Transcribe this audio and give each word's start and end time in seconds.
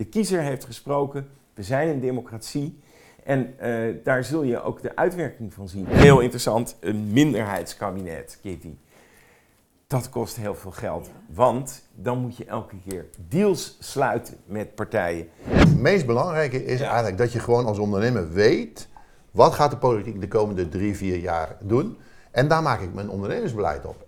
De 0.00 0.06
kiezer 0.06 0.40
heeft 0.40 0.64
gesproken. 0.64 1.28
We 1.54 1.62
zijn 1.62 1.88
een 1.88 2.00
democratie. 2.00 2.78
En 3.24 3.54
uh, 3.62 3.94
daar 4.04 4.24
zul 4.24 4.42
je 4.42 4.62
ook 4.62 4.82
de 4.82 4.96
uitwerking 4.96 5.54
van 5.54 5.68
zien. 5.68 5.86
Heel 5.86 6.20
interessant, 6.20 6.76
een 6.80 7.12
minderheidskabinet, 7.12 8.38
Kitty. 8.42 8.74
Dat 9.86 10.08
kost 10.08 10.36
heel 10.36 10.54
veel 10.54 10.70
geld, 10.70 11.10
want 11.26 11.82
dan 11.94 12.18
moet 12.18 12.36
je 12.36 12.44
elke 12.44 12.74
keer 12.88 13.06
deals 13.28 13.76
sluiten 13.80 14.36
met 14.44 14.74
partijen. 14.74 15.28
Het 15.42 15.78
meest 15.78 16.06
belangrijke 16.06 16.64
is 16.64 16.80
eigenlijk 16.80 17.18
dat 17.18 17.32
je 17.32 17.38
gewoon 17.38 17.66
als 17.66 17.78
ondernemer 17.78 18.32
weet... 18.32 18.88
wat 19.30 19.54
gaat 19.54 19.70
de 19.70 19.76
politiek 19.76 20.20
de 20.20 20.28
komende 20.28 20.68
drie, 20.68 20.96
vier 20.96 21.18
jaar 21.18 21.56
doen... 21.60 21.96
en 22.30 22.48
daar 22.48 22.62
maak 22.62 22.80
ik 22.80 22.94
mijn 22.94 23.10
ondernemersbeleid 23.10 23.86
op. 23.86 24.06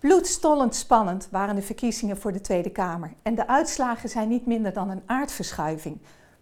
Bloedstollend 0.00 0.74
spannend 0.74 1.28
waren 1.30 1.54
de 1.54 1.62
verkiezingen 1.62 2.16
voor 2.16 2.32
de 2.32 2.40
Tweede 2.40 2.70
Kamer. 2.70 3.14
En 3.22 3.34
de 3.34 3.48
uitslagen 3.48 4.08
zijn 4.08 4.28
niet 4.28 4.46
minder 4.46 4.72
dan 4.72 4.90
een 4.90 5.02
aardverschuiving. 5.06 5.98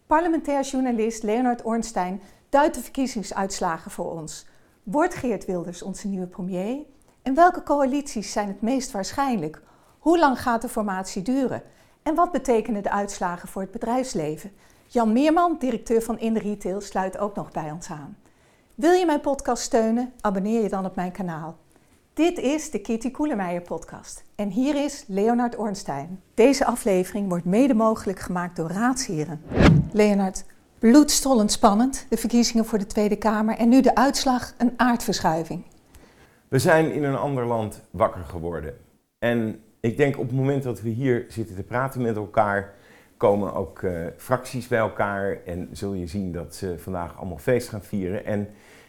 Parlementair 0.07 0.63
journalist 0.63 1.23
Leonard 1.23 1.63
Ornstein 1.65 2.23
duidt 2.49 2.75
de 2.75 2.81
verkiezingsuitslagen 2.81 3.91
voor 3.91 4.11
ons. 4.11 4.47
Wordt 4.83 5.15
Geert 5.15 5.45
Wilders 5.45 5.83
onze 5.83 6.09
nieuwe 6.09 6.27
premier? 6.27 6.79
En 7.23 7.35
welke 7.35 7.63
coalities 7.63 8.33
zijn 8.33 8.49
het 8.49 8.61
meest 8.61 8.91
waarschijnlijk? 8.91 9.63
Hoe 9.99 10.19
lang 10.19 10.41
gaat 10.41 10.63
de 10.63 10.69
formatie 10.69 11.23
duren? 11.23 11.63
En 12.03 12.15
wat 12.15 12.33
betekenen 12.33 12.83
de 12.83 12.91
uitslagen 12.91 13.49
voor 13.49 13.63
het 13.63 13.71
bedrijfsleven? 13.71 14.53
Jan 14.87 15.13
Meerman, 15.13 15.57
directeur 15.59 16.03
van 16.03 16.19
In 16.19 16.37
Retail, 16.37 16.81
sluit 16.81 17.19
ook 17.19 17.35
nog 17.35 17.51
bij 17.51 17.71
ons 17.71 17.91
aan. 17.91 18.17
Wil 18.75 18.93
je 18.93 19.07
mijn 19.07 19.21
podcast 19.21 19.63
steunen? 19.63 20.13
Abonneer 20.21 20.63
je 20.63 20.69
dan 20.69 20.85
op 20.85 20.97
mijn 20.97 21.13
kanaal. 21.13 21.57
Dit 22.19 22.39
is 22.39 22.71
de 22.71 22.79
Kitty 22.79 23.11
Koelemeijer 23.11 23.61
podcast. 23.61 24.25
En 24.35 24.49
hier 24.49 24.85
is 24.85 25.05
Leonard 25.07 25.57
Ornstein. 25.57 26.21
Deze 26.35 26.67
aflevering 26.67 27.29
wordt 27.29 27.45
mede 27.45 27.75
mogelijk 27.75 28.19
gemaakt 28.19 28.57
door 28.57 28.71
raadsheren. 28.71 29.41
Leonard, 29.93 30.45
bloedstollend 30.79 31.53
spannend, 31.53 32.07
de 32.09 32.17
verkiezingen 32.17 32.65
voor 32.65 32.79
de 32.79 32.87
Tweede 32.87 33.17
Kamer 33.17 33.57
en 33.57 33.69
nu 33.69 33.81
de 33.81 33.95
uitslag, 33.95 34.55
een 34.57 34.73
aardverschuiving. 34.77 35.65
We 36.49 36.59
zijn 36.59 36.93
in 36.93 37.05
een 37.05 37.17
ander 37.17 37.47
land 37.47 37.83
wakker 37.91 38.25
geworden. 38.25 38.75
En 39.19 39.61
ik 39.81 39.97
denk 39.97 40.19
op 40.19 40.27
het 40.27 40.37
moment 40.37 40.63
dat 40.63 40.81
we 40.81 40.89
hier 40.89 41.27
zitten 41.29 41.57
te 41.57 41.63
praten 41.63 42.03
met 42.03 42.17
elkaar, 42.17 42.75
komen 43.17 43.55
ook 43.55 43.83
uh, 43.83 44.07
fracties 44.17 44.69
bij 44.69 44.79
elkaar 44.79 45.39
en 45.45 45.69
zul 45.73 45.93
je 45.93 46.07
zien 46.07 46.33
dat 46.33 46.55
ze 46.55 46.79
vandaag 46.79 47.19
allemaal 47.19 47.39
feest 47.39 47.69
gaan 47.69 47.83
vieren. 47.83 48.25
En 48.25 48.49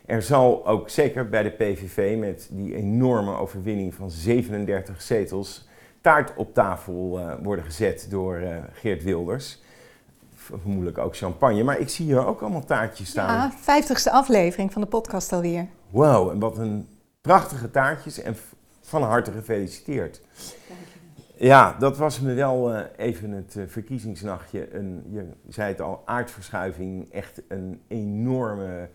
er 0.09 0.21
zal 0.21 0.67
ook 0.67 0.89
zeker 0.89 1.29
bij 1.29 1.43
de 1.43 1.49
PVV 1.49 2.17
met 2.17 2.47
die 2.51 2.75
enorme 2.75 3.37
overwinning 3.37 3.93
van 3.93 4.11
37 4.11 5.01
zetels 5.01 5.67
taart 6.01 6.33
op 6.35 6.53
tafel 6.53 7.19
uh, 7.19 7.33
worden 7.43 7.65
gezet 7.65 8.07
door 8.09 8.39
uh, 8.39 8.57
Geert 8.73 9.03
Wilders. 9.03 9.61
Vermoedelijk 10.35 10.97
ook 10.97 11.15
champagne, 11.15 11.63
maar 11.63 11.79
ik 11.79 11.89
zie 11.89 12.05
hier 12.05 12.25
ook 12.25 12.41
allemaal 12.41 12.65
taartjes 12.65 13.09
staan. 13.09 13.35
Ja, 13.35 13.51
vijftigste 13.51 14.11
aflevering 14.11 14.73
van 14.73 14.81
de 14.81 14.87
podcast 14.87 15.31
alweer. 15.31 15.67
Wow, 15.89 16.29
en 16.29 16.39
wat 16.39 16.57
een 16.57 16.87
prachtige 17.21 17.71
taartjes 17.71 18.21
en 18.21 18.35
van 18.81 19.03
harte 19.03 19.31
gefeliciteerd. 19.31 20.21
Ja, 21.35 21.75
dat 21.79 21.97
was 21.97 22.19
me 22.19 22.33
wel 22.33 22.73
uh, 22.73 22.81
even 22.97 23.31
het 23.31 23.55
uh, 23.55 23.63
verkiezingsnachtje. 23.67 24.75
Een, 24.75 25.03
je 25.09 25.25
zei 25.49 25.71
het 25.71 25.81
al, 25.81 26.01
aardverschuiving. 26.05 27.11
Echt 27.11 27.41
een 27.47 27.81
enorme, 27.87 28.89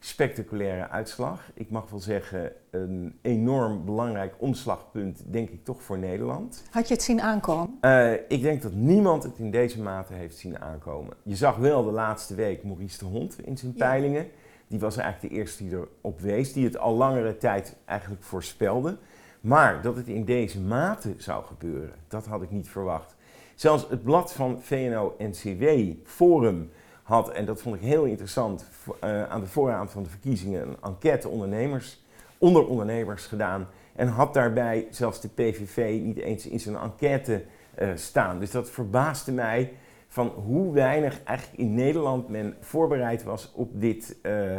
spectaculaire 0.00 0.88
uitslag. 0.88 1.50
Ik 1.54 1.70
mag 1.70 1.90
wel 1.90 2.00
zeggen, 2.00 2.52
een 2.70 3.18
enorm 3.22 3.84
belangrijk 3.84 4.34
omslagpunt, 4.38 5.22
denk 5.26 5.50
ik 5.50 5.64
toch 5.64 5.82
voor 5.82 5.98
Nederland. 5.98 6.62
Had 6.70 6.88
je 6.88 6.94
het 6.94 7.02
zien 7.02 7.20
aankomen? 7.20 7.78
Uh, 7.80 8.12
ik 8.12 8.42
denk 8.42 8.62
dat 8.62 8.72
niemand 8.72 9.22
het 9.22 9.38
in 9.38 9.50
deze 9.50 9.80
mate 9.80 10.14
heeft 10.14 10.36
zien 10.36 10.60
aankomen. 10.60 11.16
Je 11.22 11.36
zag 11.36 11.56
wel 11.56 11.84
de 11.84 11.90
laatste 11.90 12.34
week 12.34 12.64
Maurice 12.64 12.98
de 12.98 13.04
Hond 13.04 13.44
in 13.44 13.58
zijn 13.58 13.72
ja. 13.76 13.88
peilingen. 13.88 14.26
Die 14.66 14.80
was 14.80 14.96
eigenlijk 14.96 15.34
de 15.34 15.40
eerste 15.40 15.64
die 15.64 15.78
erop 16.00 16.20
wees, 16.20 16.52
die 16.52 16.64
het 16.64 16.78
al 16.78 16.94
langere 16.94 17.36
tijd 17.36 17.76
eigenlijk 17.84 18.22
voorspelde. 18.22 18.98
Maar 19.40 19.82
dat 19.82 19.96
het 19.96 20.08
in 20.08 20.24
deze 20.24 20.60
mate 20.60 21.14
zou 21.16 21.44
gebeuren, 21.44 21.94
dat 22.08 22.26
had 22.26 22.42
ik 22.42 22.50
niet 22.50 22.68
verwacht. 22.68 23.16
Zelfs 23.54 23.86
het 23.88 24.02
blad 24.02 24.32
van 24.32 24.62
VNO-NCW, 24.62 25.64
Forum, 26.04 26.70
had, 27.10 27.30
en 27.30 27.44
dat 27.44 27.62
vond 27.62 27.76
ik 27.76 27.82
heel 27.82 28.04
interessant, 28.04 28.64
uh, 29.04 29.22
aan 29.28 29.40
de 29.40 29.46
vooravond 29.46 29.90
van 29.90 30.02
de 30.02 30.08
verkiezingen 30.08 30.68
een 30.68 30.76
enquête 30.82 31.28
ondernemers, 31.28 32.02
onder 32.38 32.66
ondernemers 32.66 33.26
gedaan. 33.26 33.68
En 33.96 34.08
had 34.08 34.34
daarbij 34.34 34.86
zelfs 34.90 35.20
de 35.20 35.28
PVV 35.28 36.00
niet 36.02 36.18
eens 36.18 36.46
in 36.46 36.60
zijn 36.60 36.76
enquête 36.76 37.44
uh, 37.78 37.88
staan. 37.94 38.38
Dus 38.38 38.50
dat 38.50 38.70
verbaasde 38.70 39.32
mij 39.32 39.72
van 40.08 40.26
hoe 40.28 40.72
weinig 40.72 41.22
eigenlijk 41.24 41.58
in 41.58 41.74
Nederland 41.74 42.28
men 42.28 42.56
voorbereid 42.60 43.22
was 43.22 43.52
op 43.54 43.80
dit 43.80 44.16
uh, 44.22 44.58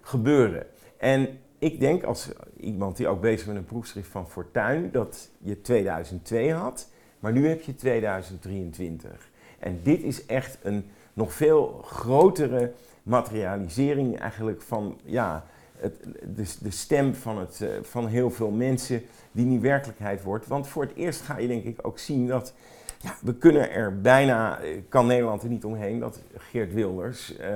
gebeuren. 0.00 0.66
En 0.96 1.28
ik 1.58 1.80
denk 1.80 2.02
als 2.02 2.32
iemand 2.60 2.96
die 2.96 3.08
ook 3.08 3.20
bezig 3.20 3.46
met 3.46 3.56
een 3.56 3.64
proefschrift 3.64 4.08
van 4.08 4.28
Fortuin 4.28 4.90
dat 4.92 5.30
je 5.38 5.60
2002 5.60 6.52
had, 6.52 6.90
maar 7.18 7.32
nu 7.32 7.48
heb 7.48 7.60
je 7.60 7.74
2023. 7.74 9.30
En 9.58 9.80
dit 9.82 10.02
is 10.02 10.26
echt 10.26 10.58
een 10.62 10.84
nog 11.14 11.32
veel 11.32 11.80
grotere 11.84 12.72
materialisering 13.02 14.18
eigenlijk 14.18 14.62
van 14.62 14.98
ja, 15.04 15.44
het, 15.76 16.58
de, 16.60 16.70
stem 16.70 17.14
van, 17.14 17.38
het, 17.38 17.60
uh, 17.62 17.68
van 17.82 18.06
heel 18.06 18.30
veel 18.30 18.50
mensen 18.50 19.02
die 19.32 19.46
nu 19.46 19.60
werkelijkheid 19.60 20.22
wordt. 20.22 20.46
Want 20.46 20.66
voor 20.66 20.82
het 20.82 20.94
eerst 20.94 21.20
ga 21.20 21.38
je 21.38 21.48
denk 21.48 21.64
ik 21.64 21.78
ook 21.86 21.98
zien 21.98 22.26
dat 22.26 22.54
ja, 22.98 23.14
we 23.20 23.34
kunnen 23.34 23.70
er 23.70 24.00
bijna, 24.00 24.58
kan 24.88 25.06
Nederland 25.06 25.42
er 25.42 25.48
niet 25.48 25.64
omheen, 25.64 25.98
dat 25.98 26.20
Geert 26.36 26.74
Wilders 26.74 27.38
uh, 27.38 27.48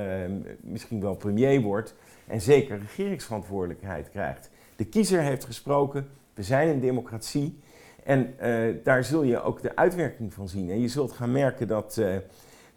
misschien 0.60 1.00
wel 1.00 1.14
premier 1.14 1.60
wordt 1.60 1.94
en 2.26 2.40
zeker 2.40 2.78
regeringsverantwoordelijkheid 2.78 4.10
krijgt. 4.10 4.50
De 4.76 4.84
kiezer 4.84 5.20
heeft 5.20 5.44
gesproken, 5.44 6.08
we 6.34 6.42
zijn 6.42 6.68
een 6.68 6.80
democratie 6.80 7.58
en 8.04 8.34
uh, 8.42 8.74
daar 8.84 9.04
zul 9.04 9.22
je 9.22 9.42
ook 9.42 9.62
de 9.62 9.76
uitwerking 9.76 10.34
van 10.34 10.48
zien. 10.48 10.70
En 10.70 10.80
je 10.80 10.88
zult 10.88 11.12
gaan 11.12 11.32
merken 11.32 11.68
dat 11.68 12.00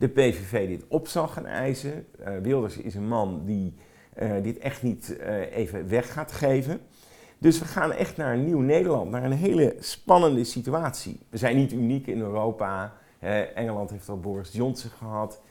de 0.01 0.07
PVV 0.07 0.67
dit 0.67 0.85
op 0.88 1.07
zal 1.07 1.28
gaan 1.28 1.45
eisen. 1.45 2.06
Uh, 2.19 2.38
Wilders 2.38 2.78
is 2.78 2.95
een 2.95 3.07
man 3.07 3.41
die 3.45 3.73
dit 4.41 4.57
echt 4.57 4.84
niet 4.84 5.17
even 5.51 5.89
weg 5.89 6.13
gaat 6.13 6.31
geven. 6.31 6.79
Dus 7.38 7.59
we 7.59 7.66
gaan 7.66 7.91
echt 7.91 8.17
naar 8.17 8.34
een 8.34 8.45
nieuw 8.45 8.59
Nederland, 8.59 9.11
naar 9.11 9.23
een 9.23 9.31
hele 9.31 9.75
spannende 9.79 10.44
situatie. 10.44 11.19
We 11.29 11.38
zijn 11.38 11.56
niet 11.56 11.72
uniek 11.72 12.07
in 12.07 12.19
Europa. 12.19 12.94
Engeland 13.56 13.90
heeft 13.90 14.09
al 14.09 14.19
Boris 14.19 14.51
Johnson 14.51 14.90
gehad. 14.90 15.41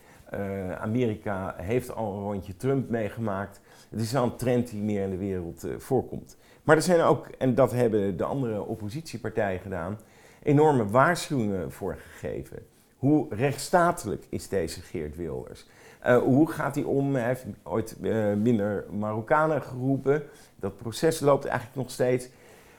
Amerika 0.79 1.55
heeft 1.57 1.95
al 1.95 2.15
een 2.15 2.23
rondje 2.23 2.57
Trump 2.57 2.89
meegemaakt. 2.89 3.61
Het 3.91 4.01
is 4.01 4.13
wel 4.13 4.25
een 4.25 4.37
trend 4.37 4.71
die 4.71 4.83
meer 4.83 5.03
in 5.03 5.11
de 5.11 5.17
wereld 5.17 5.67
voorkomt. 5.79 6.37
Maar 6.63 6.77
er 6.77 6.83
zijn 6.83 7.01
ook, 7.01 7.27
en 7.27 7.55
dat 7.55 7.73
hebben 7.73 8.17
de 8.17 8.25
andere 8.25 8.63
oppositiepartijen 8.63 9.61
gedaan, 9.61 9.99
enorme 10.43 10.87
waarschuwingen 10.87 11.73
voor 11.73 11.97
gegeven. 11.97 12.67
Hoe 13.01 13.27
rechtsstatelijk 13.31 14.25
is 14.29 14.49
deze 14.49 14.81
Geert 14.81 15.17
Wilders? 15.17 15.67
Uh, 16.07 16.19
hoe 16.19 16.51
gaat 16.51 16.75
hij 16.75 16.85
om? 16.85 17.15
Hij 17.15 17.27
heeft 17.27 17.45
ooit 17.63 17.97
minder 18.37 18.85
Marokkanen 18.91 19.63
geroepen. 19.63 20.23
Dat 20.57 20.77
proces 20.77 21.21
loopt 21.21 21.45
eigenlijk 21.45 21.77
nog 21.77 21.91
steeds. 21.91 22.29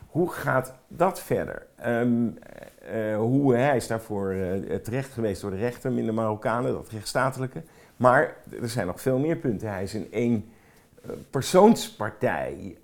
Hoe 0.08 0.32
gaat 0.32 0.74
dat 0.88 1.22
verder? 1.22 1.66
Um, 1.86 2.38
uh, 2.94 3.18
hoe, 3.18 3.56
hij 3.56 3.76
is 3.76 3.88
daarvoor 3.88 4.36
terecht 4.84 5.14
geweest 5.14 5.42
door 5.42 5.52
de 5.52 5.58
rechter, 5.58 5.92
minder 5.92 6.14
Marokkanen, 6.14 6.74
dat 6.74 6.90
rechtsstatelijke. 6.90 7.62
Maar 7.98 8.36
er 8.62 8.70
zijn 8.70 8.88
nog 8.88 9.02
veel 9.02 9.20
meer 9.20 9.38
punten. 9.38 9.70
Hij 9.70 9.84
is 9.84 9.94
een 9.94 10.08
één 10.12 10.46
persoonspartij. 11.30 12.78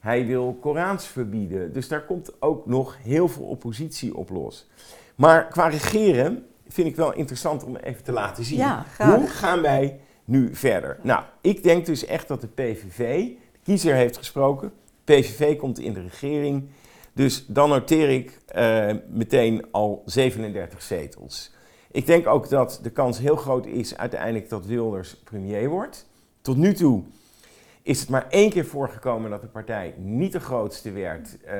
hij 0.00 0.26
wil 0.26 0.58
Korans 0.60 1.06
verbieden. 1.06 1.72
Dus 1.72 1.88
daar 1.88 2.04
komt 2.04 2.42
ook 2.42 2.66
nog 2.66 2.96
heel 3.02 3.28
veel 3.28 3.44
oppositie 3.44 4.16
op 4.16 4.30
los. 4.30 4.68
Maar 5.14 5.48
qua 5.48 5.68
regeren 5.68 6.46
vind 6.72 6.88
ik 6.88 6.96
wel 6.96 7.12
interessant 7.12 7.64
om 7.64 7.76
even 7.76 8.04
te 8.04 8.12
laten 8.12 8.44
zien. 8.44 8.58
Ja, 8.58 8.86
Hoe 8.98 9.26
gaan 9.26 9.60
wij 9.60 10.00
nu 10.24 10.54
verder? 10.54 10.98
Nou, 11.02 11.22
ik 11.40 11.62
denk 11.62 11.86
dus 11.86 12.04
echt 12.04 12.28
dat 12.28 12.40
de 12.40 12.46
PVV, 12.46 13.24
de 13.52 13.58
kiezer 13.62 13.94
heeft 13.94 14.16
gesproken, 14.16 14.72
PVV 15.04 15.56
komt 15.56 15.78
in 15.78 15.92
de 15.92 16.02
regering. 16.02 16.68
Dus 17.12 17.46
dan 17.46 17.68
noteer 17.68 18.08
ik 18.08 18.38
uh, 18.56 18.92
meteen 19.08 19.64
al 19.70 20.02
37 20.06 20.82
zetels. 20.82 21.54
Ik 21.90 22.06
denk 22.06 22.26
ook 22.26 22.48
dat 22.48 22.80
de 22.82 22.90
kans 22.90 23.18
heel 23.18 23.36
groot 23.36 23.66
is 23.66 23.96
uiteindelijk 23.96 24.48
dat 24.48 24.66
Wilders 24.66 25.16
premier 25.16 25.68
wordt. 25.68 26.06
Tot 26.42 26.56
nu 26.56 26.74
toe 26.74 27.02
is 27.82 28.00
het 28.00 28.08
maar 28.08 28.26
één 28.28 28.50
keer 28.50 28.64
voorgekomen 28.64 29.30
dat 29.30 29.40
de 29.40 29.46
partij 29.46 29.94
niet 29.96 30.32
de 30.32 30.40
grootste 30.40 30.90
werd. 30.90 31.36
Uh, 31.44 31.50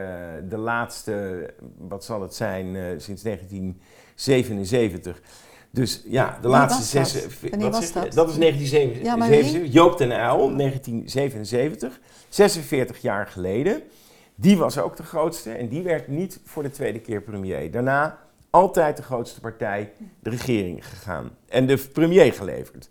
de 0.48 0.56
laatste, 0.56 1.54
wat 1.78 2.04
zal 2.04 2.22
het 2.22 2.34
zijn, 2.34 2.66
uh, 2.66 2.86
sinds 2.96 3.22
1977. 4.14 5.20
Dus 5.70 6.02
ja, 6.04 6.38
de 6.42 6.48
laatste 6.48 6.82
zes. 6.82 7.26
Wanneer 7.50 7.70
was 7.70 7.92
dat? 7.92 8.12
Dat 8.12 8.28
is 8.30 8.36
1977. 8.36 9.60
Ja, 9.60 9.66
Joop 9.66 9.98
den 9.98 10.10
Uyl, 10.10 10.56
1977. 10.56 12.00
46 12.28 13.02
jaar 13.02 13.26
geleden. 13.26 13.82
Die 14.34 14.56
was 14.56 14.78
ook 14.78 14.96
de 14.96 15.02
grootste 15.02 15.50
en 15.50 15.68
die 15.68 15.82
werd 15.82 16.08
niet 16.08 16.40
voor 16.44 16.62
de 16.62 16.70
tweede 16.70 17.00
keer 17.00 17.22
premier. 17.22 17.70
Daarna 17.70 18.18
altijd 18.50 18.96
de 18.96 19.02
grootste 19.02 19.40
partij 19.40 19.92
de 20.20 20.30
regering 20.30 20.88
gegaan 20.88 21.30
en 21.48 21.66
de 21.66 21.76
premier 21.92 22.32
geleverd. 22.32 22.88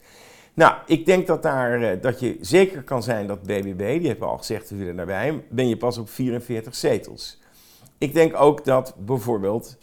Nou, 0.53 0.73
ik 0.85 1.05
denk 1.05 1.27
dat, 1.27 1.43
daar, 1.43 1.81
eh, 1.81 2.01
dat 2.01 2.19
je 2.19 2.37
zeker 2.41 2.83
kan 2.83 3.03
zijn 3.03 3.27
dat 3.27 3.41
BBB, 3.41 3.99
die 3.99 4.07
hebben 4.07 4.27
al 4.27 4.37
gezegd, 4.37 4.69
we 4.69 4.75
willen 4.75 4.95
daarbij, 4.95 5.43
ben 5.49 5.67
je 5.67 5.77
pas 5.77 5.97
op 5.97 6.09
44 6.09 6.75
zetels. 6.75 7.39
Ik 7.97 8.13
denk 8.13 8.35
ook 8.35 8.65
dat 8.65 8.93
bijvoorbeeld 8.97 9.77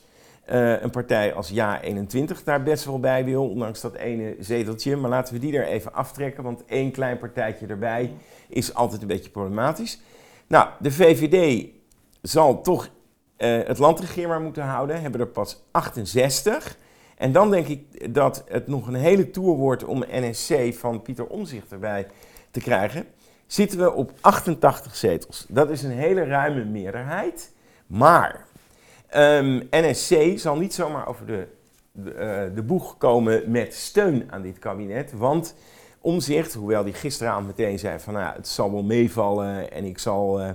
uh, 0.53 0.83
een 0.83 0.91
partij 0.91 1.35
als 1.35 1.53
Ja21 1.53 2.45
daar 2.45 2.63
best 2.63 2.85
wel 2.85 3.01
bij 3.01 3.25
wil, 3.25 3.49
ondanks 3.49 3.81
dat 3.81 3.95
ene 3.95 4.37
zeteltje. 4.41 4.97
Maar 4.97 5.11
laten 5.11 5.35
we 5.35 5.41
die 5.41 5.57
er 5.59 5.67
even 5.67 5.93
aftrekken, 5.93 6.43
want 6.43 6.65
één 6.65 6.91
klein 6.91 7.19
partijtje 7.19 7.67
erbij 7.67 8.13
is 8.49 8.75
altijd 8.75 9.03
een 9.03 9.09
beetje 9.09 9.31
problematisch. 9.31 10.01
Nou, 10.47 10.69
de 10.81 10.93
VVD 10.93 11.67
zal 12.23 12.61
toch 12.63 12.89
uh, 13.39 13.59
het 13.67 13.79
landregeerbaar 13.79 14.41
moeten 14.41 14.63
houden, 14.63 15.01
hebben 15.01 15.21
er 15.21 15.27
pas 15.27 15.65
68. 15.71 16.77
En 17.17 17.33
dan 17.33 17.51
denk 17.51 17.67
ik 17.67 18.15
dat 18.15 18.45
het 18.49 18.67
nog 18.67 18.87
een 18.87 18.95
hele 18.95 19.31
tour 19.31 19.57
wordt 19.57 19.85
om 19.85 20.05
NSC 20.11 20.75
van 20.75 21.03
Pieter 21.03 21.27
Omzicht 21.27 21.73
erbij 21.73 22.07
te 22.51 22.61
krijgen. 22.61 23.07
Zitten 23.47 23.79
we 23.79 23.93
op 23.93 24.13
88 24.21 24.97
zetels. 24.97 25.47
Dat 25.49 25.71
is 25.71 25.83
een 25.83 25.91
hele 25.91 26.25
ruime 26.25 26.65
meerderheid. 26.65 27.53
Maar 27.87 28.47
um, 29.17 29.61
ehm, 29.71 29.91
NSC 29.91 30.39
zal 30.39 30.57
niet 30.57 30.75
zomaar 30.75 31.09
over 31.09 31.27
de, 31.27 31.47
uh, 31.93 32.55
de, 32.55 32.63
boeg 32.63 32.97
komen 32.99 33.51
met 33.51 33.75
steun 33.75 34.33
aan 34.33 34.43
dit 34.43 34.59
kabinet. 34.59 35.13
Want 35.13 35.55
Omzicht, 36.01 36.55
hoewel 36.55 36.85
die 36.85 36.93
gisteravond 36.93 37.47
meteen 37.47 37.79
zei 37.79 37.99
van 37.99 38.15
nou 38.15 38.37
het 38.37 38.49
zal 38.49 38.73
wel 38.73 38.83
meevallen 38.83 39.73
en 39.73 39.85
ik 39.85 39.99
zal 39.99 40.41
uh, 40.41 40.49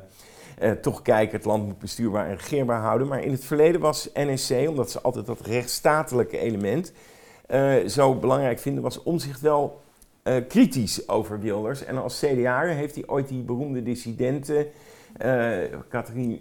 uh, 0.61 0.71
toch 0.71 1.01
kijken, 1.01 1.37
het 1.37 1.45
land 1.45 1.65
moet 1.65 1.79
bestuurbaar 1.79 2.27
en 2.27 2.35
regeerbaar 2.35 2.81
houden. 2.81 3.07
Maar 3.07 3.23
in 3.23 3.31
het 3.31 3.45
verleden 3.45 3.81
was 3.81 4.09
NSC, 4.13 4.51
omdat 4.67 4.91
ze 4.91 5.01
altijd 5.01 5.25
dat 5.25 5.41
rechtsstatelijke 5.41 6.37
element 6.37 6.93
zo 7.87 8.15
belangrijk 8.15 8.59
vinden, 8.59 8.83
was 8.83 9.03
Omzicht 9.03 9.41
wel 9.41 9.81
kritisch 10.47 11.09
over 11.09 11.39
Wilders. 11.39 11.83
En 11.85 11.97
als 11.97 12.19
CDA 12.19 12.61
heeft 12.61 12.95
hij 12.95 13.03
ooit 13.07 13.27
die 13.27 13.41
beroemde 13.41 13.83
dissidenten 13.83 14.67
Catherine 15.89 16.39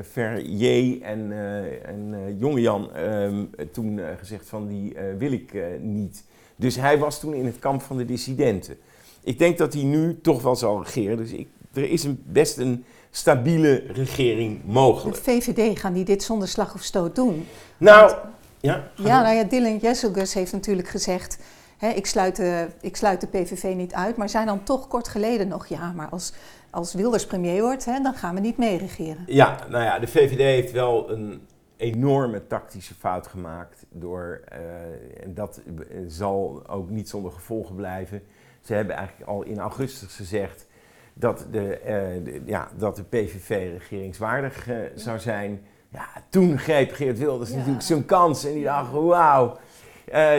Verrier 0.00 1.02
en, 1.02 1.30
uh, 1.30 1.86
en 1.86 2.36
Jongejan 2.38 2.94
ehm, 2.94 3.44
toen 3.72 4.00
gezegd 4.18 4.48
van 4.48 4.68
die 4.68 4.96
wil 5.18 5.32
ik 5.32 5.54
niet. 5.80 6.24
Dus 6.56 6.76
hij 6.76 6.98
was 6.98 7.20
toen 7.20 7.34
in 7.34 7.46
het 7.46 7.58
kamp 7.58 7.82
van 7.82 7.96
de 7.96 8.04
dissidenten. 8.04 8.76
Ik 9.20 9.38
denk 9.38 9.58
dat 9.58 9.72
hij 9.72 9.82
nu 9.82 10.20
toch 10.20 10.42
wel 10.42 10.56
zal 10.56 10.82
regeren. 10.82 11.16
Dus 11.16 11.32
ik, 11.32 11.48
er 11.72 11.90
is 11.90 12.04
een, 12.04 12.22
best 12.26 12.58
een 12.58 12.84
stabiele 13.10 13.84
regering 13.86 14.60
mogelijk. 14.64 15.16
De 15.16 15.22
VVD 15.22 15.78
gaan 15.78 15.92
die 15.92 16.04
dit 16.04 16.22
zonder 16.22 16.48
slag 16.48 16.74
of 16.74 16.82
stoot 16.82 17.14
doen? 17.14 17.46
Nou, 17.76 18.14
ja. 18.60 18.90
Ja, 18.94 19.22
nou 19.22 19.34
ja, 19.34 19.44
Dylan 19.44 19.76
Jesselgus 19.76 20.34
heeft 20.34 20.52
natuurlijk 20.52 20.88
gezegd... 20.88 21.38
Hè, 21.78 21.88
ik, 21.88 22.06
sluit 22.06 22.36
de, 22.36 22.68
ik 22.80 22.96
sluit 22.96 23.20
de 23.20 23.26
PVV 23.26 23.74
niet 23.74 23.94
uit, 23.94 24.16
maar 24.16 24.28
zijn 24.28 24.46
dan 24.46 24.62
toch 24.62 24.88
kort 24.88 25.08
geleden 25.08 25.48
nog... 25.48 25.66
ja, 25.66 25.92
maar 25.92 26.08
als 26.08 26.32
als 26.70 26.94
Wilders 26.94 27.26
premier 27.26 27.62
wordt, 27.62 27.84
hè, 27.84 28.00
dan 28.02 28.14
gaan 28.14 28.34
we 28.34 28.40
niet 28.40 28.56
meeregeren. 28.56 29.24
Ja, 29.26 29.58
nou 29.68 29.84
ja, 29.84 29.98
de 29.98 30.06
VVD 30.06 30.38
heeft 30.38 30.72
wel 30.72 31.10
een 31.10 31.40
enorme 31.76 32.46
tactische 32.46 32.94
fout 32.94 33.26
gemaakt. 33.26 33.86
Door, 33.90 34.40
uh, 34.52 35.24
en 35.24 35.34
dat 35.34 35.60
zal 36.06 36.62
ook 36.66 36.90
niet 36.90 37.08
zonder 37.08 37.32
gevolgen 37.32 37.74
blijven. 37.74 38.22
Ze 38.60 38.74
hebben 38.74 38.96
eigenlijk 38.96 39.30
al 39.30 39.42
in 39.42 39.58
augustus 39.58 40.14
gezegd 40.14 40.66
dat 41.14 41.46
de, 41.50 41.80
uh, 42.24 42.46
ja, 42.46 42.68
dat 42.76 42.96
de 42.96 43.04
PVV 43.04 43.48
regeringswaardig 43.48 44.68
uh, 44.68 44.76
zou 44.94 45.18
zijn. 45.18 45.62
Ja, 45.88 46.06
toen 46.28 46.58
greep 46.58 46.92
Geert 46.92 47.18
Wilders 47.18 47.52
natuurlijk 47.52 47.82
zijn 47.82 48.04
kans 48.04 48.44
en 48.44 48.52
die 48.52 48.64
dacht, 48.64 48.92
wauw, 48.92 49.56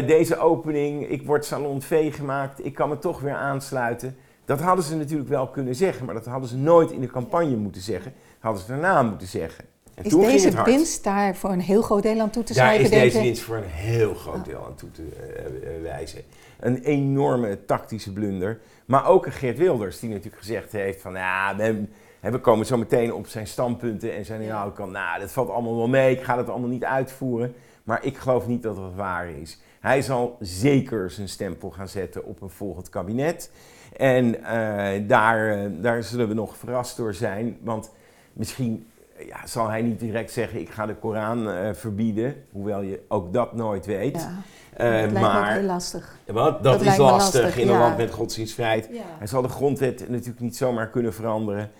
deze 0.05 0.37
opening, 0.37 1.09
ik 1.09 1.25
word 1.25 1.45
salon 1.45 1.81
V 1.81 2.15
gemaakt, 2.15 2.65
ik 2.65 2.73
kan 2.73 2.89
me 2.89 2.99
toch 2.99 3.19
weer 3.19 3.33
aansluiten. 3.33 4.17
Dat 4.49 4.59
hadden 4.59 4.85
ze 4.85 4.95
natuurlijk 4.95 5.29
wel 5.29 5.47
kunnen 5.47 5.75
zeggen, 5.75 6.05
maar 6.05 6.13
dat 6.13 6.25
hadden 6.25 6.49
ze 6.49 6.57
nooit 6.57 6.91
in 6.91 7.01
de 7.01 7.07
campagne 7.07 7.55
moeten 7.55 7.81
zeggen. 7.81 8.13
Dat 8.13 8.41
hadden 8.41 8.61
ze 8.61 8.67
daarna 8.67 9.03
moeten 9.03 9.27
zeggen. 9.27 9.65
En 9.95 10.03
is 10.03 10.15
deze 10.15 10.63
winst 10.63 11.03
daar 11.03 11.35
voor 11.35 11.49
een 11.49 11.59
heel 11.59 11.81
groot 11.81 12.03
deel 12.03 12.19
aan 12.19 12.29
toe 12.29 12.43
te 12.43 12.53
schrijven? 12.53 12.91
Daar 12.91 13.05
is 13.05 13.13
deze 13.13 13.25
winst 13.25 13.41
voor 13.41 13.55
een 13.55 13.63
heel 13.63 14.13
groot 14.13 14.45
deel 14.45 14.65
aan 14.65 14.75
toe 14.75 14.91
te 14.91 15.01
uh, 15.01 15.81
wijzen. 15.81 16.21
Een 16.59 16.83
enorme 16.83 17.65
tactische 17.65 18.13
blunder. 18.13 18.59
Maar 18.85 19.07
ook 19.07 19.25
een 19.25 19.31
Geert 19.31 19.57
Wilders, 19.57 19.99
die 19.99 20.09
natuurlijk 20.09 20.37
gezegd 20.37 20.71
heeft 20.71 21.01
van... 21.01 21.13
Ja, 21.13 21.55
we, 21.55 21.85
we 22.21 22.39
komen 22.39 22.65
zo 22.65 22.77
meteen 22.77 23.13
op 23.13 23.27
zijn 23.27 23.47
standpunten 23.47 24.15
en 24.15 24.25
zijn 24.25 24.47
nou, 24.47 24.71
kan, 24.71 24.91
nou, 24.91 25.19
dat 25.19 25.31
valt 25.31 25.49
allemaal 25.49 25.75
wel 25.75 25.87
mee, 25.87 26.15
ik 26.15 26.23
ga 26.23 26.37
het 26.37 26.49
allemaal 26.49 26.69
niet 26.69 26.85
uitvoeren. 26.85 27.53
Maar 27.83 28.05
ik 28.05 28.17
geloof 28.17 28.47
niet 28.47 28.63
dat 28.63 28.77
het 28.77 28.95
waar 28.95 29.29
is. 29.29 29.59
Hij 29.79 30.01
zal 30.01 30.37
zeker 30.39 31.11
zijn 31.11 31.29
stempel 31.29 31.69
gaan 31.69 31.87
zetten 31.87 32.25
op 32.25 32.41
een 32.41 32.49
volgend 32.49 32.89
kabinet. 32.89 33.51
En 33.97 34.35
uh, 34.35 35.07
daar, 35.07 35.51
eh, 35.51 35.69
daar 35.71 36.03
zullen 36.03 36.27
we 36.27 36.33
nog 36.33 36.57
verrast 36.57 36.97
door 36.97 37.13
zijn. 37.13 37.57
Want 37.61 37.91
misschien 38.33 38.87
ja, 39.27 39.47
zal 39.47 39.69
hij 39.69 39.81
niet 39.81 39.99
direct 39.99 40.31
zeggen: 40.31 40.59
ik 40.59 40.69
ga 40.69 40.85
de 40.85 40.95
Koran 40.95 41.49
uh, 41.49 41.69
verbieden. 41.73 42.35
Hoewel 42.51 42.81
je 42.81 43.01
ook 43.07 43.33
dat 43.33 43.55
nooit 43.55 43.85
weet. 43.85 44.15
Ja. 44.15 44.41
Uh, 44.85 45.01
dat 45.01 45.11
lijkt 45.11 45.27
maar, 45.27 45.53
heel 45.53 45.63
lastig. 45.63 46.17
Wat? 46.25 46.63
Dat, 46.63 46.79
dat 46.79 46.81
is 46.81 46.97
lastig, 46.97 47.57
in 47.57 47.69
een 47.69 47.77
land 47.77 47.97
met 47.97 48.11
godsdienstvrijheid. 48.11 48.89
Ja. 48.91 49.01
Hij 49.17 49.27
zal 49.27 49.41
de 49.41 49.49
grondwet 49.49 50.09
natuurlijk 50.09 50.39
niet 50.39 50.57
zomaar 50.57 50.89
kunnen 50.89 51.13
veranderen. 51.13 51.71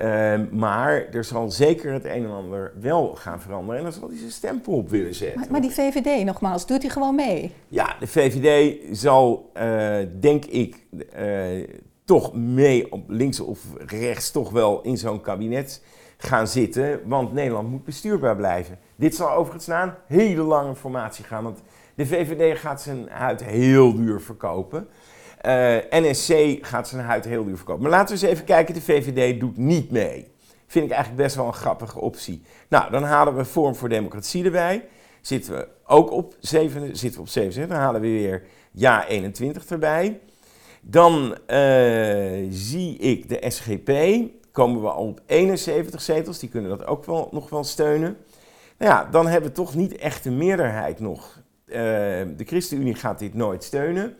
Uh, 0.00 0.34
maar 0.50 1.06
er 1.10 1.24
zal 1.24 1.50
zeker 1.50 1.92
het 1.92 2.04
een 2.04 2.24
en 2.24 2.30
ander 2.30 2.72
wel 2.80 3.14
gaan 3.14 3.40
veranderen. 3.40 3.76
En 3.76 3.82
dan 3.82 3.92
zal 3.92 4.08
hij 4.08 4.18
zijn 4.18 4.30
stempel 4.30 4.72
op 4.72 4.88
willen 4.88 5.14
zetten. 5.14 5.40
Maar, 5.40 5.50
maar 5.50 5.60
die 5.60 5.70
VVD, 5.70 6.24
nogmaals, 6.24 6.66
doet 6.66 6.82
hij 6.82 6.90
gewoon 6.90 7.14
mee? 7.14 7.52
Ja, 7.68 7.96
de 8.00 8.06
VVD 8.06 8.78
zal, 8.98 9.50
uh, 9.56 9.96
denk 10.20 10.44
ik, 10.44 10.86
uh, 11.18 11.68
toch 12.04 12.34
mee 12.34 12.92
op 12.92 13.10
links 13.10 13.40
of 13.40 13.60
rechts 13.86 14.30
toch 14.30 14.50
wel 14.50 14.82
in 14.82 14.96
zo'n 14.96 15.20
kabinet 15.20 15.82
gaan 16.16 16.48
zitten. 16.48 17.00
Want 17.04 17.32
Nederland 17.32 17.70
moet 17.70 17.84
bestuurbaar 17.84 18.36
blijven. 18.36 18.78
Dit 18.96 19.14
zal 19.14 19.30
overigens 19.30 19.66
na 19.66 19.82
een 19.82 19.92
hele 20.06 20.42
lange 20.42 20.74
formatie 20.74 21.24
gaan. 21.24 21.44
Want 21.44 21.62
de 21.94 22.06
VVD 22.06 22.58
gaat 22.58 22.82
zijn 22.82 23.08
huid 23.08 23.44
heel 23.44 23.94
duur 23.94 24.20
verkopen. 24.20 24.88
Uh, 25.46 25.76
eh, 25.76 25.82
NSC 25.90 26.58
gaat 26.66 26.88
zijn 26.88 27.04
huid 27.04 27.24
heel 27.24 27.44
duur 27.44 27.56
verkopen. 27.56 27.82
Maar 27.82 27.90
laten 27.90 28.16
we 28.16 28.22
eens 28.22 28.30
even 28.32 28.44
kijken, 28.44 28.74
de 28.74 28.80
VVD 28.80 29.40
doet 29.40 29.56
niet 29.56 29.90
mee. 29.90 30.30
Vind 30.66 30.84
ik 30.84 30.90
eigenlijk 30.90 31.22
best 31.22 31.36
wel 31.36 31.46
een 31.46 31.52
grappige 31.52 32.00
optie. 32.00 32.42
Nou, 32.68 32.90
dan 32.90 33.02
halen 33.02 33.36
we 33.36 33.44
Vorm 33.44 33.74
voor 33.74 33.88
Democratie 33.88 34.44
erbij. 34.44 34.84
Zitten 35.20 35.54
we 35.54 35.68
ook 35.86 36.10
op 36.10 36.34
7, 36.40 36.96
zitten 36.96 37.14
we 37.14 37.20
op 37.20 37.28
7, 37.28 37.68
dan 37.68 37.78
halen 37.78 38.00
we 38.00 38.06
weer 38.06 38.42
Ja 38.70 39.06
21 39.06 39.66
erbij. 39.66 40.20
Dan 40.80 41.36
uh, 41.46 42.46
zie 42.50 42.96
ik 42.96 43.28
de 43.28 43.50
SGP, 43.50 43.92
komen 44.52 44.82
we 44.82 44.88
al 44.88 45.06
op 45.06 45.20
71 45.26 46.02
zetels, 46.02 46.38
die 46.38 46.48
kunnen 46.48 46.70
dat 46.70 46.86
ook 46.86 47.04
wel, 47.04 47.28
nog 47.32 47.50
wel 47.50 47.64
steunen. 47.64 48.16
Nou 48.78 48.92
ja, 48.92 49.08
dan 49.10 49.26
hebben 49.26 49.50
we 49.50 49.56
toch 49.56 49.74
niet 49.74 49.96
echt 49.96 50.24
een 50.24 50.36
meerderheid 50.36 51.00
nog. 51.00 51.40
Uh, 51.66 51.74
de 51.74 52.44
ChristenUnie 52.44 52.94
gaat 52.94 53.18
dit 53.18 53.34
nooit 53.34 53.64
steunen. 53.64 54.16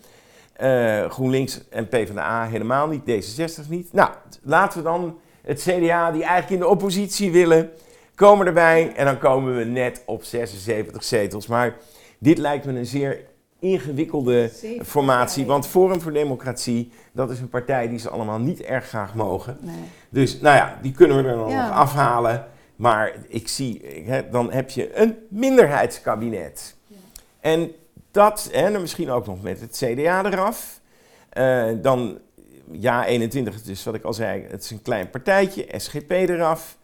Uh, 0.61 1.11
GroenLinks 1.11 1.69
en 1.69 1.89
PvdA 1.89 2.47
helemaal 2.47 2.89
niet, 2.89 3.03
D66 3.03 3.69
niet. 3.69 3.93
Nou, 3.93 4.11
laten 4.43 4.79
we 4.79 4.85
dan 4.85 5.19
het 5.43 5.61
CDA, 5.61 6.11
die 6.11 6.23
eigenlijk 6.23 6.51
in 6.51 6.59
de 6.59 6.67
oppositie 6.67 7.33
willen, 7.33 7.71
komen 8.15 8.47
erbij. 8.47 8.93
En 8.95 9.05
dan 9.05 9.19
komen 9.19 9.57
we 9.57 9.65
net 9.65 10.03
op 10.07 10.25
76 10.25 11.05
zetels. 11.05 11.47
Maar 11.47 11.77
dit 12.19 12.39
lijkt 12.39 12.65
me 12.65 12.79
een 12.79 12.87
zeer 12.87 13.21
ingewikkelde 13.59 14.51
formatie. 14.85 15.47
Want 15.47 15.67
Forum 15.67 16.01
voor 16.01 16.13
Democratie, 16.13 16.93
dat 17.13 17.31
is 17.31 17.41
een 17.41 17.49
partij 17.49 17.89
die 17.89 17.99
ze 17.99 18.09
allemaal 18.09 18.39
niet 18.39 18.61
erg 18.61 18.89
graag 18.89 19.15
mogen. 19.15 19.59
Nee. 19.61 19.75
Dus 20.09 20.41
nou 20.41 20.57
ja, 20.57 20.79
die 20.83 20.93
kunnen 20.93 21.17
we 21.17 21.29
er 21.29 21.37
dan 21.37 21.53
nog 21.53 21.71
afhalen. 21.71 22.47
Maar 22.77 23.13
ik 23.29 23.49
zie, 23.49 24.03
hè, 24.05 24.29
dan 24.31 24.53
heb 24.53 24.71
je 24.71 24.97
een 24.97 25.17
minderheidskabinet. 25.29 26.77
Ja. 26.87 26.97
En 27.41 27.73
dat, 28.13 28.49
en 28.53 28.81
misschien 28.81 29.11
ook 29.11 29.27
nog 29.27 29.43
met 29.43 29.61
het 29.61 29.77
CDA 29.85 30.25
eraf. 30.25 30.81
Uh, 31.39 31.71
dan, 31.83 32.19
ja, 32.71 33.05
21, 33.05 33.63
dus 33.63 33.85
wat 33.85 33.95
ik 33.95 34.05
al 34.05 34.13
zei, 34.13 34.43
het 34.49 34.65
is 34.65 34.71
een 34.71 34.83
klein 34.83 35.11
partijtje, 35.11 35.69
SGP 35.77 36.11
eraf. 36.11 36.79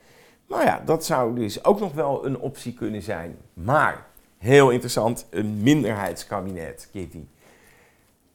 Nou 0.49 0.65
ja, 0.65 0.83
dat 0.85 1.05
zou 1.05 1.35
dus 1.35 1.65
ook 1.65 1.81
nog 1.81 1.93
wel 1.93 2.27
een 2.27 2.39
optie 2.39 2.75
kunnen 2.75 3.03
zijn. 3.03 3.37
Maar, 3.55 4.07
heel 4.39 4.71
interessant, 4.71 5.27
een 5.31 5.63
minderheidskabinet, 5.63 6.89
Kitty. 6.93 7.25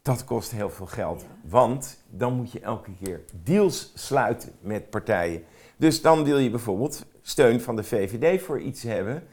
Dat 0.02 0.24
kost 0.24 0.52
heel 0.52 0.70
veel 0.70 0.86
geld, 0.86 1.26
want 1.42 1.98
dan 2.10 2.34
moet 2.34 2.52
je 2.52 2.60
elke 2.60 2.92
keer 3.04 3.22
deals 3.44 3.92
sluiten 3.96 4.52
met 4.60 4.90
partijen. 4.90 5.44
Dus 5.78 6.02
dan 6.02 6.24
wil 6.24 6.38
je 6.38 6.50
bijvoorbeeld 6.50 7.06
steun 7.22 7.62
van 7.62 7.76
de 7.76 7.84
VVD 7.84 8.42
voor 8.42 8.60
iets 8.60 8.84
hebben. 8.84 9.24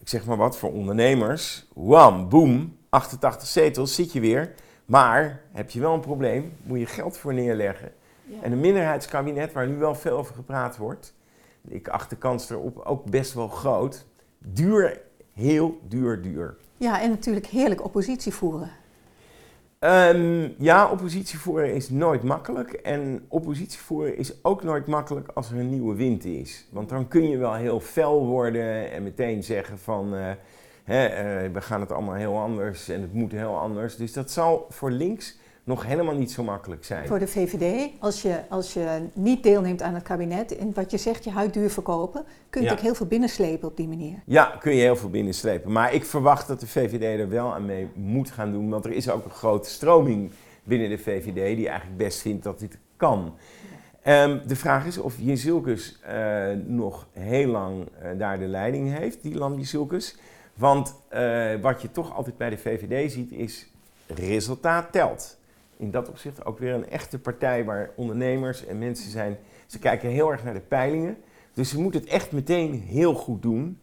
Ik 0.00 0.08
zeg 0.08 0.24
maar 0.24 0.36
wat, 0.36 0.58
voor 0.58 0.72
ondernemers. 0.72 1.66
Wam, 1.74 2.28
boom, 2.28 2.76
88 2.92 3.48
zetels 3.48 3.94
zit 3.94 4.12
je 4.12 4.20
weer. 4.20 4.52
Maar 4.84 5.40
heb 5.52 5.70
je 5.70 5.80
wel 5.80 5.94
een 5.94 6.00
probleem, 6.00 6.52
moet 6.62 6.78
je 6.78 6.86
geld 6.86 7.16
voor 7.16 7.34
neerleggen. 7.34 7.92
En 8.42 8.52
een 8.52 8.60
minderheidskabinet, 8.60 9.52
waar 9.52 9.68
nu 9.68 9.76
wel 9.76 9.94
veel 9.94 10.16
over 10.16 10.34
gepraat 10.34 10.76
wordt, 10.76 11.14
ik 11.68 11.88
acht 11.88 12.10
de 12.10 12.16
kans 12.16 12.50
erop 12.50 12.78
ook 12.78 13.10
best 13.10 13.32
wel 13.34 13.48
groot, 13.48 14.06
duur 14.38 15.00
heel 15.32 15.80
duur 15.88 16.22
duur. 16.22 16.56
Ja, 16.76 17.00
en 17.00 17.10
natuurlijk 17.10 17.46
heerlijk 17.46 17.84
oppositie 17.84 18.32
voeren. 18.34 18.70
Ehm, 19.78 20.48
ja, 20.58 20.90
oppositie 20.90 21.38
voeren 21.38 21.74
is 21.74 21.90
nooit 21.90 22.22
makkelijk. 22.22 22.72
En 22.72 23.24
oppositie 23.28 23.80
voeren 23.80 24.16
is 24.16 24.44
ook 24.44 24.62
nooit 24.62 24.86
makkelijk 24.86 25.28
als 25.34 25.50
er 25.50 25.58
een 25.58 25.70
nieuwe 25.70 25.94
wind 25.94 26.24
is. 26.24 26.66
Want 26.70 26.88
dan 26.88 27.08
kun 27.08 27.28
je 27.28 27.36
wel 27.36 27.54
heel 27.54 27.80
fel 27.80 28.26
worden 28.26 28.90
en 28.92 29.02
meteen 29.02 29.42
zeggen 29.42 29.78
van... 29.78 30.14
eh, 30.14 30.30
hè, 30.84 31.06
eh, 31.06 31.52
we 31.52 31.60
gaan 31.60 31.80
het 31.80 31.92
allemaal 31.92 32.14
heel 32.14 32.38
anders 32.38 32.88
en 32.88 33.00
het 33.00 33.12
moet 33.12 33.32
heel 33.32 33.58
anders. 33.58 33.96
Dus 33.96 34.12
dat 34.12 34.30
zal 34.30 34.66
voor 34.70 34.90
links 34.90 35.38
nog 35.64 35.86
helemaal 35.86 36.14
niet 36.14 36.30
zo 36.32 36.42
makkelijk 36.42 36.84
zijn. 36.84 37.06
Voor 37.06 37.18
de 37.18 37.26
VVD, 37.26 37.90
als 37.98 38.22
je, 38.22 38.40
als 38.48 38.72
je 38.74 39.08
niet 39.12 39.42
deelneemt 39.42 39.82
aan 39.82 39.94
het 39.94 40.02
kabinet 40.02 40.56
en 40.56 40.74
wat 40.74 40.90
je 40.90 40.98
zegt, 40.98 41.24
je 41.24 41.30
huid 41.30 41.52
duur 41.54 41.70
verkopen, 41.70 42.24
kun 42.50 42.60
je 42.62 42.66
Ja. 42.66 42.72
ook 42.72 42.80
heel 42.80 42.94
veel 42.94 43.06
binnenslepen 43.06 43.68
op 43.68 43.76
die 43.76 43.88
manier. 43.88 44.22
Ja, 44.26 44.56
kun 44.60 44.74
je 44.74 44.80
heel 44.80 44.96
veel 44.96 45.10
binnenslepen. 45.10 45.72
Maar 45.72 45.92
ik 45.94 46.04
verwacht 46.04 46.48
dat 46.48 46.60
de 46.60 46.66
VVD 46.66 47.20
er 47.20 47.28
wel 47.28 47.54
aan 47.54 47.64
mee 47.66 47.88
moet 47.94 48.30
gaan 48.30 48.52
doen. 48.52 48.70
Want 48.70 48.84
er 48.84 48.92
is 48.92 49.10
ook 49.10 49.24
een 49.24 49.30
grote 49.30 49.70
stroming 49.70 50.30
binnen 50.64 50.88
de 50.88 50.98
VVD 50.98 51.56
die 51.56 51.68
eigenlijk 51.68 51.96
best 51.98 52.20
vindt 52.20 52.42
dat 52.44 52.58
dit 52.58 52.78
kan. 52.96 53.34
Ehm, 54.02 54.38
de 54.46 54.56
vraag 54.56 54.86
is 54.86 54.98
of 54.98 55.14
Jezilkus 55.18 55.98
eh 56.02 56.46
nog 56.64 57.06
heel 57.12 57.46
lang 57.48 57.88
eh, 58.00 58.10
daar 58.18 58.38
de 58.38 58.46
leiding 58.46 58.96
heeft, 58.98 59.22
die 59.22 59.34
Lam 59.34 59.58
Jezilkus. 59.58 60.16
Want 60.54 60.94
eh, 61.08 61.54
wat 61.60 61.82
je 61.82 61.90
toch 61.90 62.14
altijd 62.14 62.36
bij 62.36 62.50
de 62.50 62.58
VVD 62.58 63.12
ziet 63.12 63.32
is 63.32 63.70
resultaat 64.06 64.92
telt. 64.92 65.38
In 65.76 65.90
dat 65.90 66.08
opzicht 66.08 66.44
ook 66.44 66.58
weer 66.58 66.74
een 66.74 66.90
echte 66.90 67.18
partij 67.18 67.64
waar 67.64 67.90
ondernemers 67.96 68.66
en 68.66 68.78
mensen 68.78 69.10
zijn. 69.10 69.38
Ze 69.66 69.78
kijken 69.78 70.08
heel 70.08 70.30
erg 70.30 70.44
naar 70.44 70.54
de 70.54 70.60
peilingen. 70.60 71.16
Dus 71.52 71.70
ze 71.70 71.80
moet 71.80 71.94
het 71.94 72.04
echt 72.04 72.32
meteen 72.32 72.80
heel 72.80 73.14
goed 73.14 73.42
doen. 73.42 73.78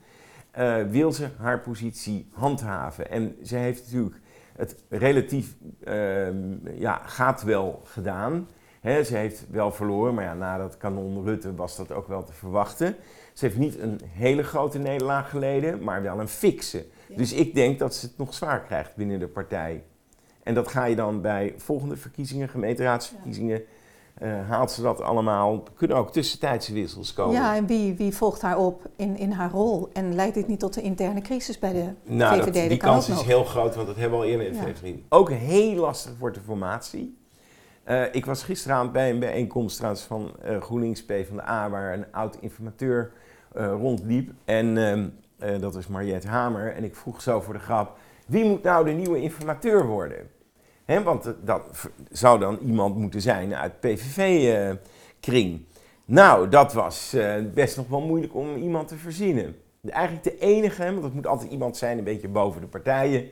eh, 0.51 0.83
wil 0.89 1.11
ze 1.11 1.27
haar 1.37 1.59
positie 1.59 2.27
handhaven. 2.31 3.09
En 3.11 3.35
ze 3.43 3.55
heeft 3.55 3.83
natuurlijk 3.83 4.15
het 4.55 4.75
relatief, 4.89 5.55
ehm, 5.83 6.35
ja, 6.73 7.01
gaat 7.05 7.43
wel 7.43 7.81
gedaan. 7.85 8.47
Ze 8.83 9.15
heeft 9.15 9.45
wel 9.49 9.71
verloren, 9.71 10.13
maar 10.13 10.23
ja, 10.23 10.33
na 10.33 10.57
dat 10.57 10.77
kanon 10.77 11.23
Rutte 11.23 11.55
was 11.55 11.75
dat 11.75 11.91
ook 11.91 12.07
wel 12.07 12.23
te 12.23 12.33
verwachten. 12.33 12.95
Ze 13.39 13.45
heeft 13.45 13.57
niet 13.57 13.79
een 13.79 14.01
hele 14.07 14.43
grote 14.43 14.77
nederlaag 14.77 15.29
geleden, 15.29 15.83
maar 15.83 16.01
wel 16.01 16.19
een 16.19 16.27
fikse. 16.27 16.85
Ja. 17.07 17.17
Dus 17.17 17.33
ik 17.33 17.53
denk 17.55 17.79
dat 17.79 17.95
ze 17.95 18.05
het 18.05 18.17
nog 18.17 18.33
zwaar 18.33 18.61
krijgt 18.61 18.95
binnen 18.95 19.19
de 19.19 19.27
partij. 19.27 19.83
En 20.43 20.53
dat 20.53 20.67
ga 20.67 20.85
je 20.85 20.95
dan 20.95 21.21
bij 21.21 21.53
volgende 21.57 21.97
verkiezingen, 21.97 22.49
gemeenteraadsverkiezingen, 22.49 23.61
eh, 24.13 24.49
haalt 24.49 24.71
ze 24.71 24.81
dat 24.81 25.01
allemaal. 25.01 25.53
Er 25.53 25.71
kunnen 25.75 25.97
ook 25.97 26.11
tussentijdse 26.11 26.73
wissels 26.73 27.13
komen. 27.13 27.33
Ja, 27.33 27.55
en 27.55 27.65
wie, 27.65 27.93
wie 27.93 28.15
volgt 28.15 28.41
haar 28.41 28.57
op 28.57 28.89
in, 28.95 29.17
in 29.17 29.31
haar 29.31 29.51
rol? 29.51 29.89
En 29.93 30.15
leidt 30.15 30.33
dit 30.35 30.47
niet 30.47 30.59
tot 30.59 30.75
een 30.77 30.83
interne 30.83 31.21
crisis 31.21 31.59
bij 31.59 31.73
de 31.73 31.85
Nou, 32.03 32.35
VVD? 32.41 32.45
dat, 32.53 32.53
die 32.53 32.77
kan 32.77 32.89
kans 32.89 33.09
is 33.09 33.15
nog. 33.15 33.25
heel 33.25 33.43
groot, 33.43 33.75
want 33.75 33.87
dat 33.87 33.95
hebben 33.95 34.19
we 34.19 34.25
al 34.25 34.31
eerder 34.31 34.47
in 34.47 34.53
de 34.53 34.87
Ja. 34.89 34.93
Ook 35.09 35.31
heel 35.31 35.75
lastig 35.75 36.11
wordt 36.19 36.35
de 36.35 36.41
formatie. 36.41 37.17
Eh, 37.89 38.03
ik 38.11 38.25
was 38.25 38.43
gisteravond 38.43 38.91
bij 38.91 39.09
een 39.09 39.19
bijeenkomst 39.19 39.75
trouwens 39.75 40.03
van 40.03 40.31
eh 40.41 40.61
GroenLinks 40.61 41.05
PvdA, 41.05 41.69
waar 41.69 41.93
een 41.93 42.05
oud 42.11 42.37
informateur 42.39 43.11
eh, 43.53 43.65
rondliep. 43.65 44.31
En 44.45 44.77
ehm, 44.77 45.07
eh, 45.37 45.61
dat 45.61 45.75
is 45.75 45.87
Mariette 45.87 46.27
Hamer. 46.27 46.73
En 46.73 46.83
ik 46.83 46.95
vroeg 46.95 47.21
zo 47.21 47.41
voor 47.41 47.53
de 47.53 47.59
grap, 47.59 47.97
wie 48.27 48.45
moet 48.45 48.63
nou 48.63 48.85
de 48.85 48.91
nieuwe 48.91 49.21
informateur 49.21 49.85
worden? 49.85 50.29
Want 51.03 51.33
dat 51.43 51.89
zou 52.11 52.39
dan 52.39 52.57
iemand 52.57 52.95
moeten 52.95 53.21
zijn 53.21 53.55
uit 53.55 53.79
PVV-kring. 53.79 55.65
nou, 56.05 56.49
dat 56.49 56.73
was 56.73 57.15
best 57.53 57.77
nog 57.77 57.87
wel 57.87 58.01
moeilijk 58.01 58.35
om 58.35 58.55
iemand 58.55 58.87
te 58.87 58.95
verzinnen. 58.95 59.55
Eigenlijk 59.89 60.23
de 60.23 60.37
enige, 60.37 60.83
want 60.83 61.03
het 61.03 61.13
moet 61.13 61.27
altijd 61.27 61.51
iemand 61.51 61.77
zijn 61.77 61.97
een 61.97 62.03
beetje 62.03 62.27
boven 62.27 62.61
de 62.61 62.67
partijen. 62.67 63.29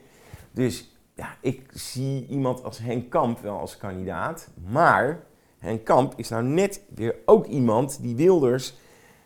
Dus 0.51 0.96
ja, 1.17 1.35
ik 1.41 1.61
zie 1.73 2.27
iemand 2.27 2.63
als 2.63 2.77
Henk 2.77 3.09
Kamp 3.09 3.39
wel 3.39 3.59
als 3.59 3.77
kandidaat. 3.77 4.49
Maar 4.69 5.23
Henk 5.59 5.83
Kamp 5.83 6.13
is 6.15 6.29
nou 6.29 6.43
net 6.43 6.81
weer 6.95 7.15
ook 7.25 7.45
iemand 7.45 8.01
die 8.01 8.15
Wilders 8.15 8.77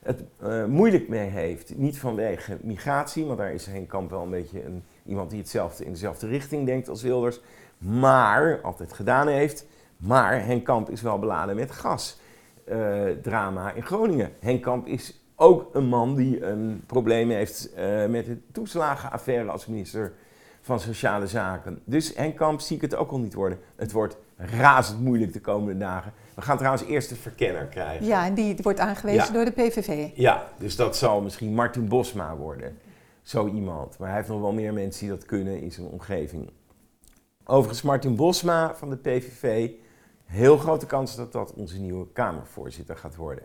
het 0.03 0.23
eh, 0.39 0.65
moeilijk 0.65 1.07
mee 1.07 1.29
heeft. 1.29 1.77
Niet 1.77 1.99
vanwege 1.99 2.57
migratie, 2.61 3.25
want 3.25 3.37
daar 3.37 3.53
is 3.53 3.65
Henk 3.65 3.89
Kamp 3.89 4.09
wel 4.09 4.21
een 4.21 4.29
beetje 4.29 4.65
een, 4.65 4.83
iemand 5.05 5.29
die 5.29 5.39
hetzelfde 5.39 5.85
in 5.85 5.91
dezelfde 5.91 6.27
richting 6.27 6.65
denkt 6.65 6.89
als 6.89 7.01
Wilders. 7.01 7.39
Maar, 7.77 8.61
altijd 8.61 8.93
gedaan 8.93 9.27
heeft. 9.27 9.65
Maar 9.97 10.45
Henk 10.45 10.65
Kamp 10.65 10.89
is 10.89 11.01
wel 11.01 11.19
beladen 11.19 11.55
met 11.55 11.71
gasdrama 12.65 13.71
in 13.71 13.83
Groningen. 13.83 14.31
Henk 14.39 14.61
Kamp 14.61 14.87
is 14.87 15.21
ook 15.35 15.75
een 15.75 15.85
man 15.85 16.15
die 16.15 16.45
een 16.45 16.83
probleem 16.85 17.29
heeft 17.29 17.73
eh, 17.73 18.05
met 18.05 18.25
de 18.25 18.37
toeslagenaffaire 18.51 19.49
als 19.49 19.65
minister 19.65 20.13
van 20.61 20.79
Sociale 20.79 21.27
Zaken. 21.27 21.81
Dus 21.85 22.15
Henk 22.15 22.35
Kamp 22.35 22.59
zie 22.59 22.75
ik 22.75 22.81
het 22.81 22.95
ook 22.95 23.11
al 23.11 23.19
niet 23.19 23.33
worden. 23.33 23.59
Het 23.75 23.91
wordt 23.91 24.17
razend 24.37 24.99
moeilijk 24.99 25.33
de 25.33 25.41
komende 25.41 25.77
dagen. 25.79 26.13
We 26.35 26.41
gaan 26.41 26.57
trouwens 26.57 26.83
eerst 26.83 27.09
de 27.09 27.15
verkenner 27.15 27.65
krijgen. 27.65 28.05
Ja, 28.05 28.25
en 28.25 28.33
die 28.33 28.55
wordt 28.61 28.79
aangewezen 28.79 29.25
Ja. 29.25 29.31
door 29.31 29.45
de 29.45 29.51
PVV. 29.51 30.09
Ja, 30.15 30.47
dus 30.57 30.75
dat 30.75 30.97
zal 30.97 31.21
misschien 31.21 31.53
Martin 31.53 31.87
Bosma 31.87 32.35
worden. 32.35 32.77
Zo 33.21 33.47
iemand. 33.47 33.97
Maar 33.97 34.07
hij 34.07 34.17
heeft 34.17 34.29
nog 34.29 34.41
wel 34.41 34.51
meer 34.53 34.73
mensen 34.73 35.01
die 35.07 35.15
dat 35.17 35.25
kunnen 35.25 35.61
in 35.61 35.71
zijn 35.71 35.87
omgeving. 35.87 36.49
Overigens, 37.45 37.81
Martin 37.81 38.15
Bosma 38.15 38.75
van 38.75 38.89
de 38.89 38.97
PVV. 38.97 39.69
Heel 40.25 40.57
grote 40.57 40.85
kans 40.85 41.15
dat 41.15 41.31
dat 41.31 41.53
onze 41.53 41.79
nieuwe 41.79 42.07
Kamervoorzitter 42.13 42.97
gaat 42.97 43.15
worden. 43.15 43.43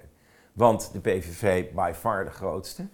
Want 0.52 0.90
de 0.92 1.00
PVV 1.00 1.64
by 1.74 1.92
far 1.94 2.24
de 2.24 2.30
grootste. 2.30 2.86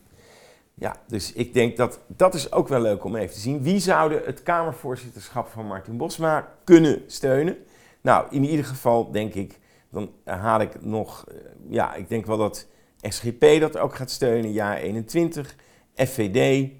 Ja, 0.82 0.96
dus 1.06 1.32
ik 1.32 1.54
denk 1.54 1.76
dat 1.76 2.00
dat 2.06 2.34
is 2.34 2.52
ook 2.52 2.68
wel 2.68 2.80
leuk 2.80 3.04
om 3.04 3.16
even 3.16 3.34
te 3.34 3.40
zien. 3.40 3.62
Wie 3.62 3.78
zouden 3.78 4.22
het 4.24 4.42
Kamervoorzitterschap 4.42 5.48
van 5.48 5.66
Martin 5.66 5.96
Bosma 5.96 6.48
kunnen 6.64 7.02
steunen? 7.06 7.56
Nou, 8.00 8.26
in 8.30 8.44
ieder 8.44 8.64
geval 8.64 9.10
denk 9.10 9.34
ik, 9.34 9.58
dan 9.90 10.10
haal 10.24 10.60
ik 10.60 10.84
nog, 10.84 11.24
eh, 11.28 11.34
ja, 11.68 11.94
ik 11.94 12.08
denk 12.08 12.26
wel 12.26 12.36
dat 12.36 12.66
SGP 13.00 13.60
dat 13.60 13.78
ook 13.78 13.94
gaat 13.94 14.10
steunen, 14.10 14.52
jaar 14.52 14.76
21, 14.76 15.56
FVD. 15.94 16.70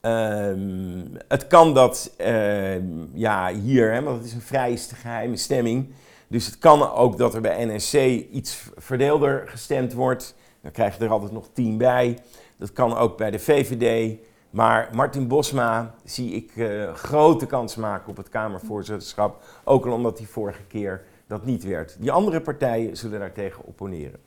Ehm, 0.00 1.04
het 1.28 1.46
kan 1.46 1.74
dat, 1.74 2.14
ehm, 2.16 2.84
ja, 3.14 3.52
hier, 3.52 3.92
hè, 3.92 4.02
want 4.02 4.16
het 4.16 4.26
is 4.26 4.34
een 4.34 4.40
vrij 4.40 4.76
geheime 4.76 5.36
stemming. 5.36 5.92
Dus 6.28 6.46
het 6.46 6.58
kan 6.58 6.92
ook 6.92 7.18
dat 7.18 7.34
er 7.34 7.40
bij 7.40 7.64
NSC 7.64 7.94
iets 8.32 8.70
verdeelder 8.76 9.42
gestemd 9.48 9.92
wordt. 9.92 10.34
Dan 10.62 10.72
krijg 10.72 10.98
je 10.98 11.04
er 11.04 11.10
altijd 11.10 11.32
nog 11.32 11.48
tien 11.52 11.78
bij. 11.78 12.18
Dat 12.58 12.72
kan 12.72 12.96
ook 12.96 13.16
bij 13.16 13.30
de 13.30 13.38
VVD. 13.38 14.16
Maar 14.50 14.88
Martin 14.92 15.28
Bosma 15.28 15.94
zie 16.04 16.32
ik 16.32 16.56
eh, 16.56 16.94
grote 16.94 17.46
kans 17.46 17.76
maken 17.76 18.10
op 18.10 18.16
het 18.16 18.28
Kamervoorzitterschap. 18.28 19.42
Ook 19.64 19.86
al 19.86 19.92
omdat 19.92 20.18
hij 20.18 20.26
vorige 20.26 20.62
keer 20.68 21.04
dat 21.26 21.44
niet 21.44 21.64
werd. 21.64 21.96
Die 22.00 22.12
andere 22.12 22.40
partijen 22.40 22.96
zullen 22.96 23.18
daartegen 23.18 23.64
opponeren. 23.64 24.20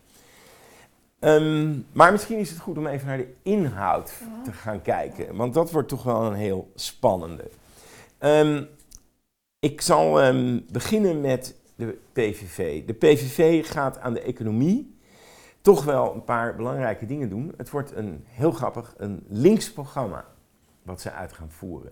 Ehm, 1.19 1.73
maar 1.91 2.11
misschien 2.11 2.37
is 2.37 2.49
het 2.49 2.59
goed 2.59 2.77
om 2.77 2.87
even 2.87 3.07
naar 3.07 3.17
de 3.17 3.33
inhoud 3.41 4.13
Ja. 4.19 4.43
te 4.43 4.51
gaan 4.51 4.81
kijken. 4.81 5.35
Want 5.35 5.53
dat 5.53 5.71
wordt 5.71 5.87
toch 5.89 6.03
wel 6.03 6.23
een 6.23 6.33
heel 6.33 6.71
spannende. 6.75 7.49
Ehm, 8.17 8.63
ik 9.59 9.81
zal 9.81 10.21
ehm, 10.21 10.59
beginnen 10.71 11.21
met 11.21 11.55
de 11.75 11.97
PVV. 12.13 12.85
De 12.85 12.93
PVV 12.93 13.67
gaat 13.71 13.99
aan 13.99 14.13
de 14.13 14.21
economie 14.21 14.95
toch 15.61 15.83
wel 15.83 16.13
een 16.13 16.23
paar 16.23 16.55
belangrijke 16.55 17.05
dingen 17.05 17.29
doen. 17.29 17.53
Het 17.57 17.69
wordt 17.69 17.95
een 17.95 18.23
heel 18.27 18.51
grappig, 18.51 18.93
een 18.97 19.23
links 19.27 19.71
programma 19.73 20.25
wat 20.83 21.01
ze 21.01 21.11
uit 21.11 21.33
gaan 21.33 21.51
voeren. 21.51 21.91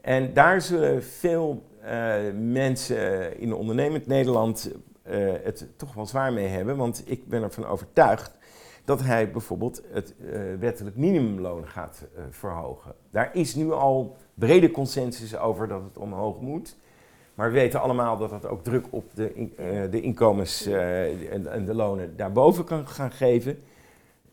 En 0.00 0.34
daar 0.34 0.60
zullen 0.60 1.02
veel 1.02 1.62
eh, 1.80 2.14
mensen 2.34 3.38
in 3.38 3.54
ondernemend 3.54 4.06
Nederland 4.06 4.70
eh, 5.02 5.32
het 5.42 5.68
toch 5.76 5.94
wel 5.94 6.06
zwaar 6.06 6.32
mee 6.32 6.46
hebben. 6.46 6.76
Want 6.76 7.02
ik 7.04 7.28
ben 7.28 7.42
ervan 7.42 7.66
overtuigd 7.66 8.38
dat 8.84 9.02
hij 9.02 9.30
bijvoorbeeld 9.30 9.82
het 9.92 10.14
eh, 10.18 10.40
wettelijk 10.58 10.96
minimumloon 10.96 11.68
gaat 11.68 12.06
verhogen. 12.30 12.94
Daar 13.10 13.30
is 13.34 13.54
nu 13.54 13.72
al 13.72 14.16
brede 14.34 14.70
consensus 14.70 15.36
over 15.36 15.68
dat 15.68 15.82
het 15.82 15.98
omhoog 15.98 16.40
moet. 16.40 16.76
Maar 17.40 17.52
we 17.52 17.58
weten 17.58 17.80
allemaal 17.80 18.16
dat 18.16 18.30
dat 18.30 18.46
ook 18.46 18.64
druk 18.64 18.86
op 18.90 19.14
de, 19.14 19.50
eh, 19.56 19.90
de 19.90 20.00
inkomens 20.00 20.66
eh, 20.66 21.32
en, 21.32 21.52
en 21.52 21.64
de 21.64 21.74
lonen 21.74 22.16
daarboven 22.16 22.64
kan 22.64 22.88
gaan 22.88 23.10
geven. 23.10 23.62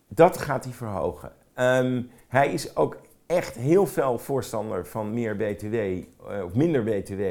Dat 0.07 0.37
gaat 0.37 0.63
hij 0.63 0.73
verhogen. 0.73 1.31
Ehm, 1.53 2.01
hij 2.27 2.53
is 2.53 2.75
ook 2.75 2.97
echt 3.25 3.55
heel 3.55 3.85
fel 3.85 4.17
voorstander 4.17 4.85
van 4.85 5.13
meer 5.13 5.35
BTW, 5.35 5.73
eh, 5.73 6.03
of 6.43 6.53
minder 6.53 6.83
BTW 6.83 7.23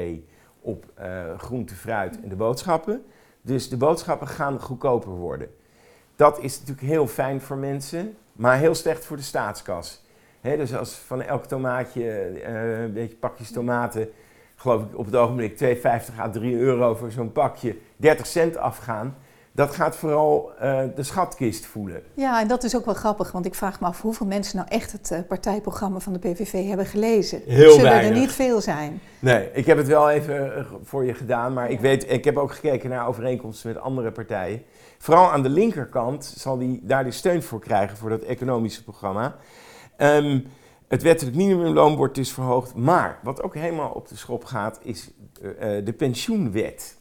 op 0.61 0.85
groente, 1.37 1.75
fruit 1.75 2.21
en 2.21 2.29
de 2.29 2.35
boodschappen. 2.35 3.03
Dus 3.41 3.69
de 3.69 3.77
boodschappen 3.77 4.27
gaan 4.27 4.59
goedkoper 4.59 5.11
worden. 5.11 5.49
Dat 6.15 6.39
is 6.39 6.59
natuurlijk 6.59 6.87
heel 6.87 7.07
fijn 7.07 7.41
voor 7.41 7.57
mensen, 7.57 8.17
maar 8.33 8.57
heel 8.57 8.75
slecht 8.75 9.05
voor 9.05 9.17
de 9.17 9.23
staatskas. 9.23 10.05
Dus 10.41 10.75
als 10.75 10.93
van 10.93 11.21
elk 11.21 11.45
tomaatje, 11.45 12.43
een 12.83 12.93
beetje 12.93 13.15
pakjes 13.15 13.51
tomaten, 13.51 14.09
geloof 14.57 14.81
ik 14.81 14.97
op 14.97 15.05
het 15.05 15.15
ogenblik 15.15 15.59
2,50 15.63 16.19
à 16.19 16.29
3 16.29 16.57
euro 16.57 16.95
voor 16.95 17.11
zo'n 17.11 17.31
pakje 17.31 17.75
30 17.95 18.25
cent 18.25 18.57
afgaan, 18.57 19.15
dat 19.51 19.75
gaat 19.75 19.95
vooral 19.95 20.51
uh, 20.61 20.79
de 20.95 21.03
schatkist 21.03 21.65
voelen. 21.65 22.03
Ja, 22.13 22.41
en 22.41 22.47
dat 22.47 22.63
is 22.63 22.75
ook 22.75 22.85
wel 22.85 22.93
grappig, 22.93 23.31
want 23.31 23.45
ik 23.45 23.55
vraag 23.55 23.79
me 23.79 23.87
af 23.87 24.01
hoeveel 24.01 24.25
mensen 24.25 24.57
nou 24.57 24.69
echt 24.69 24.91
het 24.91 25.11
uh, 25.11 25.19
partijprogramma 25.27 25.99
van 25.99 26.13
de 26.13 26.19
PVV 26.19 26.67
hebben 26.67 26.85
gelezen. 26.85 27.41
Heel 27.45 27.71
Zullen 27.71 27.89
weinig. 27.89 28.09
er 28.09 28.19
niet 28.19 28.31
veel 28.31 28.61
zijn. 28.61 29.01
Nee, 29.19 29.49
ik 29.53 29.65
heb 29.65 29.77
het 29.77 29.87
wel 29.87 30.09
even 30.09 30.57
uh, 30.57 30.65
voor 30.83 31.05
je 31.05 31.13
gedaan, 31.13 31.53
maar 31.53 31.69
ik, 31.69 31.79
weet, 31.79 32.11
ik 32.11 32.25
heb 32.25 32.37
ook 32.37 32.51
gekeken 32.51 32.89
naar 32.89 33.07
overeenkomsten 33.07 33.73
met 33.73 33.81
andere 33.81 34.11
partijen. 34.11 34.61
Vooral 34.97 35.31
aan 35.31 35.43
de 35.43 35.49
linkerkant 35.49 36.33
zal 36.37 36.57
die 36.57 36.79
daar 36.83 37.03
de 37.03 37.11
steun 37.11 37.43
voor 37.43 37.59
krijgen 37.59 37.97
voor 37.97 38.09
dat 38.09 38.21
economische 38.21 38.83
programma. 38.83 39.35
Um, 39.97 40.45
het 40.87 41.01
wettelijk 41.01 41.35
minimumloon 41.35 41.95
wordt 41.95 42.15
dus 42.15 42.31
verhoogd, 42.33 42.75
maar 42.75 43.19
wat 43.23 43.43
ook 43.43 43.55
helemaal 43.55 43.91
op 43.91 44.07
de 44.07 44.15
schop 44.15 44.45
gaat 44.45 44.79
is 44.83 45.09
de 45.83 45.93
pensioenwet. 45.97 46.97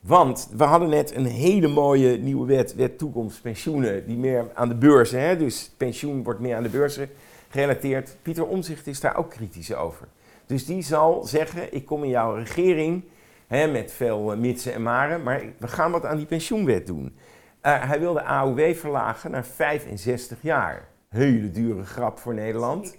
Want 0.00 0.48
we 0.56 0.64
hadden 0.64 0.88
net 0.88 1.14
een 1.14 1.26
hele 1.26 1.68
mooie 1.68 2.18
nieuwe 2.18 2.46
wet, 2.46 2.74
wet 2.74 2.98
toekomst 2.98 3.42
pensioenen, 3.42 4.06
die 4.06 4.16
meer 4.16 4.50
aan 4.54 4.68
de 4.68 4.74
beurzen, 4.74 5.20
hè, 5.20 5.36
dus 5.36 5.70
pensioen 5.76 6.22
wordt 6.22 6.40
meer 6.40 6.56
aan 6.56 6.62
de 6.62 6.68
beurzen 6.68 7.10
gerelateerd. 7.48 8.16
Pieter 8.22 8.46
Omzicht 8.46 8.86
is 8.86 9.00
daar 9.00 9.16
ook 9.16 9.30
kritisch 9.30 9.74
over. 9.74 10.08
Dus 10.46 10.66
die 10.66 10.82
zal 10.82 11.24
zeggen, 11.24 11.74
ik 11.74 11.86
kom 11.86 12.04
in 12.04 12.10
jouw 12.10 12.34
regering 12.34 13.04
hè, 13.46 13.66
met 13.66 13.92
veel 13.92 14.36
mitsen 14.36 14.72
en 14.72 14.82
maren, 14.82 15.22
maar 15.22 15.42
we 15.58 15.68
gaan 15.68 15.90
wat 15.90 16.04
aan 16.04 16.16
die 16.16 16.26
pensioenwet 16.26 16.86
doen. 16.86 17.16
Hij 17.60 18.00
wil 18.00 18.12
de 18.12 18.22
AOW 18.22 18.74
verlagen 18.74 19.30
naar 19.30 19.44
65 19.44 20.38
jaar. 20.42 20.88
Hele 21.08 21.50
dure 21.50 21.84
grap 21.84 22.18
voor 22.18 22.34
Nederland. 22.34 22.96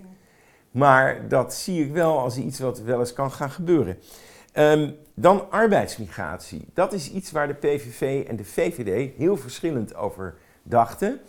Maar 0.72 1.28
dat 1.28 1.54
zie 1.54 1.86
ik 1.86 1.92
wel 1.94 2.20
als 2.20 2.38
iets 2.38 2.60
wat 2.60 2.82
wel 2.82 3.00
eens 3.00 3.14
kan 3.14 3.32
gaan 3.32 3.52
gebeuren. 3.52 3.98
Um, 4.54 4.96
dan 5.14 5.52
arbeidsmigratie. 5.52 6.68
Dat 6.74 6.94
is 6.94 7.12
iets 7.12 7.32
waar 7.32 7.48
de 7.48 7.54
PVV 7.54 8.28
en 8.28 8.36
de 8.36 8.46
VVD 8.46 9.18
heel 9.18 9.38
verschillend 9.38 9.96
over 9.96 10.36
dachten. 10.64 11.20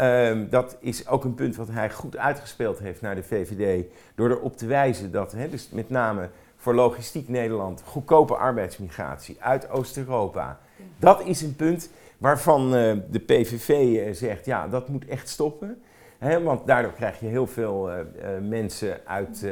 Um, 0.00 0.48
dat 0.50 0.76
is 0.80 1.08
ook 1.08 1.24
een 1.24 1.34
punt 1.34 1.56
wat 1.56 1.68
hij 1.68 1.90
goed 1.90 2.16
uitgespeeld 2.16 2.78
heeft 2.78 3.00
naar 3.00 3.14
de 3.14 3.22
VVD. 3.22 3.84
Door 4.14 4.30
erop 4.30 4.56
te 4.56 4.66
wijzen 4.66 5.12
dat, 5.12 5.34
dus 5.50 5.68
met 5.72 5.90
name 5.90 6.28
voor 6.56 6.74
logistiek 6.74 7.28
Nederland, 7.28 7.82
goedkope 7.84 8.36
arbeidsmigratie 8.36 9.36
uit 9.40 9.70
Oost-Europa. 9.70 10.60
Dat 10.98 11.24
is 11.24 11.42
een 11.42 11.56
punt 11.56 11.90
waarvan 12.18 12.64
uh, 12.74 12.92
de 13.10 13.18
PVV 13.18 13.68
uh, 13.68 14.14
zegt, 14.14 14.44
ja, 14.44 14.68
dat 14.68 14.88
moet 14.88 15.06
echt 15.06 15.28
stoppen. 15.28 15.82
Want 16.20 16.66
daardoor 16.66 16.92
krijg 16.92 17.20
je 17.20 17.26
heel 17.26 17.46
veel 17.46 17.90
uh, 17.90 17.98
mensen 18.40 19.00
uit 19.04 19.46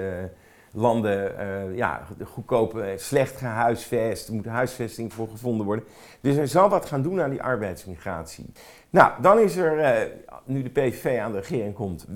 landen 0.72 1.34
uh, 1.40 1.76
ja, 1.76 2.06
goedkope, 2.24 2.94
slecht 2.96 3.36
gehuisvest, 3.36 4.30
moet 4.30 4.46
huisvesting 4.46 5.12
voor 5.12 5.28
gevonden 5.28 5.66
worden. 5.66 5.84
Dus 6.20 6.36
er 6.36 6.48
zal 6.48 6.68
wat 6.68 6.86
gaan 6.86 7.02
doen 7.02 7.20
aan 7.20 7.30
die 7.30 7.42
arbeidsmigratie. 7.42 8.52
Nou, 8.90 9.12
dan 9.20 9.38
is 9.38 9.56
er, 9.56 10.08
nu 10.44 10.62
de 10.62 10.70
PVV 10.70 11.18
aan 11.20 11.32
de 11.32 11.38
regering 11.38 11.74
komt, 11.74 12.06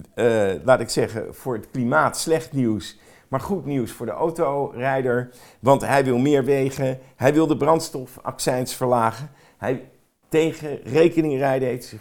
laat 0.64 0.80
ik 0.80 0.88
zeggen, 0.88 1.34
voor 1.34 1.54
het 1.54 1.70
klimaat 1.70 2.18
slecht 2.18 2.52
nieuws, 2.52 2.98
maar 3.28 3.40
goed 3.40 3.64
nieuws 3.64 3.92
voor 3.92 4.06
de 4.06 4.12
autorijder. 4.12 5.30
Want 5.60 5.80
hij 5.86 6.04
wil 6.04 6.18
meer 6.18 6.44
wegen, 6.44 6.98
hij 7.16 7.34
wil 7.34 7.46
de 7.46 7.56
brandstofaccijns 7.56 8.74
verlagen. 8.74 9.30
Hij 9.56 9.90
tegen 10.32 10.82
rekeningrijden 10.82 11.68
heeft 11.68 11.84
zich 11.84 12.00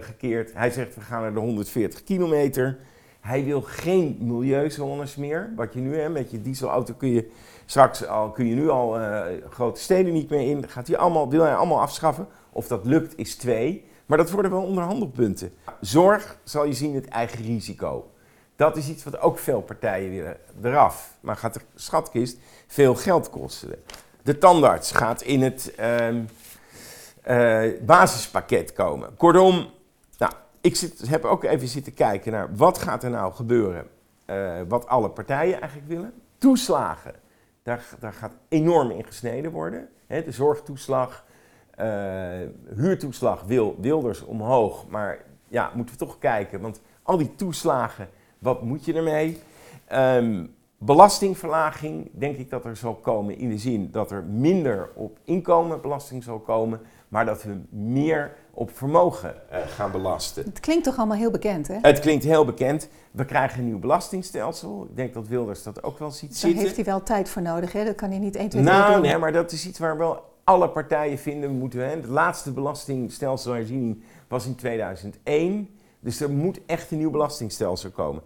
gekeerd. 0.00 0.52
Hij 0.54 0.70
zegt 0.70 0.94
we 0.94 1.00
gaan 1.00 1.20
naar 1.20 1.34
de 1.34 1.40
140 1.40 2.04
kilometer. 2.04 2.78
Hij 3.20 3.44
wil 3.44 3.60
geen 3.62 4.16
milieuzones 4.20 5.16
meer. 5.16 5.52
Wat 5.56 5.74
je 5.74 5.80
nu 5.80 5.96
hebt 5.96 6.12
met 6.12 6.30
je 6.30 6.42
dieselauto 6.42 6.94
kun 6.94 7.08
je 7.08 7.30
straks 7.66 8.06
al, 8.06 8.30
kun 8.30 8.46
je 8.46 8.54
nu 8.54 8.68
al 8.68 9.00
uh, 9.00 9.22
grote 9.50 9.80
steden 9.80 10.12
niet 10.12 10.30
meer 10.30 10.50
in. 10.50 10.68
Gaat 10.68 10.86
hij 10.86 10.96
allemaal, 10.96 11.30
wil 11.30 11.42
hij 11.42 11.54
allemaal 11.54 11.80
afschaffen. 11.80 12.26
Of 12.52 12.66
dat 12.66 12.84
lukt 12.84 13.18
is 13.18 13.36
twee. 13.36 13.84
Maar 14.06 14.18
dat 14.18 14.30
worden 14.30 14.50
wel 14.50 14.62
onderhandelpunten. 14.62 15.52
Zorg 15.80 16.38
zal 16.44 16.64
je 16.64 16.72
zien 16.72 16.94
het 16.94 17.08
eigen 17.08 17.44
risico. 17.44 18.10
Dat 18.56 18.76
is 18.76 18.88
iets 18.88 19.04
wat 19.04 19.20
ook 19.20 19.38
veel 19.38 19.62
partijen 19.62 20.10
willen 20.10 20.36
eraf. 20.62 21.16
Maar 21.20 21.36
gaat 21.36 21.54
de 21.54 21.60
schatkist 21.74 22.38
veel 22.66 22.94
geld 22.94 23.30
kosten. 23.30 23.74
De 24.22 24.38
tandarts 24.38 24.92
gaat 24.92 25.22
in 25.22 25.42
het 25.42 25.72
uh, 25.80 26.08
uh, 27.28 27.62
basispakket 27.86 28.72
komen. 28.72 29.16
Kortom, 29.16 29.66
ik 30.60 30.76
zit, 30.76 31.08
heb 31.08 31.24
ook 31.24 31.44
even 31.44 31.68
zitten 31.68 31.94
kijken 31.94 32.32
naar 32.32 32.56
wat 32.56 32.78
gaat 32.78 33.02
er 33.02 33.10
nou 33.10 33.32
gebeuren. 33.32 33.86
Uh, 34.26 34.60
wat 34.68 34.86
alle 34.86 35.10
partijen 35.10 35.60
eigenlijk 35.60 35.88
willen. 35.90 36.12
Toeslagen, 36.38 37.14
daar, 37.62 37.84
daar 37.98 38.12
gaat 38.12 38.32
enorm 38.48 38.90
in 38.90 39.04
gesneden 39.04 39.50
worden. 39.50 39.88
De 40.06 40.24
zorgtoeslag, 40.32 41.24
uh, 41.80 41.86
huurtoeslag 42.74 43.42
wil 43.42 43.76
Wilders 43.80 44.22
omhoog. 44.22 44.88
Maar 44.88 45.18
ja, 45.48 45.70
moeten 45.74 45.94
we 45.98 46.04
toch 46.04 46.18
kijken. 46.18 46.60
Want 46.60 46.80
al 47.02 47.16
die 47.16 47.34
toeslagen, 47.34 48.08
wat 48.38 48.62
moet 48.62 48.84
je 48.84 48.94
ermee? 48.94 49.40
Um, 49.92 50.54
belastingverlaging, 50.78 52.10
denk 52.12 52.36
ik 52.36 52.50
dat 52.50 52.64
er 52.64 52.76
zal 52.76 52.94
komen 52.94 53.38
in 53.38 53.48
de 53.48 53.58
zin 53.58 53.90
dat 53.90 54.10
er 54.10 54.24
minder 54.24 54.90
op 54.94 55.18
inkomenbelasting 55.24 56.22
zal 56.22 56.38
komen. 56.38 56.80
Maar 57.10 57.24
dat 57.24 57.42
we 57.42 57.60
meer 57.70 58.32
op 58.50 58.76
vermogen 58.76 59.34
uh, 59.52 59.58
gaan 59.66 59.90
belasten. 59.90 60.44
Het 60.44 60.60
klinkt 60.60 60.84
toch 60.84 60.96
allemaal 60.96 61.16
heel 61.16 61.30
bekend, 61.30 61.68
hè? 61.68 61.78
Het 61.80 61.98
klinkt 61.98 62.24
heel 62.24 62.44
bekend. 62.44 62.88
We 63.10 63.24
krijgen 63.24 63.58
een 63.58 63.66
nieuw 63.66 63.78
belastingstelsel. 63.78 64.86
Ik 64.90 64.96
denk 64.96 65.14
dat 65.14 65.28
Wilders 65.28 65.62
dat 65.62 65.82
ook 65.82 65.98
wel 65.98 66.10
ziet 66.10 66.28
Daar 66.28 66.38
zitten. 66.38 66.54
Daar 66.54 66.64
heeft 66.64 66.76
hij 66.76 66.84
wel 66.84 67.02
tijd 67.02 67.28
voor 67.28 67.42
nodig, 67.42 67.72
hè? 67.72 67.84
Dat 67.84 67.94
kan 67.94 68.10
hij 68.10 68.18
niet 68.18 68.36
1, 68.36 68.48
2, 68.48 68.62
3 68.62 68.74
nou, 68.74 68.92
doen. 68.92 69.02
nee, 69.02 69.18
maar 69.18 69.32
dat 69.32 69.52
is 69.52 69.66
iets 69.66 69.78
waar 69.78 69.98
wel 69.98 70.24
alle 70.44 70.68
partijen 70.68 71.18
vinden 71.18 71.50
moeten. 71.50 71.80
Hè? 71.80 71.96
Het 71.96 72.06
laatste 72.06 72.52
belastingstelselsherziening 72.52 74.02
was 74.28 74.46
in 74.46 74.54
2001. 74.54 75.68
Dus 76.00 76.20
er 76.20 76.30
moet 76.30 76.60
echt 76.66 76.90
een 76.90 76.98
nieuw 76.98 77.10
belastingstelsel 77.10 77.90
komen. 77.90 78.22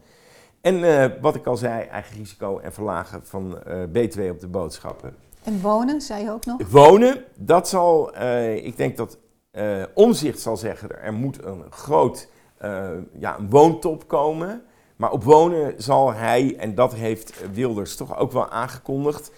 En 0.60 0.78
uh, 0.78 1.06
wat 1.20 1.34
ik 1.34 1.46
al 1.46 1.56
zei, 1.56 1.82
eigen 1.82 2.16
risico 2.16 2.58
en 2.58 2.72
verlagen 2.72 3.26
van 3.26 3.58
uh, 3.68 3.82
BTW 3.92 4.20
op 4.20 4.40
de 4.40 4.48
boodschappen. 4.48 5.16
En 5.44 5.60
wonen, 5.60 6.00
zei 6.00 6.24
je 6.24 6.30
ook 6.30 6.44
nog? 6.44 6.68
Wonen, 6.70 7.24
dat 7.38 7.68
zal, 7.68 8.16
uh, 8.16 8.64
ik 8.64 8.76
denk 8.76 8.96
dat 8.96 9.18
uh, 9.52 9.82
Omzicht 9.94 10.40
zal 10.40 10.56
zeggen, 10.56 11.02
er 11.02 11.12
moet 11.12 11.44
een 11.44 11.64
groot 11.70 12.28
uh, 12.62 12.88
ja, 13.18 13.38
een 13.38 13.50
woontop 13.50 14.08
komen. 14.08 14.62
Maar 14.96 15.10
op 15.10 15.24
wonen 15.24 15.74
zal 15.76 16.12
hij, 16.12 16.56
en 16.58 16.74
dat 16.74 16.94
heeft 16.94 17.50
Wilders 17.52 17.96
toch 17.96 18.18
ook 18.18 18.32
wel 18.32 18.48
aangekondigd, 18.48 19.32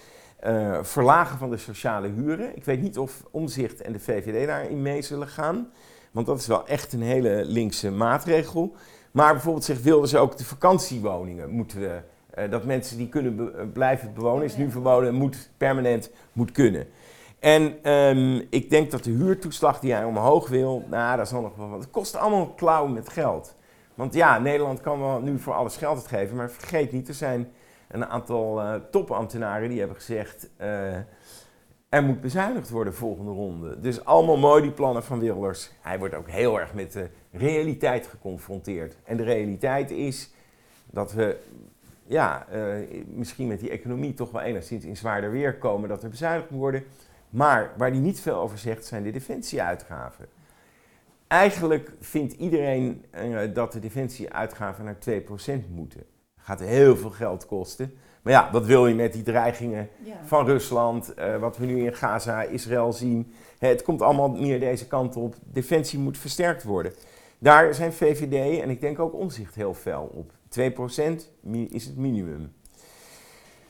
verlagen 0.81 1.37
van 1.37 1.49
de 1.49 1.57
sociale 1.57 2.07
huren. 2.07 2.55
Ik 2.55 2.65
weet 2.65 2.81
niet 2.81 2.97
of 2.97 3.23
Omzicht 3.31 3.81
en 3.81 3.91
de 3.91 3.99
VVD 3.99 4.47
daarin 4.47 4.81
mee 4.81 5.01
zullen 5.01 5.27
gaan. 5.27 5.71
Want 6.11 6.25
dat 6.25 6.39
is 6.39 6.47
wel 6.47 6.67
echt 6.67 6.93
een 6.93 7.01
hele 7.01 7.41
linkse 7.45 7.91
maatregel. 7.91 8.75
Maar 9.11 9.33
bijvoorbeeld 9.33 9.65
zegt 9.65 9.83
Wilders 9.83 10.15
ook 10.15 10.37
de 10.37 10.45
vakantiewoningen 10.45 11.49
moeten 11.49 11.79
we... 11.79 12.01
Uh, 12.37 12.51
dat 12.51 12.65
mensen 12.65 12.97
die 12.97 13.09
kunnen 13.09 13.35
be 13.35 13.69
blijven 13.73 14.13
bewonen, 14.13 14.43
is 14.43 14.57
nu 14.57 14.71
verboden, 14.71 15.13
moet 15.13 15.49
permanent 15.57 16.11
moet 16.33 16.51
kunnen. 16.51 16.87
En 17.39 17.91
um, 17.91 18.47
ik 18.49 18.69
denk 18.69 18.91
dat 18.91 19.03
de 19.03 19.11
huurtoeslag 19.11 19.79
die 19.79 19.93
hij 19.93 20.03
omhoog 20.03 20.49
wil, 20.49 20.83
nou, 20.89 21.17
dat 21.17 21.27
zal 21.27 21.41
nog 21.41 21.55
wel. 21.55 21.71
Het 21.71 21.89
kost 21.89 22.15
allemaal 22.15 22.53
klauwen 22.53 22.93
met 22.93 23.09
geld. 23.09 23.55
Want 23.95 24.13
ja, 24.13 24.39
Nederland 24.39 24.81
kan 24.81 24.99
wel 24.99 25.19
nu 25.19 25.39
voor 25.39 25.53
alles 25.53 25.77
geld 25.77 25.97
uitgeven, 25.97 26.35
maar 26.35 26.51
vergeet 26.51 26.91
niet, 26.91 27.07
er 27.07 27.13
zijn 27.13 27.51
een 27.87 28.05
aantal 28.05 28.61
uh, 28.61 28.73
topambtenaren 28.91 29.69
die 29.69 29.79
hebben 29.79 29.97
gezegd. 29.97 30.49
Er 31.89 32.03
moet 32.03 32.21
bezuinigd 32.21 32.69
worden 32.69 32.93
volgende 32.93 33.31
ronde. 33.31 33.79
Dus 33.79 34.05
allemaal 34.05 34.37
mooi 34.37 34.61
die 34.61 34.71
plannen 34.71 35.03
van 35.03 35.19
Wilders. 35.19 35.71
Hij 35.81 35.99
wordt 35.99 36.15
ook 36.15 36.29
heel 36.29 36.59
erg 36.59 36.73
met 36.73 36.91
de 36.91 37.09
realiteit 37.31 38.07
geconfronteerd. 38.07 38.95
En 39.03 39.17
de 39.17 39.23
realiteit 39.23 39.91
is 39.91 40.31
dat 40.85 41.13
we 41.13 41.37
ja, 42.07 42.47
uh, 42.53 42.75
misschien 43.07 43.47
met 43.47 43.59
die 43.59 43.69
economie 43.69 44.13
toch 44.13 44.31
wel 44.31 44.41
enigszins 44.41 44.83
in 44.83 44.97
zwaarder 44.97 45.31
weer 45.31 45.57
komen. 45.57 45.89
Dat 45.89 46.03
er 46.03 46.09
bezuinigd 46.09 46.49
moet 46.49 46.59
worden. 46.59 46.83
Maar 47.29 47.71
waar 47.77 47.89
hij 47.89 47.99
niet 47.99 48.19
veel 48.19 48.35
over 48.35 48.57
zegt, 48.57 48.85
zijn 48.85 49.03
de 49.03 49.11
defensieuitgaven. 49.11 50.25
Eigenlijk 51.27 51.91
vindt 51.99 52.33
iedereen 52.33 53.05
uh, 53.23 53.39
dat 53.53 53.71
de 53.71 53.79
defensieuitgaven 53.79 54.85
naar 54.85 54.97
2% 55.09 55.69
moeten. 55.69 55.99
Dat 56.35 56.45
gaat 56.45 56.59
heel 56.59 56.97
veel 56.97 57.09
geld 57.09 57.45
kosten. 57.45 57.93
Maar 58.21 58.33
ja, 58.33 58.51
wat 58.51 58.65
wil 58.65 58.87
je 58.87 58.95
met 58.95 59.13
die 59.13 59.23
dreigingen 59.23 59.89
ja. 60.03 60.15
van 60.25 60.45
Rusland, 60.45 61.13
uh, 61.19 61.37
wat 61.37 61.57
we 61.57 61.65
nu 61.65 61.85
in 61.85 61.93
Gaza, 61.93 62.41
Israël 62.41 62.93
zien. 62.93 63.33
Het 63.59 63.83
komt 63.83 64.01
allemaal 64.01 64.29
meer 64.29 64.59
deze 64.59 64.87
kant 64.87 65.15
op. 65.15 65.35
Defensie 65.43 65.99
moet 65.99 66.17
versterkt 66.17 66.63
worden. 66.63 66.93
Daar 67.39 67.73
zijn 67.73 67.93
VVD 67.93 68.61
en 68.61 68.69
ik 68.69 68.81
denk 68.81 68.99
ook 68.99 69.13
Omzicht 69.13 69.55
heel 69.55 69.73
fel 69.73 70.11
op. 70.13 70.31
2% 70.49 70.51
is 71.69 71.85
het 71.85 71.97
minimum. 71.97 72.53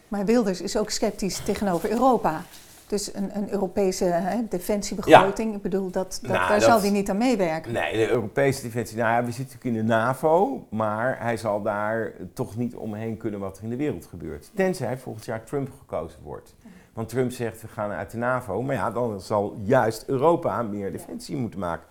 Maar 0.07 0.25
Wilders 0.25 0.61
is 0.61 0.77
ook 0.77 0.89
sceptisch 0.89 1.39
tegenover 1.39 1.91
Europa. 1.91 2.43
Dus 2.87 3.13
een, 3.15 3.37
een 3.37 3.51
Europese 3.51 4.03
hè, 4.03 4.37
defensiebegroting, 4.49 5.49
ja. 5.49 5.55
ik 5.55 5.61
bedoel, 5.61 5.91
dat, 5.91 6.19
dat, 6.21 6.31
nou, 6.31 6.47
daar 6.47 6.59
dat, 6.59 6.69
zal 6.69 6.81
hij 6.81 6.89
niet 6.89 7.09
aan 7.09 7.17
meewerken. 7.17 7.71
Nee, 7.71 7.97
de 7.97 8.09
Europese 8.09 8.61
defensie, 8.61 8.97
nou 8.97 9.09
ja, 9.09 9.25
we 9.25 9.31
zitten 9.31 9.55
natuurlijk 9.55 9.75
in 9.75 9.87
de 9.87 9.93
NAVO, 9.93 10.67
maar 10.69 11.21
hij 11.21 11.37
zal 11.37 11.61
daar 11.61 12.13
toch 12.33 12.57
niet 12.57 12.75
omheen 12.75 13.17
kunnen 13.17 13.39
wat 13.39 13.57
er 13.57 13.63
in 13.63 13.69
de 13.69 13.75
wereld 13.75 14.05
gebeurt. 14.05 14.51
Tenzij 14.55 14.97
volgend 14.97 15.25
jaar 15.25 15.43
Trump 15.43 15.69
gekozen 15.79 16.19
wordt. 16.23 16.55
Want 16.93 17.09
Trump 17.09 17.31
zegt 17.31 17.61
we 17.61 17.67
gaan 17.67 17.91
uit 17.91 18.11
de 18.11 18.17
NAVO. 18.17 18.61
Maar 18.61 18.75
ja, 18.75 18.91
dan 18.91 19.21
zal 19.21 19.57
juist 19.63 20.03
Europa 20.07 20.61
meer 20.61 20.91
defensie 20.91 21.35
moeten 21.35 21.59
maken. 21.59 21.87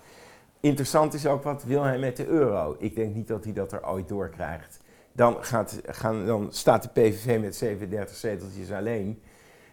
Interessant 0.61 1.15
is 1.15 1.27
ook 1.27 1.43
wat 1.43 1.65
wil 1.65 1.83
hij 1.83 1.99
met 1.99 2.17
de 2.17 2.27
euro. 2.27 2.77
Ik 2.79 2.95
denk 2.95 3.15
niet 3.15 3.29
dat 3.29 3.45
hij 3.45 3.53
dat 3.53 3.73
er 3.73 3.89
ooit 3.89 4.09
doorkrijgt. 4.09 4.81
Dan, 5.13 5.37
gaat, 5.41 5.81
gaan, 5.87 6.27
dan 6.27 6.47
staat 6.51 6.83
de 6.83 6.89
PVV 6.89 7.41
met 7.41 7.57
37 7.57 8.17
zeteltjes 8.17 8.73
alleen. 8.73 9.21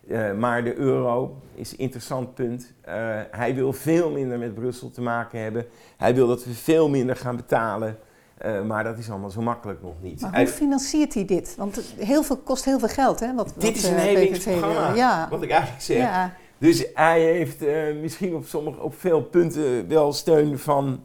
Uh, 0.08 0.34
maar 0.34 0.64
de 0.64 0.76
euro 0.76 1.42
is 1.56 1.72
een 1.72 1.78
interessant 1.78 2.34
punt. 2.34 2.74
Uh, 2.88 2.94
hij 3.32 3.56
wil 3.56 3.74
veel 3.74 4.12
minder 4.12 4.40
met 4.40 4.54
Brussel 4.54 4.92
te 4.92 5.02
maken 5.02 5.40
hebben. 5.40 5.66
Hij 5.98 6.16
wil 6.16 6.28
dat 6.28 6.46
we 6.46 6.54
veel 6.54 6.90
minder 6.90 7.16
gaan 7.16 7.36
betalen. 7.36 7.98
Uh, 8.46 8.62
maar 8.62 8.84
dat 8.84 8.98
is 8.98 9.10
allemaal 9.10 9.30
zo 9.30 9.42
makkelijk 9.42 9.82
nog 9.82 9.94
niet. 10.02 10.22
Maar 10.22 10.38
hoe 10.38 10.48
financiert 10.48 11.14
hij 11.14 11.26
dit? 11.26 11.56
Want 11.58 11.82
heel 11.98 12.24
veel, 12.24 12.38
kost 12.38 12.66
heel 12.66 12.80
veel 12.80 12.88
geld, 12.88 13.20
hè? 13.20 13.34
Wat, 13.34 13.54
dit 13.58 13.76
is 13.76 13.84
een 13.84 14.14
links 14.14 14.40
programma, 14.40 14.94
ja. 14.94 15.28
wat 15.30 15.44
ik 15.44 15.50
eigenlijk 15.50 15.82
zeg. 15.82 15.98
Ja. 15.98 16.34
Dus 16.64 16.86
hij 16.94 17.22
heeft 17.22 17.62
misschien 18.02 18.36
op, 18.36 18.46
sommige, 18.46 18.82
op 18.82 19.00
veel 19.00 19.22
punten 19.22 19.88
wel 19.88 20.14
steun 20.14 20.60
van... 20.60 21.04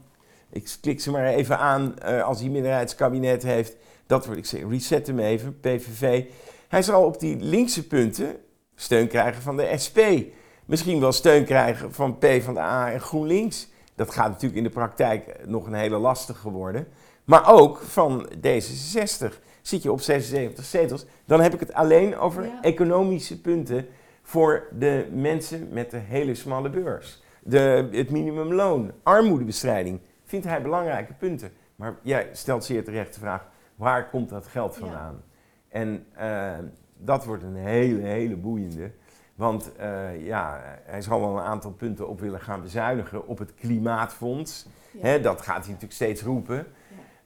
Ik 0.51 0.77
klik 0.81 1.01
ze 1.01 1.11
maar 1.11 1.27
even 1.27 1.59
aan 1.59 2.03
als 2.25 2.41
hij 2.41 2.49
minderheidskabinet 2.49 3.43
heeft. 3.43 3.77
Dat 4.07 4.25
wordt, 4.27 4.41
ik 4.41 4.47
zeg, 4.47 4.61
reset 4.69 5.07
hem 5.07 5.19
even, 5.19 5.61
PVV. 5.61 6.25
Hij 6.69 6.83
zal 6.83 7.05
op 7.05 7.21
die 7.21 7.37
linkse 7.37 7.87
punten 7.87 8.37
steun 8.75 9.09
krijgen 9.09 9.43
van 9.43 9.57
de 9.57 9.73
SP. 9.85 9.99
Misschien 10.65 11.01
wel 11.01 11.13
steun 11.13 11.45
krijgen 11.45 11.93
van 11.93 12.19
P 12.19 12.27
van 12.41 12.55
de 12.55 12.61
A 12.61 12.93
en 12.93 13.01
GroenLinks. 13.01 13.69
Dat 13.95 14.11
gaat 14.11 14.29
natuurlijk 14.29 14.57
in 14.57 14.63
de 14.63 14.71
praktijk 14.71 15.47
nog 15.47 15.67
een 15.67 15.75
hele 15.75 15.99
lastige 15.99 16.51
worden. 16.51 16.89
Maar 17.25 17.53
ook 17.53 17.79
van 17.79 18.29
D66. 18.37 19.35
Zit 19.63 19.83
je 19.83 19.93
op 19.93 20.01
76 20.01 20.65
zetels, 20.65 21.07
dan 21.25 21.41
heb 21.41 21.55
ik 21.55 21.61
het 21.61 21.73
alleen 21.73 22.19
over 22.19 22.51
economische 22.63 23.41
punten 23.41 23.87
voor 24.29 24.67
de 24.79 25.09
mensen 25.13 25.69
met 25.73 25.91
de 25.91 25.97
hele 25.97 26.35
smalle 26.35 26.71
beurs. 26.71 27.23
De, 27.43 27.89
het 27.93 28.11
minimumloon, 28.11 28.93
armoedebestrijding, 29.03 30.01
vindt 30.25 30.47
hij 30.47 30.63
belangrijke 30.63 31.13
punten. 31.13 31.51
Maar 31.77 31.95
jij 32.03 32.29
stelt 32.33 32.65
zeer 32.65 32.85
terecht 32.85 33.15
de 33.15 33.21
vraag, 33.21 33.47
waar 33.75 34.09
komt 34.09 34.29
dat 34.29 34.47
geld 34.47 34.77
vandaan? 34.77 35.23
En 35.69 36.07
uh, 36.21 36.53
dat 36.97 37.25
wordt 37.25 37.43
een 37.43 37.57
hele, 37.57 38.01
hele 38.01 38.37
boeiende. 38.37 38.91
Want 39.35 39.71
uh, 39.81 40.27
ja, 40.27 40.61
hij 40.85 41.03
zal 41.03 41.21
wel 41.21 41.37
een 41.37 41.45
aantal 41.45 41.73
punten 41.73 42.09
op 42.09 42.21
willen 42.21 42.41
gaan 42.41 42.63
bezuinigen 42.63 43.27
op 43.27 43.39
het 43.39 43.55
klimaatfonds. 43.55 44.67
Ja. 45.03 45.19
dat 45.19 45.43
gaat 45.43 45.57
hij 45.57 45.67
natuurlijk 45.67 45.93
steeds 45.93 46.23
roepen. 46.23 46.67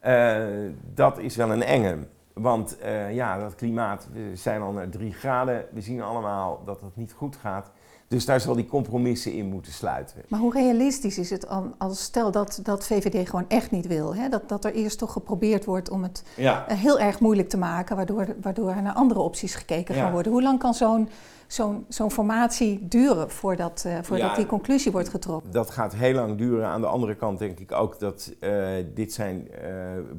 Ja. 0.02 0.48
Uh, 0.48 0.72
dat 0.94 1.18
is 1.18 1.36
wel 1.36 1.52
een 1.52 1.62
enge. 1.62 1.98
Want 2.34 2.76
uh, 2.84 3.14
ja, 3.14 3.38
dat 3.38 3.54
klimaat, 3.54 4.08
we 4.12 4.30
zijn 4.36 4.60
al 4.60 4.72
naar 4.72 4.88
drie 4.88 5.12
graden. 5.12 5.64
We 5.72 5.80
zien 5.80 6.02
allemaal 6.02 6.62
dat 6.64 6.80
het 6.80 6.96
niet 6.96 7.12
goed 7.12 7.36
gaat. 7.36 7.70
Dus 8.12 8.24
daar 8.24 8.40
zal 8.40 8.54
die 8.54 8.66
compromissen 8.66 9.32
in 9.32 9.46
moeten 9.46 9.72
sluiten. 9.72 10.22
Maar 10.28 10.40
hoe 10.40 10.52
realistisch 10.52 11.18
is 11.18 11.30
het 11.30 11.46
als 11.78 12.02
stel 12.02 12.30
dat, 12.30 12.60
dat 12.62 12.86
VVD 12.86 13.28
gewoon 13.28 13.44
echt 13.48 13.70
niet 13.70 13.86
wil? 13.86 14.14
Hè? 14.14 14.28
Dat, 14.28 14.48
dat 14.48 14.64
er 14.64 14.74
eerst 14.74 14.98
toch 14.98 15.12
geprobeerd 15.12 15.64
wordt 15.64 15.90
om 15.90 16.02
het 16.02 16.24
ja. 16.36 16.66
Eh, 16.68 16.76
heel 16.76 17.00
erg 17.00 17.20
moeilijk 17.20 17.48
te 17.48 17.56
maken, 17.56 17.96
waardoor, 17.96 18.26
waardoor 18.40 18.70
er 18.70 18.82
naar 18.82 18.92
andere 18.92 19.20
opties 19.20 19.54
gekeken 19.54 19.94
ja. 19.94 20.10
worden. 20.12 20.32
Hoe 20.32 20.42
lang 20.42 20.58
kan 20.58 20.74
zo'n 20.74 21.08
zo'n 21.52 21.84
zo'n 21.88 22.10
formatie 22.10 22.88
duren 22.88 23.30
voordat, 23.30 23.84
uh, 23.86 23.98
voordat 24.02 24.30
ja, 24.30 24.34
die 24.36 24.46
conclusie 24.46 24.92
wordt 24.92 25.08
getrokken? 25.08 25.52
Dat 25.52 25.70
gaat 25.70 25.94
heel 25.94 26.14
lang 26.14 26.38
duren. 26.38 26.66
Aan 26.66 26.80
de 26.80 26.86
andere 26.86 27.14
kant 27.14 27.38
denk 27.38 27.58
ik 27.58 27.72
ook 27.72 27.98
dat 27.98 28.32
uh, 28.40 28.68
dit 28.94 29.12
zijn 29.12 29.48
uh, 29.50 29.70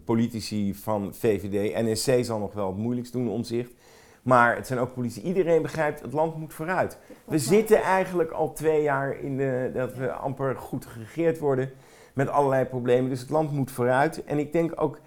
politici 0.06 0.76
van 0.76 1.14
VVD. 1.14 1.84
NSC 1.84 2.26
zal 2.26 2.40
nog 2.40 2.54
wel 2.54 2.68
het 2.68 2.78
moeilijkst 2.78 3.14
doen 3.14 3.30
om 3.30 3.44
zich. 3.44 3.68
Maar 4.22 4.56
het 4.56 4.68
zijn 4.68 4.80
ook 4.80 4.94
politici. 4.94 5.22
Iedereen 5.22 5.62
begrijpt, 5.62 6.02
het 6.02 6.14
land 6.14 6.38
moet 6.38 6.54
vooruit. 6.54 6.98
We 7.26 7.40
zitten 7.40 7.82
eigenlijk 7.82 8.32
al 8.32 8.54
twee 8.54 8.82
jaar 8.82 9.20
in 9.20 9.38
de, 9.38 9.72
dat 9.74 9.96
we 9.96 10.12
amper 10.12 10.56
goed 10.56 10.86
geregeerd 10.86 11.40
worden 11.40 11.72
met 12.14 12.30
allerlei 12.30 12.66
problemen. 12.66 13.10
Dus 13.10 13.20
het 13.20 13.30
land 13.30 13.52
moet 13.52 13.72
vooruit. 13.72 14.24
En 14.24 14.40
ik 14.40 14.52
denk 14.52 14.82
ook, 14.82 15.00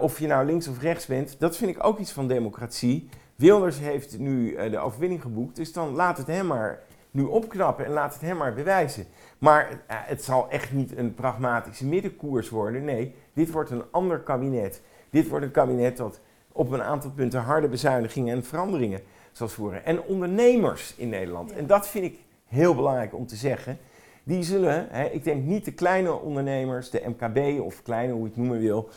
of 0.00 0.18
je 0.18 0.26
nou 0.26 0.46
links 0.46 0.68
of 0.68 0.80
rechts 0.80 1.06
bent, 1.06 1.36
dat 1.38 1.56
vind 1.56 1.70
ik 1.70 1.84
ook 1.84 1.98
iets 1.98 2.12
van 2.12 2.28
democratie. 2.28 3.08
Wilders 3.40 3.78
heeft 3.78 4.18
nu 4.18 4.50
uh, 4.50 4.70
de 4.70 4.78
overwinning 4.78 5.22
geboekt, 5.22 5.56
dus 5.56 5.72
dan 5.72 5.94
laat 5.94 6.16
het 6.18 6.26
hem 6.26 6.46
maar 6.46 6.82
nu 7.10 7.22
opknappen 7.22 7.84
en 7.84 7.92
laat 7.92 8.12
het 8.12 8.22
hem 8.22 8.36
maar 8.36 8.54
bewijzen. 8.54 9.06
Maar 9.38 9.70
uh, 9.70 9.76
het 9.86 10.24
zal 10.24 10.50
echt 10.50 10.72
niet 10.72 10.96
een 10.96 11.14
pragmatische 11.14 11.86
middenkoers 11.86 12.48
worden. 12.48 12.84
Nee, 12.84 13.14
dit 13.32 13.50
wordt 13.50 13.70
een 13.70 13.84
ander 13.90 14.18
kabinet. 14.18 14.82
Dit 15.10 15.28
wordt 15.28 15.44
een 15.44 15.50
kabinet 15.50 15.96
dat 15.96 16.20
op 16.52 16.70
een 16.70 16.82
aantal 16.82 17.10
punten 17.10 17.40
harde 17.40 17.68
bezuinigingen 17.68 18.36
en 18.36 18.44
veranderingen 18.44 19.00
zal 19.32 19.48
voeren. 19.48 19.84
En 19.84 20.02
ondernemers 20.02 20.94
in 20.96 21.08
Nederland, 21.08 21.52
en 21.52 21.66
dat 21.66 21.88
vind 21.88 22.04
ik 22.04 22.18
heel 22.46 22.74
belangrijk 22.74 23.14
om 23.14 23.26
te 23.26 23.36
zeggen, 23.36 23.78
die 24.22 24.42
zullen, 24.42 24.86
hè, 24.90 25.04
ik 25.04 25.24
denk 25.24 25.44
niet 25.44 25.64
de 25.64 25.72
kleine 25.72 26.12
ondernemers, 26.12 26.90
de 26.90 27.02
MKB 27.06 27.60
of 27.60 27.82
kleine, 27.82 28.12
hoe 28.12 28.22
je 28.22 28.28
het 28.28 28.36
noemen 28.36 28.58
wil, 28.60 28.88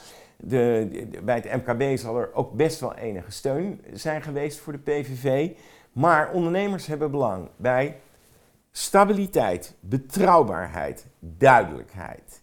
de, 0.45 1.07
bij 1.23 1.35
het 1.35 1.65
MKB 1.65 1.97
zal 1.97 2.17
er 2.17 2.33
ook 2.33 2.53
best 2.53 2.79
wel 2.79 2.95
enige 2.95 3.31
steun 3.31 3.81
zijn 3.93 4.21
geweest 4.21 4.59
voor 4.59 4.73
de 4.73 4.79
PVV. 4.79 5.49
Maar 5.91 6.31
ondernemers 6.31 6.85
hebben 6.85 7.11
belang 7.11 7.49
bij 7.55 7.99
stabiliteit, 8.71 9.75
betrouwbaarheid, 9.79 11.07
duidelijkheid. 11.19 12.41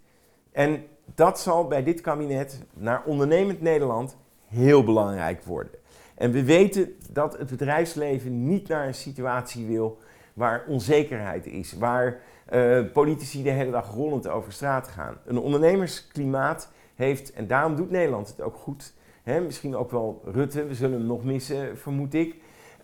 En 0.53 0.85
dat 1.15 1.41
zal 1.41 1.67
bij 1.67 1.83
dit 1.83 2.01
kabinet 2.01 2.63
naar 2.75 3.03
ondernemend 3.05 3.61
Nederland 3.61 4.17
heel 4.47 4.85
belangrijk 4.85 5.43
worden. 5.43 5.73
En 6.15 6.33
we 6.33 6.45
weten 6.45 6.95
dat 7.11 7.39
het 7.39 7.51
bedrijfsleven 7.51 8.47
niet 8.47 8.69
naar 8.69 8.87
een 8.87 8.95
situatie 8.95 9.67
wil 9.67 9.99
waar 10.35 10.65
onzekerheid 10.69 11.47
is, 11.47 11.73
waar 11.73 12.21
uh, 12.53 12.93
politici 12.93 13.43
de 13.43 13.51
hele 13.51 13.71
dag 13.71 13.95
rollend 13.95 14.29
over 14.29 14.53
straat 14.53 14.89
gaan. 14.89 15.17
Een 15.25 15.39
ondernemersklimaat 15.39 16.71
heeft, 17.01 17.33
en 17.33 17.47
daarom 17.47 17.77
doet 17.77 17.91
Nederland 17.91 18.29
het 18.29 18.41
ook 18.41 18.57
goed, 18.57 18.93
misschien 19.25 19.77
ook 19.77 19.91
wel 19.91 20.23
Rutte, 20.25 20.67
we 20.67 20.75
zullen 20.75 20.99
hem 20.99 21.07
nog 21.07 21.25
missen, 21.25 21.79
vermoed 21.79 22.15
ik, 22.15 22.37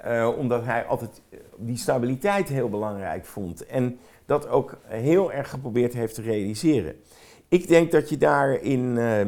uh, 0.07 0.29
omdat 0.38 0.64
hij 0.64 0.85
altijd 0.85 1.22
die 1.57 1.76
stabiliteit 1.76 2.48
heel 2.48 2.68
belangrijk 2.68 3.24
vond 3.24 3.66
en 3.66 3.98
dat 4.26 4.48
ook 4.48 4.76
heel 4.87 5.33
erg 5.33 5.50
geprobeerd 5.50 5.92
heeft 5.92 6.14
te 6.14 6.22
realiseren. 6.22 6.96
Ik 7.48 7.68
denk 7.68 7.92
dat 7.92 8.09
je 8.09 8.16
daarin. 8.16 8.81
Uh, 8.81 9.20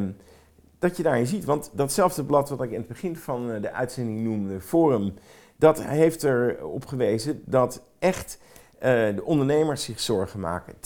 dat 0.79 0.97
je 0.97 1.03
daarin 1.03 1.27
ziet. 1.27 1.45
Want 1.45 1.71
datzelfde 1.73 2.23
blad 2.23 2.49
wat 2.49 2.61
ik 2.61 2.71
in 2.71 2.77
het 2.77 2.87
begin 2.87 3.15
van 3.15 3.51
eh, 3.51 3.61
de 3.61 3.71
uitzending 3.71 4.23
noemde, 4.23 4.61
Forum, 4.61 5.13
dat 5.55 5.83
heeft 5.83 6.23
erop 6.23 6.85
gewezen 6.85 7.41
dat 7.45 7.83
echt 7.99 8.39
de 8.79 9.21
ondernemers 9.23 9.83
zich 9.83 9.99
zorgen 9.99 10.39
maken. 10.39 10.73
72% 10.73 10.77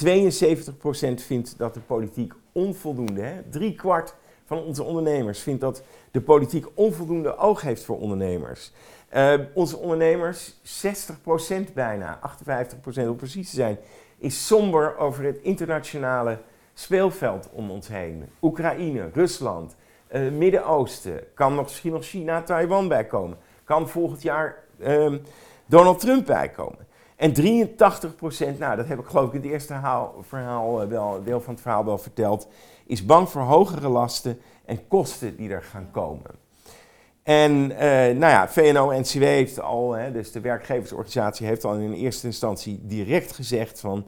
vindt 1.15 1.57
dat 1.57 1.73
de 1.73 1.79
politiek 1.79 2.33
onvoldoende, 2.53 3.21
hè? 3.21 3.41
drie 3.49 3.75
kwart 3.75 4.15
van 4.45 4.57
onze 4.57 4.83
ondernemers 4.83 5.39
vindt 5.39 5.61
dat 5.61 5.83
de 6.11 6.21
politiek 6.21 6.65
onvoldoende 6.73 7.37
oog 7.37 7.61
heeft 7.61 7.83
voor 7.83 7.99
ondernemers. 7.99 8.71
Uh, 9.15 9.33
onze 9.53 9.77
ondernemers, 9.77 10.53
60% 11.69 11.73
bijna, 11.73 12.19
58% 12.19 13.07
om 13.07 13.15
precies 13.15 13.49
te 13.49 13.55
zijn, 13.55 13.77
is 14.17 14.47
somber 14.47 14.97
over 14.97 15.23
het 15.23 15.37
internationale 15.41 16.37
speelveld 16.73 17.49
om 17.51 17.71
ons 17.71 17.87
heen. 17.87 18.29
Oekraïne, 18.41 19.09
Rusland, 19.13 19.75
uh, 20.11 20.31
Midden-Oosten, 20.31 21.23
kan 21.33 21.55
nog, 21.55 21.63
misschien 21.63 21.91
nog 21.91 22.05
China, 22.05 22.41
Taiwan 22.41 22.87
bijkomen. 22.87 23.37
Kan 23.63 23.89
volgend 23.89 24.21
jaar 24.21 24.63
uh, 24.77 25.13
Donald 25.65 25.99
Trump 25.99 26.25
bijkomen. 26.25 26.87
En 27.15 27.33
83% 27.33 28.57
nou 28.57 28.75
dat 28.75 28.87
heb 28.87 28.99
ik 28.99 29.05
geloof 29.05 29.27
ik 29.27 29.33
in 29.33 29.41
het 29.41 29.51
eerste 29.51 29.73
haal, 29.73 30.15
verhaal, 30.21 30.83
uh, 30.83 30.89
wel, 30.89 31.23
deel 31.23 31.41
van 31.41 31.53
het 31.53 31.61
verhaal 31.61 31.85
wel 31.85 31.97
verteld, 31.97 32.47
is 32.85 33.05
bang 33.05 33.29
voor 33.29 33.41
hogere 33.41 33.87
lasten 33.87 34.39
en 34.65 34.87
kosten 34.87 35.35
die 35.35 35.49
er 35.49 35.63
gaan 35.63 35.87
komen. 35.91 36.31
En 37.23 37.51
uh, 37.51 37.77
nou 37.79 38.19
ja, 38.19 38.49
VNO-NCW 38.49 39.21
heeft 39.21 39.59
al, 39.59 39.91
hè, 39.91 40.11
dus 40.11 40.31
de 40.31 40.39
werkgeversorganisatie 40.39 41.47
heeft 41.47 41.65
al 41.65 41.75
in 41.75 41.93
eerste 41.93 42.27
instantie 42.27 42.79
direct 42.83 43.31
gezegd 43.31 43.79
van, 43.79 44.05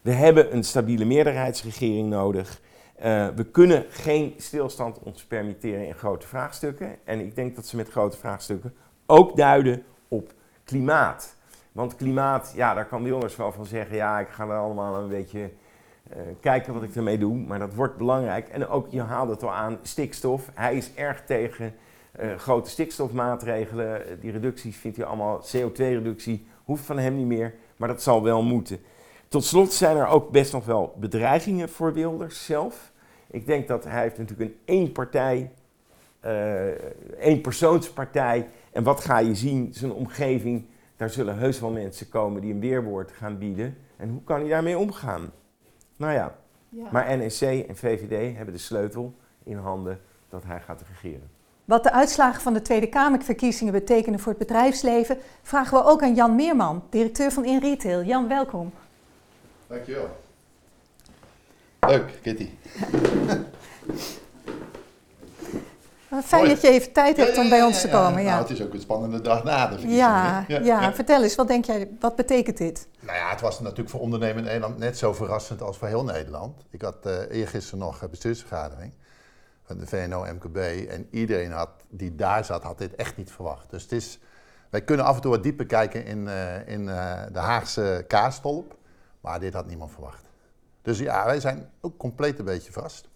we 0.00 0.12
hebben 0.12 0.54
een 0.54 0.64
stabiele 0.64 1.04
meerderheidsregering 1.04 2.08
nodig. 2.08 2.60
Uh, 3.04 3.28
we 3.34 3.44
kunnen 3.44 3.84
geen 3.88 4.34
stilstand 4.36 4.98
ons 4.98 5.24
permitteren 5.24 5.86
in 5.86 5.94
grote 5.94 6.26
vraagstukken. 6.26 6.96
En 7.04 7.20
ik 7.20 7.34
denk 7.34 7.56
dat 7.56 7.66
ze 7.66 7.76
met 7.76 7.88
grote 7.88 8.16
vraagstukken 8.16 8.74
ook 9.06 9.36
duiden 9.36 9.82
op 10.08 10.32
klimaat. 10.64 11.33
Want 11.74 11.96
klimaat, 11.96 12.52
ja, 12.56 12.74
daar 12.74 12.86
kan 12.86 13.02
Wilders 13.02 13.36
wel 13.36 13.52
van 13.52 13.66
zeggen, 13.66 13.96
ja, 13.96 14.18
ik 14.20 14.28
ga 14.28 14.44
er 14.44 14.56
allemaal 14.56 14.96
een 14.96 15.08
beetje 15.08 15.38
uh, 15.40 16.16
kijken 16.40 16.74
wat 16.74 16.82
ik 16.82 16.94
ermee 16.94 17.18
doe. 17.18 17.36
Maar 17.36 17.58
dat 17.58 17.74
wordt 17.74 17.96
belangrijk. 17.96 18.48
En 18.48 18.68
ook, 18.68 18.86
je 18.90 19.00
haalde 19.00 19.32
het 19.32 19.42
al 19.42 19.52
aan, 19.52 19.78
stikstof. 19.82 20.50
Hij 20.54 20.76
is 20.76 20.94
erg 20.94 21.24
tegen 21.24 21.74
uh, 22.20 22.34
grote 22.34 22.70
stikstofmaatregelen. 22.70 24.20
Die 24.20 24.30
reducties 24.30 24.76
vindt 24.76 24.96
hij 24.96 25.06
allemaal, 25.06 25.40
CO2-reductie, 25.40 26.46
hoeft 26.64 26.84
van 26.84 26.98
hem 26.98 27.16
niet 27.16 27.26
meer. 27.26 27.54
Maar 27.76 27.88
dat 27.88 28.02
zal 28.02 28.22
wel 28.22 28.42
moeten. 28.42 28.78
Tot 29.28 29.44
slot 29.44 29.72
zijn 29.72 29.96
er 29.96 30.06
ook 30.06 30.30
best 30.30 30.52
nog 30.52 30.64
wel 30.64 30.94
bedreigingen 30.96 31.68
voor 31.68 31.92
Wilders 31.92 32.44
zelf. 32.44 32.92
Ik 33.30 33.46
denk 33.46 33.68
dat 33.68 33.84
hij 33.84 34.02
heeft 34.02 34.18
natuurlijk 34.18 34.50
een 34.50 34.58
één 34.64 34.92
partij, 34.92 35.50
uh, 36.24 36.66
één 37.20 37.40
persoonspartij. 37.40 38.48
En 38.72 38.82
wat 38.82 39.00
ga 39.00 39.18
je 39.18 39.34
zien? 39.34 39.68
Zijn 39.72 39.92
omgeving, 39.92 40.66
Daar 41.04 41.12
zullen 41.12 41.38
heus 41.38 41.60
wel 41.60 41.70
mensen 41.70 42.08
komen 42.08 42.40
die 42.40 42.52
een 42.52 42.60
weerwoord 42.60 43.10
gaan 43.10 43.38
bieden. 43.38 43.76
En 43.96 44.08
hoe 44.08 44.22
kan 44.24 44.40
hij 44.40 44.48
daarmee 44.48 44.78
omgaan? 44.78 45.32
Nou 45.96 46.12
ja, 46.12 46.34
Ja. 46.68 46.88
maar 46.92 47.16
NEC 47.18 47.40
en 47.68 47.76
VVD 47.76 48.36
hebben 48.36 48.54
de 48.54 48.60
sleutel 48.60 49.14
in 49.42 49.56
handen 49.56 50.00
dat 50.28 50.42
hij 50.44 50.60
gaat 50.60 50.82
regeren. 50.88 51.30
Wat 51.64 51.82
de 51.82 51.92
uitslagen 51.92 52.40
van 52.42 52.52
de 52.52 52.62
Tweede 52.62 52.86
Kamerverkiezingen 52.88 53.72
betekenen 53.72 54.18
voor 54.20 54.28
het 54.32 54.38
bedrijfsleven, 54.38 55.18
vragen 55.42 55.78
we 55.78 55.84
ook 55.84 56.02
aan 56.02 56.14
Jan 56.14 56.34
Meerman, 56.34 56.82
directeur 56.90 57.32
van 57.32 57.44
InRetail. 57.44 58.02
Jan, 58.02 58.28
welkom. 58.28 58.72
Dankjewel. 59.66 60.08
Leuk, 61.88 62.18
Kitty. 62.22 62.48
Fijn 66.22 66.42
Mooi. 66.42 66.54
dat 66.54 66.62
je 66.62 66.68
even 66.68 66.92
tijd 66.92 67.16
hebt 67.16 67.38
om 67.38 67.48
bij 67.48 67.62
ons 67.62 67.80
te 67.80 67.88
komen. 67.88 68.12
Nou, 68.12 68.24
Ja, 68.24 68.38
het 68.38 68.50
is 68.50 68.62
ook 68.62 68.74
een 68.74 68.80
spannende 68.80 69.20
dag 69.20 69.44
na 69.44 69.66
de 69.66 69.78
verkiezingen. 69.78 70.44
ja, 70.48 70.58
ja, 70.62 70.92
vertel 70.92 71.22
eens, 71.22 71.34
wat 71.34 71.48
denk 71.48 71.64
jij, 71.64 71.88
wat 72.00 72.16
betekent 72.16 72.56
dit? 72.56 72.88
Nou 73.00 73.18
ja, 73.18 73.30
het 73.30 73.40
was 73.40 73.60
natuurlijk 73.60 73.90
voor 73.90 74.00
ondernemen 74.00 74.38
in 74.38 74.44
Nederland 74.44 74.78
net 74.78 74.98
zo 74.98 75.12
verrassend 75.12 75.62
als 75.62 75.78
voor 75.78 75.88
heel 75.88 76.04
Nederland. 76.04 76.64
Ik 76.70 76.82
had 76.82 76.96
eh 77.06 77.30
eergisteren 77.30 77.78
nog 77.78 78.02
een 78.02 78.10
bestuursvergadering 78.10 78.92
van 79.64 79.78
de 79.78 79.86
VNO-MKB 79.86 80.56
en 80.88 81.06
iedereen 81.10 81.52
had, 81.52 81.70
die 81.88 82.14
daar 82.14 82.44
zat, 82.44 82.62
had 82.62 82.78
dit 82.78 82.94
echt 82.94 83.16
niet 83.16 83.32
verwacht. 83.32 83.70
Dus 83.70 83.82
het 83.82 83.92
is, 83.92 84.18
wij 84.70 84.82
kunnen 84.82 85.06
af 85.06 85.14
en 85.14 85.20
toe 85.20 85.30
wat 85.30 85.42
dieper 85.42 85.66
kijken 85.66 86.04
in, 86.04 86.28
eh, 86.28 86.68
in 86.68 86.88
eh, 86.88 87.22
de 87.32 87.38
Haagse 87.38 88.04
kaastolp, 88.08 88.76
maar 89.20 89.40
dit 89.40 89.54
had 89.54 89.66
niemand 89.66 89.90
verwacht. 89.90 90.24
Dus 90.82 90.98
ja, 90.98 91.24
wij 91.24 91.40
zijn 91.40 91.70
ook 91.80 91.96
compleet 91.96 92.38
een 92.38 92.44
beetje 92.44 92.72
vast. 92.72 93.08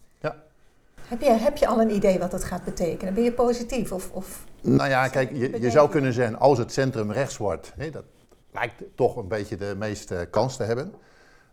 Heb 1.09 1.21
je, 1.21 1.31
heb 1.31 1.57
je 1.57 1.66
al 1.66 1.81
een 1.81 1.94
idee 1.94 2.18
wat 2.18 2.33
het 2.33 2.44
gaat 2.44 2.64
betekenen? 2.64 3.14
Ben 3.14 3.23
je 3.23 3.33
positief? 3.33 3.92
Of, 3.92 4.11
of... 4.12 4.44
Nou 4.61 4.88
ja, 4.88 5.09
kijk, 5.09 5.31
je, 5.33 5.61
je 5.61 5.71
zou 5.71 5.90
kunnen 5.90 6.12
zeggen, 6.12 6.38
als 6.38 6.59
het 6.59 6.73
centrum 6.73 7.12
rechts 7.12 7.37
wordt, 7.37 7.73
hè, 7.77 7.90
dat 7.90 8.05
lijkt 8.53 8.83
toch 8.94 9.16
een 9.16 9.29
beetje 9.29 9.57
de 9.57 9.75
meeste 9.79 10.29
kans 10.31 10.57
te 10.57 10.62
hebben, 10.62 10.94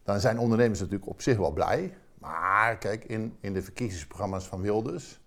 dan 0.04 0.20
zijn 0.20 0.40
ondernemers 0.40 0.80
natuurlijk 0.80 1.10
op 1.10 1.22
zich 1.22 1.38
wel 1.38 1.52
blij. 1.52 1.98
Maar 2.20 2.78
kijk, 2.78 3.04
in, 3.04 3.38
in 3.40 3.54
de 3.54 3.62
verkiezingsprogramma's 3.62 4.48
van 4.48 4.62
Wilders 4.62 5.20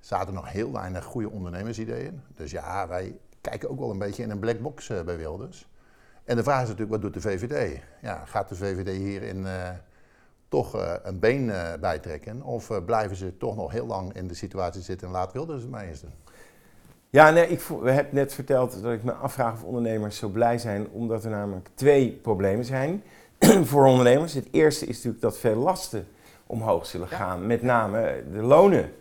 zaten 0.00 0.34
nog 0.34 0.52
heel 0.52 0.72
weinig 0.72 1.04
goede 1.04 1.30
ondernemersideeën. 1.30 2.22
Dus 2.34 2.50
ja, 2.50 2.88
wij 2.88 3.18
kijken 3.40 3.70
ook 3.70 3.78
wel 3.78 3.90
een 3.90 3.98
beetje 3.98 4.22
in 4.22 4.30
een 4.30 4.38
black 4.38 4.60
box 4.60 4.88
eh, 4.88 5.00
bij 5.00 5.16
Wilders. 5.16 5.68
En 6.24 6.36
de 6.36 6.42
vraag 6.42 6.62
is 6.62 6.68
natuurlijk, 6.68 6.90
wat 6.90 7.00
doet 7.00 7.14
de 7.14 7.28
VVD? 7.28 7.80
Ja, 8.02 8.24
gaat 8.24 8.48
de 8.48 8.56
VVD 8.56 8.96
hierin 8.96 9.46
eh, 9.46 9.70
toch 10.48 10.76
eh, 10.76 10.92
een 11.02 11.18
been 11.18 11.50
eh, 11.50 11.72
bijtrekken? 11.80 12.42
Of 12.42 12.70
eh, 12.70 12.76
blijven 12.84 13.16
ze 13.16 13.36
toch 13.36 13.56
nog 13.56 13.72
heel 13.72 13.86
lang 13.86 14.12
in 14.14 14.28
de 14.28 14.34
situatie 14.34 14.82
zitten 14.82 15.06
en 15.06 15.12
laat 15.12 15.32
Wilders 15.32 15.62
het 15.62 16.00
doen? 16.00 16.10
Ja, 17.10 17.30
nee, 17.30 17.48
ik 17.48 17.62
hebben 17.84 18.14
net 18.14 18.34
verteld 18.34 18.82
dat 18.82 18.92
ik 18.92 19.04
me 19.04 19.12
afvraag 19.12 19.52
of 19.52 19.62
ondernemers 19.62 20.16
zo 20.16 20.28
blij 20.28 20.58
zijn, 20.58 20.88
omdat 20.92 21.24
er 21.24 21.30
namelijk 21.30 21.68
twee 21.74 22.18
problemen 22.22 22.64
zijn 22.64 23.02
voor 23.68 23.86
ondernemers. 23.86 24.34
Het 24.34 24.48
eerste 24.50 24.86
is 24.86 24.94
natuurlijk 24.94 25.22
dat 25.22 25.38
veel 25.38 25.56
lasten 25.56 26.06
omhoog 26.46 26.86
zullen 26.86 27.08
gaan, 27.08 27.46
met 27.46 27.62
name 27.62 28.24
de 28.32 28.42
lonen. 28.42 28.92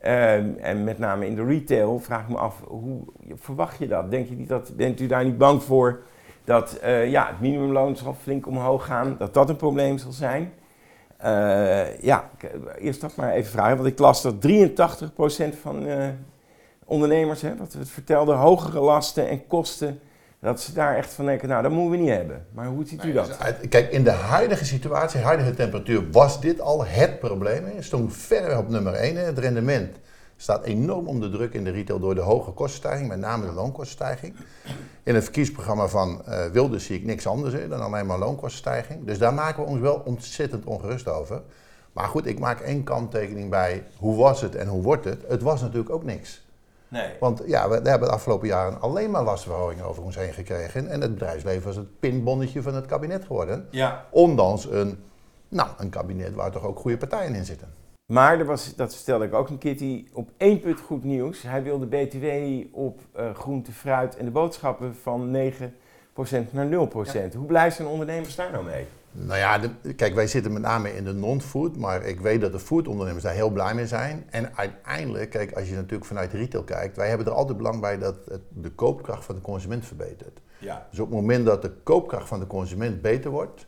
Ehm, 0.00 0.52
en 0.56 0.84
met 0.84 0.98
name 0.98 1.26
in 1.26 1.34
de 1.34 1.44
retail 1.44 1.98
vraag 1.98 2.22
ik 2.22 2.28
me 2.28 2.36
af, 2.36 2.62
hoe 2.66 3.00
verwacht 3.34 3.78
je 3.78 3.88
dat? 3.88 4.10
Denk 4.10 4.28
je 4.28 4.34
niet 4.34 4.48
dat, 4.48 4.76
bent 4.76 5.00
u 5.00 5.06
daar 5.06 5.24
niet 5.24 5.38
bang 5.38 5.62
voor 5.62 6.00
dat 6.44 6.80
ja, 7.04 7.26
het 7.26 7.40
minimumloon 7.40 7.96
zal 7.96 8.14
flink 8.14 8.46
omhoog 8.46 8.84
gaan, 8.84 9.14
dat 9.18 9.34
dat 9.34 9.48
een 9.48 9.56
probleem 9.56 9.98
zal 9.98 10.12
zijn? 10.12 10.52
Eh, 11.22 12.00
ja, 12.00 12.30
ik- 12.38 12.50
eerst 12.78 13.00
dat 13.00 13.16
maar 13.16 13.32
even 13.32 13.50
vragen, 13.50 13.76
want 13.76 13.88
ik 13.88 13.98
las 13.98 14.22
dat 14.22 14.40
83% 14.40 15.54
van 15.62 15.86
eh, 15.86 16.08
ondernemers, 16.84 17.42
hè, 17.42 17.56
wat 17.56 17.72
we 17.72 17.78
het 17.78 17.88
vertelden, 17.90 18.36
hogere 18.36 18.80
lasten 18.80 19.28
en 19.28 19.46
kosten, 19.46 20.00
dat 20.40 20.60
ze 20.60 20.72
daar 20.72 20.96
echt 20.96 21.12
van 21.12 21.24
denken, 21.24 21.48
nou 21.48 21.62
dat 21.62 21.70
moeten 21.72 21.90
we 21.90 21.96
niet 21.96 22.08
hebben. 22.14 22.46
Maar 22.54 22.66
hoe 22.66 22.84
ziet 22.86 23.04
u 23.04 23.12
dat? 23.12 23.26
Dus 23.26 23.68
Kijk, 23.68 23.90
in 23.92 24.04
de 24.04 24.10
huidige 24.10 24.64
situatie, 24.64 25.20
huidige 25.20 25.54
temperatuur, 25.54 26.10
was 26.10 26.40
dit 26.40 26.60
al 26.60 26.84
het 26.86 27.18
probleem. 27.18 27.64
Het 27.74 27.84
stond 27.84 28.16
verreweg 28.16 28.58
op 28.58 28.68
nummer 28.68 28.92
1. 28.94 29.16
Het 29.16 29.38
rendement 29.38 29.96
staat 30.42 30.64
enorm 30.64 31.06
onder 31.06 31.30
druk 31.30 31.54
in 31.54 31.64
de 31.64 31.70
retail 31.70 31.98
door 31.98 32.14
de 32.14 32.20
hoge 32.20 32.50
kostenstijging, 32.50 33.08
met 33.08 33.18
name 33.18 33.46
de 33.46 33.52
loonkostenstijging. 33.52 34.36
In 35.02 35.14
het 35.14 35.24
verkiezingsprogramma 35.24 35.88
van 35.88 36.22
eh 36.26 36.46
Wilders 36.46 36.84
zie 36.84 36.96
ik 36.96 37.04
niks 37.04 37.26
anders 37.26 37.54
hè, 37.54 37.68
dan 37.68 37.80
alleen 37.80 38.06
maar 38.06 38.18
loonkostenstijging. 38.18 39.04
Dus 39.04 39.18
daar 39.18 39.34
maken 39.34 39.62
we 39.62 39.68
ons 39.68 39.80
wel 39.80 40.02
ontzettend 40.04 40.64
ongerust 40.64 41.08
over. 41.08 41.42
Maar 41.92 42.04
goed, 42.04 42.26
ik 42.26 42.38
maak 42.38 42.60
één 42.60 42.84
kanttekening 42.84 43.50
bij 43.50 43.86
hoe 43.96 44.16
was 44.16 44.40
het 44.40 44.54
en 44.54 44.68
hoe 44.68 44.82
wordt 44.82 45.04
het. 45.04 45.24
Het 45.28 45.42
was 45.42 45.60
natuurlijk 45.60 45.90
ook 45.90 46.04
niks. 46.04 46.48
Nee. 46.88 47.10
Want 47.20 47.42
ja, 47.46 47.68
we, 47.68 47.82
we 47.82 47.88
hebben 47.88 48.08
de 48.08 48.14
afgelopen 48.14 48.48
jaren 48.48 48.80
alleen 48.80 49.10
maar 49.10 49.24
lastenverhogingen 49.24 49.84
over 49.84 50.02
ons 50.02 50.16
heen 50.16 50.32
gekregen. 50.32 50.88
En 50.88 51.00
het 51.00 51.12
bedrijfsleven 51.12 51.66
was 51.66 51.76
het 51.76 52.00
pinbonnetje 52.00 52.62
van 52.62 52.74
het 52.74 52.86
kabinet 52.86 53.24
geworden. 53.24 53.66
Ja. 53.70 54.06
Ondanks 54.10 54.70
een, 54.70 55.02
nou, 55.48 55.68
een 55.78 55.90
kabinet 55.90 56.34
waar 56.34 56.50
toch 56.50 56.64
ook 56.64 56.78
goede 56.78 56.96
partijen 56.96 57.34
in 57.34 57.44
zitten. 57.44 57.79
Maar 58.10 58.38
er 58.38 58.44
was, 58.44 58.74
dat 58.76 58.94
vertelde 58.94 59.24
ik 59.24 59.34
ook 59.34 59.48
een 59.48 59.58
Kitty, 59.58 60.04
op 60.12 60.30
één 60.36 60.60
punt 60.60 60.80
goed 60.80 61.04
nieuws. 61.04 61.42
Hij 61.42 61.62
wil 61.62 61.78
de 61.78 61.86
BTW 61.86 62.26
op 62.78 63.00
eh, 63.12 63.34
groente, 63.34 63.72
fruit 63.72 64.16
en 64.16 64.24
de 64.24 64.30
boodschappen 64.30 64.94
van 64.96 65.36
9% 65.36 66.50
naar 66.50 66.66
0%. 66.66 67.34
Hoe 67.36 67.46
blij 67.46 67.70
zijn 67.70 67.88
ondernemers 67.88 68.34
daar 68.34 68.52
nou 68.52 68.64
mee? 68.64 68.86
Nou 69.12 69.38
ja, 69.38 69.58
de- 69.58 69.94
kijk, 69.94 70.14
wij 70.14 70.26
zitten 70.26 70.52
met 70.52 70.62
name 70.62 70.96
in 70.96 71.04
de 71.04 71.12
non-food, 71.12 71.76
maar 71.76 72.04
ik 72.04 72.20
weet 72.20 72.40
dat 72.40 72.52
de 72.52 72.58
foodondernemers 72.58 73.24
daar 73.24 73.34
heel 73.34 73.50
blij 73.50 73.74
mee 73.74 73.86
zijn. 73.86 74.26
En 74.30 74.56
uiteindelijk, 74.56 75.30
kijk, 75.30 75.52
als 75.52 75.68
je 75.68 75.74
natuurlijk 75.74 76.04
vanuit 76.04 76.32
retail 76.32 76.64
kijkt, 76.64 76.96
wij 76.96 77.08
hebben 77.08 77.26
er 77.26 77.32
altijd 77.32 77.56
belang 77.56 77.80
bij 77.80 77.98
dat 77.98 78.16
het, 78.28 78.40
de 78.48 78.70
koopkracht 78.70 79.24
van 79.24 79.34
de 79.34 79.40
consument 79.40 79.86
verbetert. 79.86 80.40
Ja. 80.58 80.86
Dus 80.90 80.98
op 80.98 81.06
het 81.06 81.14
moment 81.16 81.46
dat 81.46 81.62
de 81.62 81.70
koopkracht 81.82 82.28
van 82.28 82.40
de 82.40 82.46
consument 82.46 83.02
beter 83.02 83.30
wordt, 83.30 83.66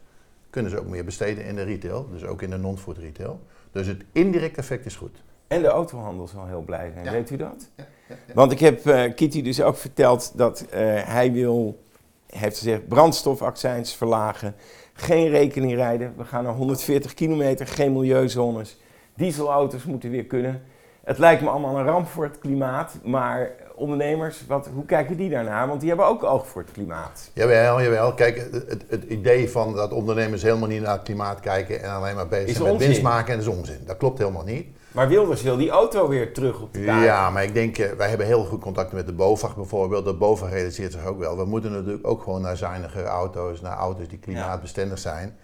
kunnen 0.50 0.70
ze 0.70 0.78
ook 0.78 0.86
meer 0.88 1.04
besteden 1.04 1.44
in 1.44 1.54
de 1.54 1.62
retail, 1.62 2.08
dus 2.10 2.24
ook 2.24 2.42
in 2.42 2.50
de 2.50 2.56
non-food 2.58 2.98
retail. 2.98 3.40
Dus 3.72 3.86
het 3.86 4.04
indirecte 4.12 4.60
effect 4.60 4.86
is 4.86 4.96
goed. 4.96 5.22
En 5.46 5.62
de 5.62 5.68
autohandel 5.68 6.26
zal 6.28 6.46
heel 6.46 6.62
blij 6.62 6.90
zijn, 6.92 7.04
Ja. 7.04 7.10
weet 7.12 7.30
u 7.30 7.36
dat? 7.36 7.70
Want 8.34 8.52
ik 8.52 8.58
heb 8.58 8.86
eh, 8.86 9.14
Kitty 9.14 9.42
dus 9.42 9.62
ook 9.62 9.76
verteld 9.76 10.32
dat 10.36 10.60
eh, 10.60 10.80
hij 11.04 11.32
wil, 11.32 11.82
heeft 12.26 12.58
gezegd, 12.58 12.88
brandstofaccijns 12.88 13.94
verlagen, 13.96 14.54
geen 14.92 15.28
rekening 15.28 15.74
rijden. 15.74 16.14
We 16.16 16.24
gaan 16.24 16.44
naar 16.44 16.52
140 16.54 17.14
kilometer, 17.14 17.66
geen 17.66 17.92
milieuzones. 17.92 18.80
Dieselauto's 19.14 19.84
moeten 19.84 20.10
weer 20.10 20.24
kunnen. 20.24 20.62
Het 21.04 21.18
lijkt 21.18 21.42
me 21.42 21.48
allemaal 21.48 21.78
een 21.78 21.84
ramp 21.84 22.06
voor 22.06 22.24
het 22.24 22.38
klimaat, 22.38 22.98
maar 23.04 23.50
ondernemers, 23.74 24.46
wat, 24.46 24.68
hoe 24.74 24.84
kijken 24.84 25.16
die 25.16 25.30
daarnaar? 25.30 25.68
Want 25.68 25.80
die 25.80 25.88
hebben 25.88 26.06
ook 26.06 26.22
oog 26.22 26.46
voor 26.46 26.62
het 26.62 26.72
klimaat. 26.72 27.30
Jawel, 27.32 27.82
jawel. 27.82 28.14
Kijk, 28.14 28.48
het, 28.52 28.84
het, 28.88 29.04
idee 29.04 29.50
van 29.50 29.74
dat 29.74 29.92
ondernemers 29.92 30.42
helemaal 30.42 30.68
niet 30.68 30.82
naar 30.82 30.92
het 30.92 31.02
klimaat 31.02 31.40
kijken 31.40 31.82
en 31.82 31.90
alleen 31.90 32.14
maar 32.14 32.28
bezig 32.28 32.50
zijn 32.50 32.62
met 32.62 32.72
onzin. 32.72 32.88
winst 32.88 33.02
maken, 33.02 33.38
is 33.38 33.46
onzin. 33.46 33.80
Dat 33.86 33.96
klopt 33.96 34.18
helemaal 34.18 34.44
niet. 34.44 34.66
Maar 34.92 35.08
Wilders 35.08 35.42
wil 35.42 35.56
die 35.56 35.70
auto 35.70 36.08
weer 36.08 36.32
terug 36.32 36.60
op 36.60 36.72
de 36.72 36.84
kaart. 36.84 37.04
Ja, 37.04 37.30
maar 37.30 37.42
ik 37.42 37.54
denk, 37.54 37.78
eh, 37.78 37.90
wij 37.90 38.08
hebben 38.08 38.26
heel 38.26 38.44
goed 38.44 38.60
contacten 38.60 38.96
met 38.96 39.06
de 39.06 39.12
BOVAG 39.12 39.56
bijvoorbeeld. 39.56 40.04
De 40.04 40.14
BOVAG 40.14 40.50
realiseert 40.50 40.92
zich 40.92 41.04
ook 41.04 41.18
wel. 41.18 41.36
We 41.36 41.44
moeten 41.44 41.72
natuurlijk 41.72 42.06
ook 42.06 42.22
gewoon 42.22 42.42
naar 42.42 42.56
zuinigere 42.56 43.06
auto's, 43.06 43.60
naar 43.60 43.76
auto's 43.76 44.08
die 44.08 44.18
klimaatbestendig 44.18 44.98
zijn. 44.98 45.36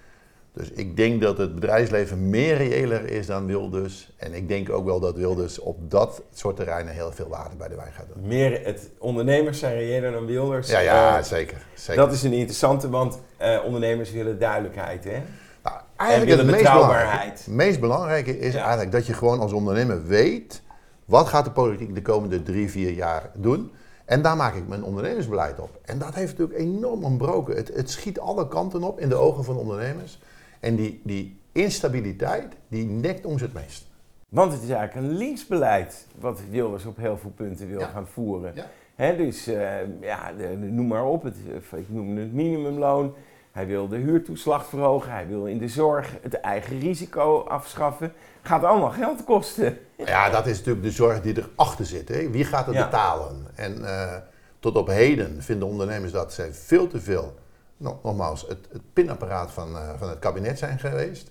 Dus 0.59 0.71
ik 0.71 0.97
denk 0.97 1.21
dat 1.23 1.38
het 1.38 1.55
bedrijfsleven 1.55 2.31
meer 2.31 2.57
reëler 2.57 3.11
is 3.11 3.27
dan 3.27 3.47
Wilders. 3.47 4.11
En 4.16 4.35
ik 4.35 4.49
denk 4.49 4.71
ook 4.71 4.85
wel 4.85 5.01
dat 5.01 5.16
Wilders 5.16 5.59
op 5.59 5.90
dat 5.90 6.23
soort 6.33 6.57
terreinen 6.57 6.94
heel 6.94 7.12
veel 7.12 7.29
water 7.29 7.57
bij 7.57 7.68
de 7.68 7.75
wijn 7.77 7.92
gaat 7.92 8.07
doen. 8.14 8.27
Meer 8.27 8.61
het 8.64 8.90
ondernemers 8.99 9.59
zijn 9.59 9.75
reëler 9.75 10.12
dan 10.12 10.27
Wilders. 10.27 10.71
Ja, 10.71 10.79
ja, 10.79 11.18
Eh, 11.18 11.25
zeker. 11.25 11.66
zeker. 11.75 12.03
Dat 12.03 12.12
is 12.12 12.23
een 12.23 12.33
interessante, 12.33 12.90
want 12.90 13.18
eh, 13.37 13.59
ondernemers 13.64 14.11
willen 14.11 14.38
duidelijkheid. 14.38 15.05
Hè? 15.05 15.23
Nou, 15.62 15.77
En 15.77 15.83
eigenlijk 15.97 16.31
willen 16.31 16.47
het 16.55 16.62
meest 16.62 16.73
belangrijke, 16.73 17.27
het 17.29 17.47
meest 17.47 17.81
belangrijke 17.81 18.38
is 18.38 18.53
Ja. 18.55 18.61
eigenlijk 18.61 18.92
dat 18.92 19.07
je 19.07 19.12
gewoon 19.12 19.40
als 19.40 19.53
ondernemer 19.53 20.07
weet... 20.07 20.62
wat 21.05 21.29
gaat 21.29 21.44
de 21.44 21.51
politiek 21.51 21.94
de 21.94 22.03
komende 22.03 22.42
drie, 22.42 22.71
vier 22.71 22.90
jaar 22.90 23.31
doen... 23.35 23.73
En 24.05 24.23
daar 24.23 24.37
maak 24.37 24.55
ik 24.55 24.68
mijn 24.68 24.83
ondernemersbeleid 24.85 25.61
op. 25.61 25.79
En 25.85 25.99
dat 25.99 26.14
heeft 26.14 26.38
natuurlijk 26.38 26.59
enorm 26.59 27.05
ontbroken. 27.05 27.57
Het, 27.57 27.71
het 27.75 27.90
schiet 27.90 28.21
alle 28.21 28.49
kanten 28.49 28.83
op 28.83 29.01
in 29.01 29.09
de 29.09 29.14
ogen 29.14 29.44
van 29.44 29.57
ondernemers. 29.57 30.18
En 30.61 30.77
die, 30.77 31.01
die 31.05 31.40
instabiliteit, 31.53 32.47
die 32.68 32.85
nekt 32.87 33.25
ons 33.25 33.40
het 33.40 33.53
meest. 33.53 33.87
Want 34.29 34.53
het 34.53 34.62
is 34.62 34.68
eigenlijk 34.71 35.07
een 35.09 35.16
linksbeleid 35.16 36.07
wat 36.18 36.40
Wilders 36.51 36.85
op 36.85 36.97
heel 36.97 37.18
veel 37.18 37.31
punten 37.31 37.68
wil 37.68 37.79
Ja. 37.81 37.87
gaan 37.87 38.07
voeren. 38.07 38.53
Ja. 38.55 39.12
Dus 39.12 39.47
eh, 39.47 40.01
ja, 40.01 40.33
de- 40.33 40.57
noem 40.57 40.87
maar 40.87 41.05
op, 41.05 41.23
het, 41.23 41.37
ik 41.77 41.88
noem 41.88 42.16
het 42.16 42.33
minimumloon. 42.33 43.14
Hij 43.53 43.66
wil 43.66 43.88
de 43.88 43.97
huurtoeslag 43.97 44.66
verhogen, 44.66 45.12
hij 45.12 45.27
wil 45.29 45.47
in 45.47 45.59
de 45.59 45.68
zorg 45.68 46.14
het 46.23 46.35
eigen 46.40 46.79
risico 46.79 47.38
afschaffen. 47.40 48.12
Gaat 48.42 48.64
allemaal 48.64 48.90
geld 48.90 49.25
kosten. 49.25 49.79
Ja, 49.97 50.31
dat 50.31 50.47
is 50.47 50.57
natuurlijk 50.59 50.85
de 50.85 50.90
zorg 50.90 51.21
die 51.21 51.37
erachter 51.38 51.85
zit. 51.87 52.09
Hè. 52.09 52.31
Wie 52.31 52.44
gaat 52.44 52.66
het 52.66 52.75
Ja. 52.75 52.85
betalen? 52.85 53.47
En 53.55 53.85
eh, 53.85 54.16
tot 54.61 54.77
op 54.77 54.87
heden 54.87 55.42
vinden 55.42 55.68
ondernemers 55.68 56.12
dat 56.12 56.33
zij 56.33 56.53
veel 56.53 56.87
te 56.87 57.01
veel, 57.01 57.35
nog- 57.79 58.03
nogmaals, 58.03 58.47
het, 58.49 58.67
het 58.73 58.83
pinapparaat 58.93 59.51
van, 59.51 59.77
eh, 59.77 59.88
van 59.99 60.09
het 60.09 60.19
kabinet 60.19 60.59
zijn 60.59 60.79
geweest. 60.79 61.31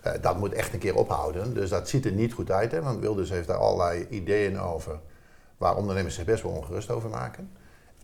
Eh, 0.00 0.12
dat 0.20 0.38
moet 0.38 0.52
echt 0.52 0.72
een 0.72 0.78
keer 0.78 0.96
ophouden. 0.96 1.54
Dus 1.54 1.70
dat 1.70 1.88
ziet 1.88 2.04
er 2.04 2.12
niet 2.12 2.32
goed 2.32 2.50
uit. 2.50 2.72
Hè, 2.72 2.82
want 2.82 3.00
Wilders 3.00 3.30
heeft 3.30 3.46
daar 3.46 3.56
allerlei 3.56 4.06
ideeën 4.10 4.60
over 4.60 5.00
waar 5.56 5.76
ondernemers 5.76 6.14
zich 6.14 6.24
best 6.24 6.42
wel 6.42 6.52
ongerust 6.52 6.90
over 6.90 7.10
maken. 7.10 7.50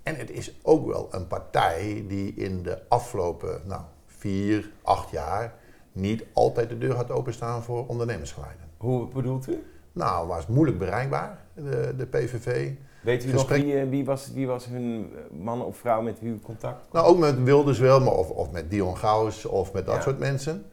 En 0.02 0.16
het 0.16 0.30
is 0.30 0.58
ook 0.62 0.86
wel 0.86 1.08
een 1.10 1.26
partij 1.26 2.04
die 2.08 2.34
in 2.34 2.62
de 2.62 2.78
afgelopen 2.88 3.60
nou, 3.64 3.82
vier, 4.06 4.70
acht 4.82 5.10
jaar 5.10 5.54
niet 5.92 6.24
altijd 6.32 6.68
de 6.68 6.78
deur 6.78 6.94
had 6.94 7.10
openstaan 7.10 7.62
voor 7.62 7.86
ondernemersgeluiden. 7.86 8.64
Hoe 8.76 9.08
bedoelt 9.08 9.48
u? 9.48 9.64
Nou, 9.92 10.28
was 10.28 10.46
moeilijk 10.46 10.78
bereikbaar, 10.78 11.38
de, 11.54 11.94
de 11.96 12.06
PVV. 12.06 12.72
Weet 13.00 13.24
u 13.24 13.30
Gesprek- 13.30 13.58
nog 13.64 13.66
wie, 13.66 13.80
eh, 13.80 13.88
wie, 13.88 14.04
was, 14.04 14.32
wie 14.32 14.46
was 14.46 14.66
hun 14.66 15.10
eh, 15.14 15.38
man 15.38 15.64
of 15.64 15.76
vrouw 15.76 16.02
met 16.02 16.20
wie 16.20 16.30
u 16.32 16.40
contact 16.42 16.92
Nou, 16.92 17.06
ook 17.06 17.18
met 17.18 17.42
Wilders 17.42 17.78
wel, 17.78 18.00
maar 18.00 18.12
of, 18.14 18.30
of 18.30 18.50
met 18.50 18.70
Dion 18.70 18.96
Gauws 18.96 19.44
of 19.44 19.72
met 19.72 19.86
dat 19.86 19.94
Ja. 19.94 20.00
soort 20.00 20.18
mensen. 20.18 20.64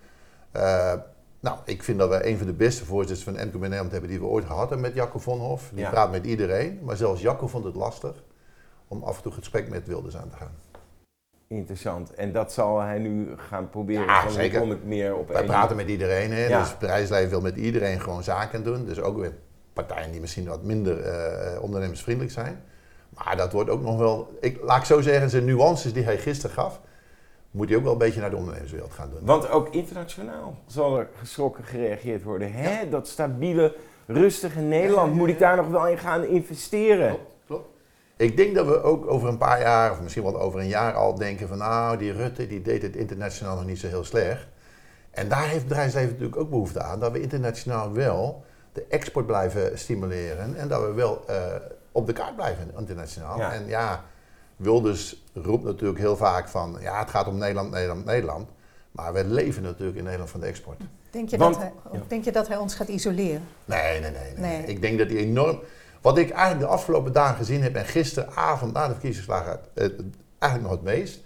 Eh, 0.52 0.94
nou, 1.40 1.58
ik 1.66 1.84
vind 1.84 2.00
dat 2.00 2.10
wij 2.10 2.26
een 2.26 2.38
van 2.38 2.48
de 2.48 2.54
beste 2.54 2.86
voorzitters 2.86 3.24
van 3.24 3.34
MKB 3.34 3.60
Nederland 3.62 3.92
hebben 3.92 4.10
die 4.10 4.20
we 4.20 4.26
ooit 4.26 4.46
gehad 4.46 4.60
hebben 4.70 4.80
met 4.82 4.94
Jacco 4.96 5.20
Vonhoff. 5.20 5.70
Die 5.74 5.80
Ja. 5.80 5.90
praat 5.90 6.12
met 6.12 6.26
iedereen, 6.26 6.80
maar 6.84 6.98
zelfs 6.98 7.22
Jacco 7.22 7.48
vond 7.48 7.64
het 7.66 7.76
lastig 7.76 8.24
om 8.88 9.04
af 9.04 9.18
en 9.18 9.24
toe 9.24 9.32
gesprek 9.32 9.70
met 9.70 9.88
Wilders 9.88 10.18
aan 10.18 10.30
te 10.30 10.36
gaan. 10.38 10.52
Interessant. 11.48 12.14
En 12.14 12.32
dat 12.32 12.52
zal 12.54 12.80
hij 12.80 13.00
nu 13.00 13.34
gaan 13.38 13.70
proberen. 13.70 14.06
Ja, 14.06 14.22
van, 14.22 14.32
zeker. 14.32 14.60
kom 14.60 14.72
ik 14.72 14.84
meer 14.84 15.16
op 15.16 15.28
Wij 15.28 15.38
één- 15.38 15.46
praten 15.46 15.76
met 15.76 15.88
iedereen, 15.90 16.32
hè? 16.32 16.48
Ja. 16.48 16.60
dus 16.60 16.70
het 16.70 16.80
bedrijfsleven 16.80 17.30
wil 17.30 17.42
met 17.42 17.56
iedereen 17.56 18.00
gewoon 18.02 18.24
zaken 18.24 18.64
doen. 18.64 18.86
Dus 18.86 19.00
ook 19.02 19.18
met 19.18 19.34
partijen 19.76 20.12
die 20.12 20.22
misschien 20.22 20.48
wat 20.48 20.64
minder 20.64 21.02
eh, 21.02 21.62
ondernemersvriendelijk 21.62 22.34
zijn. 22.34 22.64
Maar 23.10 23.38
dat 23.38 23.52
wordt 23.52 23.70
ook 23.70 23.82
nog 23.82 23.98
wel, 23.98 24.38
ik, 24.42 24.60
laat 24.64 24.78
ik 24.78 24.86
zo 24.86 25.02
zeggen, 25.02 25.30
zijn 25.30 25.46
nuances 25.46 25.94
die 25.94 26.04
hij 26.04 26.18
gisteren 26.18 26.56
gaf, 26.56 26.80
moet 27.52 27.68
hij 27.68 27.78
ook 27.78 27.84
wel 27.84 27.92
een 27.92 27.98
beetje 27.98 28.20
naar 28.20 28.30
de 28.30 28.36
ondernemerswereld 28.36 28.94
gaan 28.94 29.10
doen. 29.10 29.26
Want 29.26 29.50
ook 29.50 29.70
internationaal 29.70 30.58
zal 30.66 31.00
er 31.00 31.08
geschrokken 31.20 31.64
gereageerd 31.64 32.24
worden. 32.24 32.52
Hè? 32.52 32.90
Dat 32.90 33.08
stabiele, 33.08 33.76
rustige 34.06 34.60
Nederland, 34.60 35.14
moet 35.14 35.30
ik 35.30 35.40
daar 35.40 35.56
nog 35.56 35.68
wel 35.68 35.88
in 35.88 35.98
gaan 35.98 36.24
investeren? 36.24 37.10
Klopt, 37.10 37.32
klopt. 37.46 37.68
Ik 38.18 38.38
denk 38.38 38.56
dat 38.56 38.66
we 38.66 38.82
ook 38.82 39.08
over 39.08 39.30
een 39.30 39.38
paar 39.38 39.62
jaar, 39.62 39.92
of 39.92 40.02
misschien 40.02 40.24
wel 40.24 40.42
over 40.42 40.60
een 40.60 40.68
jaar 40.68 40.94
al, 40.94 41.16
denken 41.16 41.48
van 41.48 41.58
nou, 41.58 41.98
die 41.98 42.12
Rutte 42.12 42.48
die 42.48 42.62
deed 42.62 42.82
het 42.82 42.96
internationaal 42.96 43.56
nog 43.56 43.66
niet 43.66 43.80
zo 43.80 43.88
heel 43.88 44.04
slecht. 44.04 44.48
En 45.12 45.30
daar 45.30 45.44
heeft 45.44 45.56
het 45.56 45.68
bedrijfsleven 45.68 46.10
natuurlijk 46.10 46.38
ook 46.38 46.50
behoefte 46.50 46.82
aan, 46.82 47.00
dat 47.00 47.12
we 47.12 47.22
internationaal 47.22 47.94
wel 47.94 48.44
de 48.76 48.86
export 48.90 49.26
blijven 49.26 49.80
stimuleren 49.80 50.56
en 50.56 50.68
dat 50.68 50.82
we 50.82 50.94
wel 50.94 51.24
eh, 51.28 51.38
op 51.92 52.06
de 52.06 52.14
kaart 52.14 52.36
blijven 52.36 52.72
internationaal. 52.78 53.38
Ja. 53.38 53.54
En 53.54 53.68
ja, 53.68 54.04
Wilders 54.56 55.24
roept 55.34 55.64
natuurlijk 55.64 56.00
heel 56.00 56.18
vaak 56.18 56.48
van 56.48 56.78
ja, 56.80 57.00
het 57.00 57.10
gaat 57.10 57.28
om 57.28 57.38
Nederland, 57.38 57.72
Nederland, 57.72 58.06
Nederland. 58.06 58.50
Maar 58.92 59.14
we 59.14 59.26
leven 59.26 59.64
natuurlijk 59.64 59.98
in 59.98 60.04
Nederland 60.04 60.30
van 60.30 60.40
de 60.40 60.46
export. 60.46 60.82
Denk 61.10 61.30
je, 61.30 61.38
Want- 61.38 61.54
dat 61.54 61.64
hij, 61.64 61.72
ja. 61.92 62.00
denk 62.08 62.24
je 62.24 62.32
dat 62.32 62.48
hij 62.48 62.58
ons 62.58 62.76
gaat 62.76 62.88
isoleren? 62.88 63.48
Nee, 63.66 64.00
nee, 64.00 64.12
nee, 64.12 64.34
nee. 64.38 64.58
Nee. 64.58 64.66
Ik 64.66 64.82
denk 64.82 64.98
dat 64.98 65.08
hij 65.08 65.18
enorm. 65.18 65.60
Wat 66.02 66.18
ik 66.18 66.30
eigenlijk 66.30 66.60
de 66.60 66.74
afgelopen 66.76 67.14
dagen 67.14 67.36
gezien 67.36 67.62
heb 67.62 67.76
en 67.76 67.86
gisteravond 67.86 68.74
na 68.74 68.88
de 68.88 68.92
verkiezingsslagen 68.92 69.60
het, 69.74 69.94
eigenlijk 70.40 70.72
nog 70.72 70.72
het 70.72 70.96
meest. 70.96 71.20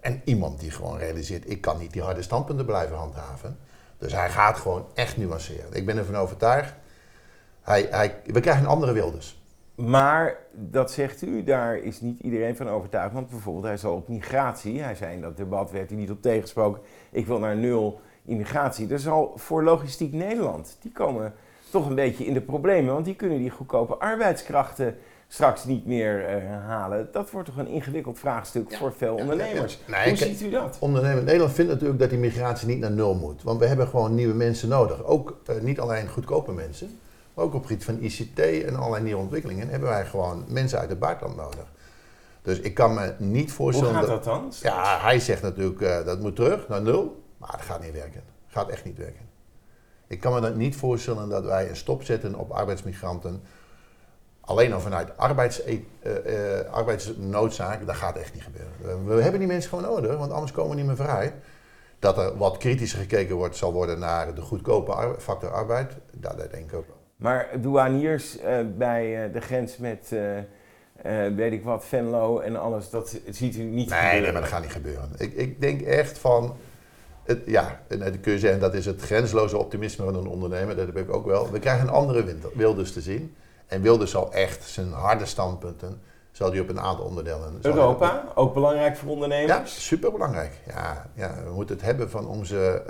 En 0.00 0.22
iemand 0.24 0.60
die 0.60 0.70
gewoon 0.70 0.98
realiseert, 0.98 1.50
ik 1.50 1.60
kan 1.60 1.78
niet 1.78 1.92
die 1.92 2.02
harde 2.02 2.22
standpunten 2.22 2.64
blijven 2.66 2.96
handhaven. 2.96 3.58
Dus 3.98 4.12
hij 4.12 4.30
gaat 4.30 4.58
gewoon 4.58 4.86
echt 4.94 5.16
nuanceren. 5.16 5.72
Ik 5.72 5.86
ben 5.86 5.96
ervan 5.96 6.16
overtuigd. 6.16 6.74
Hij, 7.62 7.86
hij, 7.90 8.14
we 8.26 8.40
krijgen 8.40 8.62
een 8.62 8.68
andere 8.68 8.92
Wilders. 8.92 9.42
Maar 9.74 10.36
dat 10.52 10.90
zegt 10.90 11.22
u, 11.22 11.44
daar 11.44 11.76
is 11.76 12.00
niet 12.00 12.20
iedereen 12.20 12.56
van 12.56 12.68
overtuigd. 12.68 13.14
Want 13.14 13.28
bijvoorbeeld, 13.28 13.64
hij 13.64 13.76
zal 13.76 13.94
op 13.94 14.08
migratie, 14.08 14.80
hij 14.82 14.94
zei 14.94 15.14
in 15.14 15.20
dat 15.20 15.36
debat, 15.36 15.70
werd 15.70 15.88
hij 15.90 15.98
niet 15.98 16.10
op 16.10 16.22
tegengesproken. 16.22 16.82
Ik 17.10 17.26
wil 17.26 17.38
naar 17.38 17.56
nul 17.56 18.00
immigratie. 18.24 18.92
Er 18.92 18.98
zal 18.98 19.32
voor 19.36 19.62
Logistiek 19.62 20.12
Nederland, 20.12 20.76
die 20.80 20.92
komen 20.92 21.34
toch 21.70 21.88
een 21.88 21.94
beetje 21.94 22.26
in 22.26 22.34
de 22.34 22.40
problemen. 22.40 22.92
Want 22.92 23.04
die 23.04 23.14
kunnen 23.14 23.38
die 23.38 23.50
goedkope 23.50 23.94
arbeidskrachten 23.94 24.96
straks 25.28 25.64
niet 25.64 25.86
meer 25.86 26.24
eh, 26.24 26.42
halen. 26.66 27.08
Dat 27.12 27.30
wordt 27.30 27.48
toch 27.48 27.56
een 27.56 27.68
ingewikkeld 27.68 28.18
vraagstuk 28.18 28.74
voor 28.76 28.92
veel 28.92 29.14
ondernemers. 29.14 29.78
ja, 29.86 29.96
ja. 29.96 30.04
Nee, 30.04 30.08
Hoe 30.08 30.16
ziet 30.16 30.42
u 30.42 30.50
dat? 30.50 30.76
Ondernemer 30.80 31.22
Nederland 31.22 31.52
vindt 31.52 31.70
natuurlijk 31.70 31.98
dat 31.98 32.10
die 32.10 32.18
migratie 32.18 32.68
niet 32.68 32.78
naar 32.78 32.90
nul 32.90 33.14
moet. 33.14 33.42
Want 33.42 33.60
we 33.60 33.66
hebben 33.66 33.88
gewoon 33.88 34.14
nieuwe 34.14 34.34
mensen 34.34 34.68
nodig. 34.68 35.04
Ook 35.04 35.40
eh, 35.46 35.60
niet 35.60 35.80
alleen 35.80 36.08
goedkope 36.08 36.52
mensen, 36.52 36.98
maar 37.34 37.44
ook 37.44 37.54
op 37.54 37.68
het 37.68 37.70
gebied 37.70 37.84
van 37.84 37.98
ICT 38.00 38.64
en 38.66 38.76
allerlei 38.76 39.02
nieuwe 39.02 39.20
ontwikkelingen 39.20 39.68
hebben 39.68 39.88
wij 39.88 40.06
gewoon 40.06 40.44
mensen 40.48 40.78
uit 40.78 40.90
het 40.90 40.98
buitenland 40.98 41.36
nodig. 41.36 41.66
Dus 42.42 42.60
ik 42.60 42.74
kan 42.74 42.94
me 42.94 43.14
niet 43.18 43.46
Hoe 43.46 43.54
voorstellen. 43.54 43.94
gaat 43.94 44.06
dat 44.06 44.24
dan? 44.24 44.52
Ja, 44.62 45.00
hij 45.00 45.20
zegt 45.20 45.42
natuurlijk 45.42 45.80
eh, 45.80 46.04
dat 46.04 46.20
moet 46.20 46.36
terug 46.36 46.68
naar 46.68 46.82
nul, 46.82 47.22
maar 47.36 47.50
dat 47.50 47.60
gaat 47.60 47.82
niet 47.82 47.92
werken. 47.92 48.22
Gaat 48.46 48.68
echt 48.68 48.84
niet 48.84 48.98
werken. 48.98 49.28
Ik 50.06 50.20
kan 50.20 50.32
me 50.32 50.40
dat 50.40 50.54
niet 50.54 50.76
voorstellen 50.76 51.28
dat 51.28 51.44
wij 51.44 51.68
een 51.68 51.76
stop 51.76 52.02
zetten 52.02 52.34
op 52.34 52.50
arbeidsmigranten. 52.50 53.42
Alleen 54.40 54.72
al 54.72 54.80
vanuit 54.80 55.16
arbeids, 55.16 55.62
eh, 55.62 55.78
eh, 56.02 56.72
arbeidsnoodzaak, 56.72 57.86
dat 57.86 57.96
gaat 57.96 58.16
echt 58.16 58.34
niet 58.34 58.42
gebeuren. 58.42 59.06
We, 59.06 59.22
hebben 59.22 59.38
die 59.38 59.48
mensen 59.48 59.70
gewoon 59.70 59.90
nodig, 59.90 60.16
want 60.16 60.32
anders 60.32 60.52
komen 60.52 60.70
we 60.70 60.76
niet 60.76 60.86
meer 60.86 60.96
vooruit. 60.96 61.32
Dat 61.98 62.18
er 62.18 62.36
wat 62.36 62.56
kritischer 62.56 62.98
gekeken 62.98 63.36
wordt, 63.36 63.56
zal 63.56 63.72
worden 63.72 63.98
naar 63.98 64.34
de 64.34 64.40
goedkope 64.40 65.14
factor 65.18 65.52
arbeid, 65.52 65.92
dat 66.12 66.36
denk 66.36 66.70
ik 66.70 66.74
ook 66.74 66.86
wel. 66.86 66.99
Maar 67.20 67.48
douaniers 67.60 68.38
eh, 68.38 68.56
bij 68.76 69.24
eh, 69.24 69.32
de 69.32 69.40
grens 69.40 69.76
met, 69.76 70.12
eh, 71.02 71.26
weet 71.34 71.52
ik 71.52 71.64
wat, 71.64 71.84
Venlo 71.84 72.38
en 72.38 72.56
alles, 72.60 72.90
dat 72.90 73.18
ziet 73.30 73.56
u 73.56 73.62
niet 73.62 73.88
Nee, 73.88 73.98
gebeuren. 73.98 74.22
nee, 74.22 74.32
maar 74.32 74.40
dat 74.40 74.50
gaat 74.50 74.62
niet 74.62 74.72
gebeuren. 74.72 75.10
Ik, 75.18 75.32
ik 75.34 75.60
denk 75.60 75.80
echt 75.80 76.18
van, 76.18 76.56
het, 77.24 77.38
ja, 77.46 77.80
en 77.88 77.98
dan 77.98 78.20
kun 78.20 78.32
je 78.32 78.38
zeggen 78.38 78.60
dat 78.60 78.74
is 78.74 78.86
het 78.86 79.00
grenzeloze 79.02 79.56
optimisme 79.58 80.04
van 80.04 80.14
een 80.14 80.26
ondernemer, 80.26 80.76
dat 80.76 80.86
heb 80.86 80.96
ik 80.96 81.12
ook 81.12 81.26
wel. 81.26 81.50
We 81.50 81.58
krijgen 81.58 81.88
een 81.88 81.94
andere 81.94 82.24
wind- 82.24 82.44
Wilders 82.54 82.92
te 82.92 83.00
zien. 83.00 83.34
En 83.66 83.82
Wilders 83.82 84.10
zal 84.10 84.32
echt 84.32 84.64
zijn 84.64 84.92
harde 84.92 85.26
standpunten, 85.26 86.00
zal 86.30 86.50
die 86.50 86.60
op 86.60 86.68
een 86.68 86.80
aantal 86.80 87.04
onderdelen... 87.04 87.58
Europa, 87.62 88.24
ook 88.34 88.54
belangrijk 88.54 88.96
voor 88.96 89.08
Ja, 89.08 89.14
ondernemers. 89.14 89.86
superbelangrijk. 89.86 90.52
Ja, 90.66 91.06
ja, 91.14 91.34
we 91.44 91.50
moeten 91.52 91.76
het 91.76 91.84
hebben 91.84 92.10
van 92.10 92.26
onze 92.26 92.82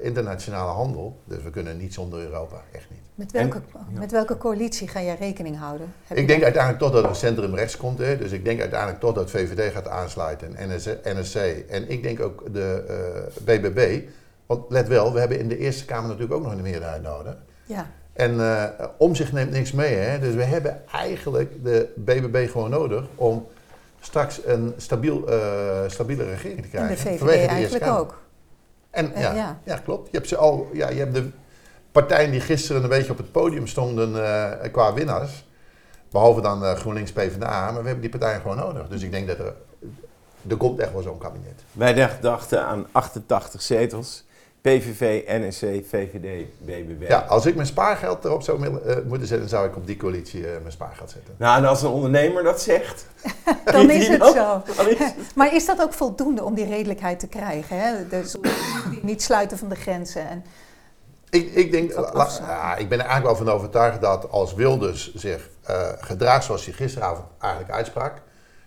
internationale 0.00 0.70
handel. 0.72 1.20
Dus 1.24 1.42
we 1.42 1.50
kunnen 1.50 1.76
niet 1.76 1.94
zonder 1.94 2.20
Europa, 2.20 2.62
echt 2.72 2.90
niet. 2.90 3.06
Met 3.18 3.32
welke, 3.32 3.60
met 3.90 4.10
welke 4.10 4.36
coalitie 4.36 4.88
ga 4.88 5.02
jij 5.02 5.16
rekening 5.18 5.58
houden? 5.58 5.92
Heb 6.06 6.18
Ik 6.18 6.28
denk 6.28 6.42
uiteindelijk 6.42 6.82
toch 6.82 6.92
dat 6.92 7.04
een 7.04 7.14
centrum 7.14 7.54
rechts 7.54 7.76
komt. 7.76 7.98
Hè. 7.98 8.18
Dus 8.18 8.32
ik 8.32 8.44
denk 8.44 8.60
uiteindelijk 8.60 9.00
toch 9.00 9.14
dat 9.14 9.30
VVD 9.30 9.72
gaat 9.72 9.88
aansluiten, 9.88 10.56
en 10.56 10.68
NS, 10.68 10.88
NSC. 11.04 11.36
En 11.68 11.90
ik 11.90 12.02
denk 12.02 12.20
ook 12.20 12.52
de 12.52 12.84
eh, 12.88 13.42
BBB. 13.44 14.00
Want 14.46 14.64
let 14.68 14.88
wel, 14.88 15.12
we 15.12 15.18
hebben 15.18 15.38
in 15.38 15.48
de 15.48 15.58
Eerste 15.58 15.84
Kamer 15.84 16.08
natuurlijk 16.08 16.34
ook 16.34 16.42
nog 16.42 16.52
een 16.52 16.62
meerderheid 16.62 17.02
nodig. 17.02 17.36
Ja, 17.64 17.90
En 18.12 18.40
eh 18.40 18.86
om 18.98 19.14
zich 19.14 19.32
neemt 19.32 19.50
niks 19.50 19.72
mee. 19.72 19.94
Hè. 19.94 20.18
Dus 20.18 20.34
we 20.34 20.44
hebben 20.44 20.82
eigenlijk 20.92 21.64
de 21.64 21.92
BBB 21.96 22.50
gewoon 22.50 22.70
nodig 22.70 23.04
om 23.14 23.46
straks 24.00 24.40
een 24.46 24.74
stabiel, 24.76 25.28
eh, 25.28 25.82
stabiele 25.86 26.24
regering 26.24 26.62
te 26.62 26.76
en 26.76 26.86
krijgen. 26.86 27.18
de 27.18 27.18
VVD 27.18 27.46
eigenlijk 27.46 27.86
ook. 27.86 28.20
En, 28.90 29.12
ja, 29.16 29.34
ja. 29.34 29.60
ja. 29.64 29.76
klopt. 29.76 30.10
Je 30.10 30.16
hebt, 30.16 30.28
ze 30.28 30.36
al, 30.36 30.70
ja, 30.72 30.88
je 30.90 30.98
hebt 30.98 31.14
de 31.14 31.30
partijen 32.00 32.30
die 32.30 32.40
gisteren 32.40 32.82
een 32.82 32.88
beetje 32.88 33.12
op 33.12 33.18
het 33.18 33.32
podium 33.32 33.66
stonden 33.66 34.24
eh, 34.24 34.72
qua 34.72 34.92
winnaars. 34.94 35.46
Behalve 36.10 36.40
dan 36.40 36.64
eh, 36.64 36.72
GroenLinks 36.74 37.12
PvdA. 37.12 37.70
Maar 37.70 37.80
we 37.80 37.88
hebben 37.88 38.00
die 38.00 38.10
partijen 38.18 38.40
gewoon 38.40 38.56
nodig. 38.56 38.88
Dus 38.88 39.02
ik 39.02 39.10
denk 39.10 39.26
dat 39.28 39.38
er... 39.38 39.54
Er 40.48 40.56
komt 40.56 40.78
echt 40.78 40.92
wel 40.92 41.02
zo'n 41.02 41.18
kabinet. 41.18 41.62
Wij 41.72 41.94
dacht- 41.94 42.22
dachten 42.22 42.64
aan 42.66 42.86
88 42.92 43.62
zetels. 43.62 44.26
PVV, 44.60 45.22
NSC, 45.26 45.60
VVD, 45.88 46.44
BBB. 46.58 47.08
Ja, 47.08 47.18
als 47.18 47.46
ik 47.46 47.54
mijn 47.54 47.66
spaargeld 47.66 48.24
erop 48.24 48.42
zou 48.42 48.60
willen, 48.60 48.86
eh, 48.86 48.96
moeten 49.06 49.26
zetten, 49.28 49.48
zou 49.48 49.68
ik 49.68 49.76
op 49.76 49.86
die 49.86 49.96
coalitie 49.96 50.40
mijn 50.40 50.72
spaargeld 50.72 51.10
zetten. 51.10 51.34
Nou, 51.38 51.58
en 51.62 51.68
als 51.68 51.82
een 51.82 51.88
ondernemer 51.88 52.42
dat 52.42 52.60
zegt, 52.62 53.06
Dan 53.72 53.90
is 53.90 54.08
het 54.08 54.24
zo. 54.26 54.62
dan 54.76 54.88
is 54.88 54.98
het- 54.98 55.14
Maar 55.34 55.54
is 55.54 55.66
dat 55.66 55.80
ook 55.82 55.92
voldoende 55.92 56.44
om 56.44 56.54
die 56.54 56.66
redelijkheid 56.66 57.20
te 57.20 57.26
krijgen? 57.28 57.80
Hè? 57.80 58.08
Dus 58.08 58.36
niet 59.02 59.22
sluiten 59.22 59.58
van 59.58 59.68
de 59.68 59.74
grenzen. 59.76 60.28
En, 60.28 60.44
Ik, 61.30 61.52
ik, 61.54 61.70
denk, 61.70 61.94
la- 62.12 62.28
ja, 62.40 62.76
ik 62.76 62.88
ben 62.88 62.98
er 62.98 63.04
eigenlijk 63.06 63.36
wel 63.36 63.46
van 63.46 63.54
overtuigd 63.56 64.00
dat 64.00 64.30
als 64.30 64.54
Wilders 64.54 65.14
zich 65.14 65.50
eh 65.64 65.88
gedraagt 65.98 66.44
zoals 66.44 66.64
hij 66.64 66.74
gisteravond 66.74 67.26
eigenlijk 67.38 67.72
uitsprak. 67.72 68.12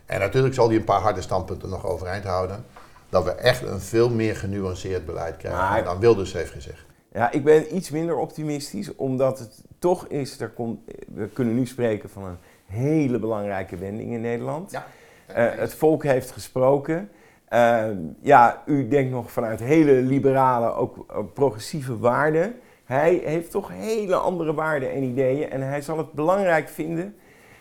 En 0.05 0.19
natuurlijk 0.19 0.53
zal 0.53 0.67
hij 0.67 0.75
een 0.77 0.83
paar 0.83 1.01
harde 1.01 1.21
standpunten 1.21 1.69
nog 1.69 1.85
overeind 1.85 2.23
houden. 2.23 2.65
Dat 3.09 3.23
we 3.23 3.31
echt 3.31 3.61
een 3.63 3.79
veel 3.79 4.09
meer 4.09 4.35
genuanceerd 4.35 5.05
beleid 5.05 5.37
krijgen 5.37 5.59
Maar- 5.59 5.83
dan 5.83 5.99
Wilders 5.99 6.33
heeft 6.33 6.51
gezegd. 6.51 6.85
Ja, 7.13 7.31
ik 7.31 7.43
ben 7.43 7.75
iets 7.75 7.89
minder 7.89 8.15
optimistisch, 8.17 8.95
omdat 8.95 9.39
het 9.39 9.61
toch 9.79 10.07
is, 10.07 10.39
er 10.39 10.49
komt, 10.49 10.79
we 11.13 11.27
kunnen 11.27 11.55
nu 11.55 11.65
spreken 11.65 12.09
van 12.09 12.23
een 12.23 12.37
hele 12.65 13.19
belangrijke 13.19 13.77
wending 13.77 14.11
in 14.13 14.21
Nederland. 14.21 14.71
Ja. 14.71 14.85
Eh, 15.25 15.59
het 15.59 15.73
volk 15.73 16.03
heeft 16.03 16.31
gesproken. 16.31 17.09
Eh, 17.51 17.85
ja, 18.21 18.63
u 18.65 18.87
denkt 18.87 19.11
nog 19.11 19.31
vanuit 19.31 19.59
hele 19.59 19.91
liberale, 19.91 20.73
ook, 20.73 21.05
progressieve 21.33 21.97
waarden. 21.97 22.55
Hij 22.85 23.21
heeft 23.25 23.51
toch 23.51 23.71
hele 23.73 24.15
andere 24.15 24.53
waarden 24.53 24.91
en 24.91 25.03
ideeën 25.03 25.49
en 25.49 25.61
hij 25.61 25.81
zal 25.81 25.97
het 25.97 26.11
belangrijk 26.11 26.69
vinden. 26.69 27.15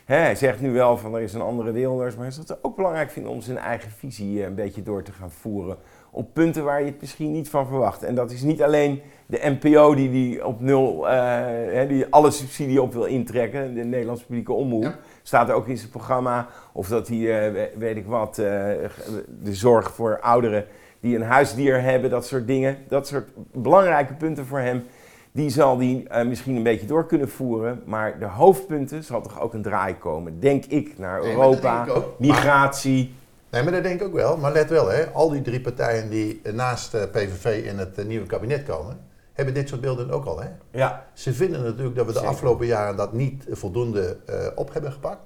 Hè, 0.05 0.17
hij 0.17 0.35
zegt 0.35 0.61
nu 0.61 0.73
wel 0.73 0.97
van 0.97 1.15
er 1.15 1.21
is 1.21 1.35
een 1.35 1.41
andere 1.41 1.73
Wilders, 1.73 2.15
maar 2.15 2.25
hij 2.25 2.35
zal 2.35 2.45
het 2.47 2.65
ook 2.65 2.77
belangrijk 2.77 3.11
vinden 3.11 3.33
om 3.33 3.41
zijn 3.41 3.59
eigen 3.59 3.91
visie 3.91 4.41
eh, 4.41 4.47
een 4.47 4.55
beetje 4.55 4.83
door 4.83 5.03
te 5.03 5.13
gaan 5.13 5.31
voeren. 5.31 5.77
Op 6.11 6.35
punten 6.35 6.65
waar 6.65 6.81
je 6.81 6.87
het 6.87 7.01
misschien 7.01 7.33
niet 7.33 7.49
van 7.49 7.67
verwacht. 7.67 8.03
En 8.03 8.15
dat 8.15 8.31
is 8.31 8.43
niet 8.43 8.63
alleen 8.63 9.01
de 9.27 9.57
NPO 9.61 9.95
die, 9.95 10.11
die 10.11 10.47
op 10.47 10.61
nul, 10.61 11.09
eh, 11.09 11.89
die 11.89 12.07
alle 12.11 12.31
subsidie 12.31 12.83
op 12.83 12.93
wil 12.93 13.05
intrekken, 13.05 13.75
de 13.75 13.85
Nederlandse 13.85 14.27
publieke 14.27 14.53
omroep. 14.53 14.99
Staat 15.31 15.49
er 15.49 15.55
ook 15.55 15.67
in 15.69 15.77
zijn 15.79 15.91
programma. 15.91 16.47
Of 16.73 16.89
dat 16.89 17.09
hij, 17.09 17.17
eh, 17.47 17.53
we- 17.53 17.71
weet 17.79 17.97
ik 17.97 18.07
wat, 18.07 18.39
eh, 18.39 18.45
de 19.43 19.55
zorg 19.55 19.91
voor 19.95 20.19
ouderen 20.21 20.65
die 21.01 21.17
een 21.17 21.23
huisdier 21.23 21.83
hebben, 21.83 22.11
dat 22.11 22.27
soort 22.27 22.47
dingen. 22.47 22.79
Dat 22.89 23.07
soort 23.07 23.29
belangrijke 23.53 24.15
punten 24.15 24.47
voor 24.47 24.59
hem. 24.59 24.85
Die 25.33 25.51
zal 25.51 25.79
hij 25.79 26.05
eh, 26.09 26.27
misschien 26.27 26.57
een 26.57 26.63
beetje 26.63 26.87
door 26.87 27.07
kunnen 27.07 27.29
voeren. 27.29 27.83
Maar 27.87 28.19
de 28.19 28.25
hoofdpunten 28.27 29.05
zal 29.05 29.23
toch 29.23 29.41
ook 29.41 29.55
een 29.55 29.63
draai 29.63 29.97
komen. 29.99 30.41
Denk 30.41 30.65
ik 30.65 30.99
naar 30.99 31.21
Nee, 31.21 31.31
Europa, 31.31 31.85
denk 31.85 31.97
ik 31.97 32.03
ook. 32.03 32.19
migratie. 32.19 33.15
Nee, 33.51 33.63
maar 33.63 33.73
dat 33.73 33.83
denk 33.83 34.01
ik 34.01 34.07
ook 34.07 34.15
wel. 34.15 34.37
Maar 34.37 34.53
let 34.53 34.71
wel, 34.71 34.89
hè, 34.89 35.07
al 35.11 35.31
die 35.31 35.43
drie 35.43 35.61
partijen 35.61 36.11
die 36.11 36.41
naast 36.53 37.11
PVV 37.13 37.65
in 37.65 37.79
het 37.79 38.07
nieuwe 38.07 38.27
kabinet 38.27 38.63
komen, 38.65 38.99
hebben 39.33 39.55
dit 39.55 39.69
soort 39.69 39.81
beelden 39.81 40.11
ook 40.11 40.25
al. 40.25 40.41
Hè? 40.41 40.49
Ja, 40.71 41.07
Ze 41.13 41.33
vinden 41.33 41.63
natuurlijk 41.63 41.97
dat 41.97 42.07
we 42.07 42.13
de 42.13 42.19
Zeker. 42.19 42.33
afgelopen 42.33 42.67
jaren 42.67 42.97
dat 42.97 43.13
niet 43.13 43.45
voldoende 43.51 44.17
eh, 44.27 44.47
op 44.55 44.73
hebben 44.73 44.93
gepakt. 44.93 45.25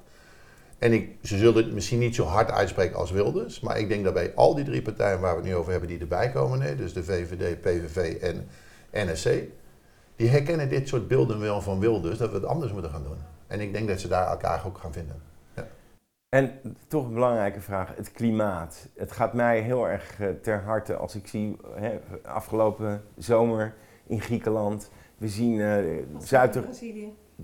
En 0.78 0.92
ik, 0.92 1.16
ze 1.22 1.38
zullen 1.38 1.64
het 1.64 1.72
misschien 1.72 1.98
niet 1.98 2.14
zo 2.14 2.24
hard 2.24 2.50
uitspreken 2.50 2.96
als 2.96 3.10
Wilders. 3.10 3.60
Maar 3.60 3.78
ik 3.78 3.88
denk 3.88 4.04
dat 4.04 4.14
bij 4.14 4.32
al 4.34 4.54
die 4.54 4.64
drie 4.64 4.82
partijen 4.82 5.20
waar 5.20 5.34
we 5.34 5.40
het 5.40 5.48
nu 5.48 5.54
over 5.54 5.70
hebben 5.70 5.88
die 5.88 5.98
erbij 5.98 6.30
komen, 6.30 6.60
hè, 6.60 6.76
dus 6.76 6.92
de 6.92 7.04
VVD, 7.04 7.60
PVV 7.60 8.22
en 8.22 8.48
NSC, 8.92 9.30
die 10.16 10.28
herkennen 10.28 10.68
dit 10.68 10.88
soort 10.88 11.08
beelden 11.08 11.40
wel 11.40 11.60
van 11.60 11.80
Wilders, 11.80 12.18
dat 12.18 12.28
we 12.28 12.34
het 12.34 12.44
anders 12.44 12.72
moeten 12.72 12.90
gaan 12.90 13.02
doen. 13.02 13.18
En 13.46 13.60
ik 13.60 13.72
denk 13.72 13.88
dat 13.88 14.00
ze 14.00 14.08
daar 14.08 14.26
elkaar 14.28 14.62
ook 14.66 14.78
gaan 14.78 14.92
vinden. 14.92 15.22
En 16.28 16.60
toch 16.88 17.04
een 17.06 17.14
belangrijke 17.14 17.60
vraag, 17.60 17.96
het 17.96 18.12
klimaat. 18.12 18.88
Het 18.96 19.12
gaat 19.12 19.32
mij 19.32 19.60
heel 19.60 19.88
erg 19.88 20.20
eh, 20.20 20.28
ter 20.42 20.62
harte 20.62 20.96
als 20.96 21.14
ik 21.14 21.26
zie, 21.26 21.56
hè, 21.74 22.00
afgelopen 22.24 23.04
zomer 23.16 23.74
in 24.06 24.20
Griekenland, 24.20 24.90
we 25.18 25.28
zien 25.28 25.60
eh 25.60 25.76
Zuid 26.18 26.56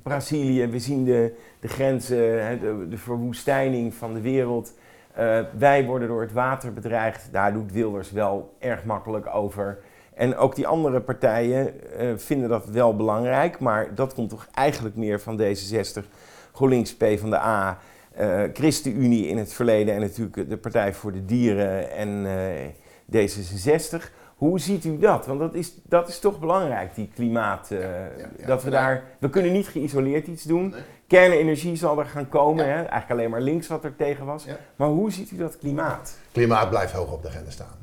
Brazilië, 0.02 0.66
we 0.66 0.78
zien 0.78 1.04
de, 1.04 1.34
de 1.60 1.68
grenzen, 1.68 2.46
hè, 2.46 2.58
de, 2.58 2.88
de 2.88 2.98
verwoestijning 2.98 3.94
van 3.94 4.14
de 4.14 4.20
wereld. 4.20 4.74
Eh, 5.12 5.40
wij 5.58 5.84
worden 5.84 6.08
door 6.08 6.20
het 6.20 6.32
water 6.32 6.72
bedreigd, 6.72 7.28
daar 7.32 7.52
doet 7.52 7.72
Wilders 7.72 8.10
wel 8.10 8.54
erg 8.58 8.84
makkelijk 8.84 9.34
over. 9.34 9.78
En 10.14 10.36
ook 10.36 10.54
die 10.54 10.66
andere 10.66 11.00
partijen 11.00 11.92
eh, 11.98 12.08
vinden 12.16 12.48
dat 12.48 12.66
wel 12.66 12.96
belangrijk, 12.96 13.58
maar 13.58 13.94
dat 13.94 14.14
komt 14.14 14.30
toch 14.30 14.48
eigenlijk 14.54 14.96
meer 14.96 15.20
van 15.20 15.40
D66, 15.40 16.04
GroenLinks, 16.52 16.96
P 16.96 17.04
van 17.18 17.30
de 17.30 17.38
A, 17.38 17.78
eh, 18.12 18.42
ChristenUnie 18.52 19.26
in 19.26 19.38
het 19.38 19.52
verleden 19.52 19.94
en 19.94 20.00
natuurlijk 20.00 20.48
de 20.48 20.56
Partij 20.56 20.94
voor 20.94 21.12
de 21.12 21.24
Dieren 21.24 21.90
en 21.90 22.26
eh, 22.26 23.28
D66. 23.28 24.10
Hoe 24.40 24.60
ziet 24.60 24.84
u 24.84 24.98
dat? 24.98 25.26
Want 25.26 25.40
dat 25.40 25.54
is, 25.54 25.72
dat 25.82 26.08
is 26.08 26.18
toch 26.18 26.38
belangrijk, 26.40 26.94
die 26.94 27.10
klimaat. 27.14 27.70
eh, 27.70 27.78
ja. 28.18 28.46
Dat 28.46 28.62
we 28.62 28.70
daar. 28.70 29.04
We 29.18 29.30
kunnen 29.30 29.52
niet 29.52 29.68
geïsoleerd 29.68 30.26
iets 30.26 30.42
doen. 30.42 30.68
Nee. 30.68 30.80
Kernenergie 31.06 31.76
zal 31.76 31.98
er 31.98 32.06
gaan 32.06 32.28
komen. 32.28 32.64
Hè? 32.64 32.74
Eigenlijk 32.74 33.10
alleen 33.10 33.30
maar 33.30 33.40
links 33.40 33.66
wat 33.68 33.84
er 33.84 33.96
tegen 33.96 34.26
was. 34.26 34.46
Maar 34.76 34.88
hoe 34.88 35.12
ziet 35.12 35.30
u 35.30 35.36
dat 35.36 35.58
klimaat? 35.58 36.16
Klimaat 36.32 36.68
blijft 36.68 36.92
hoog 36.92 37.12
op 37.12 37.22
de 37.22 37.28
agenda 37.28 37.50
staan. 37.50 37.76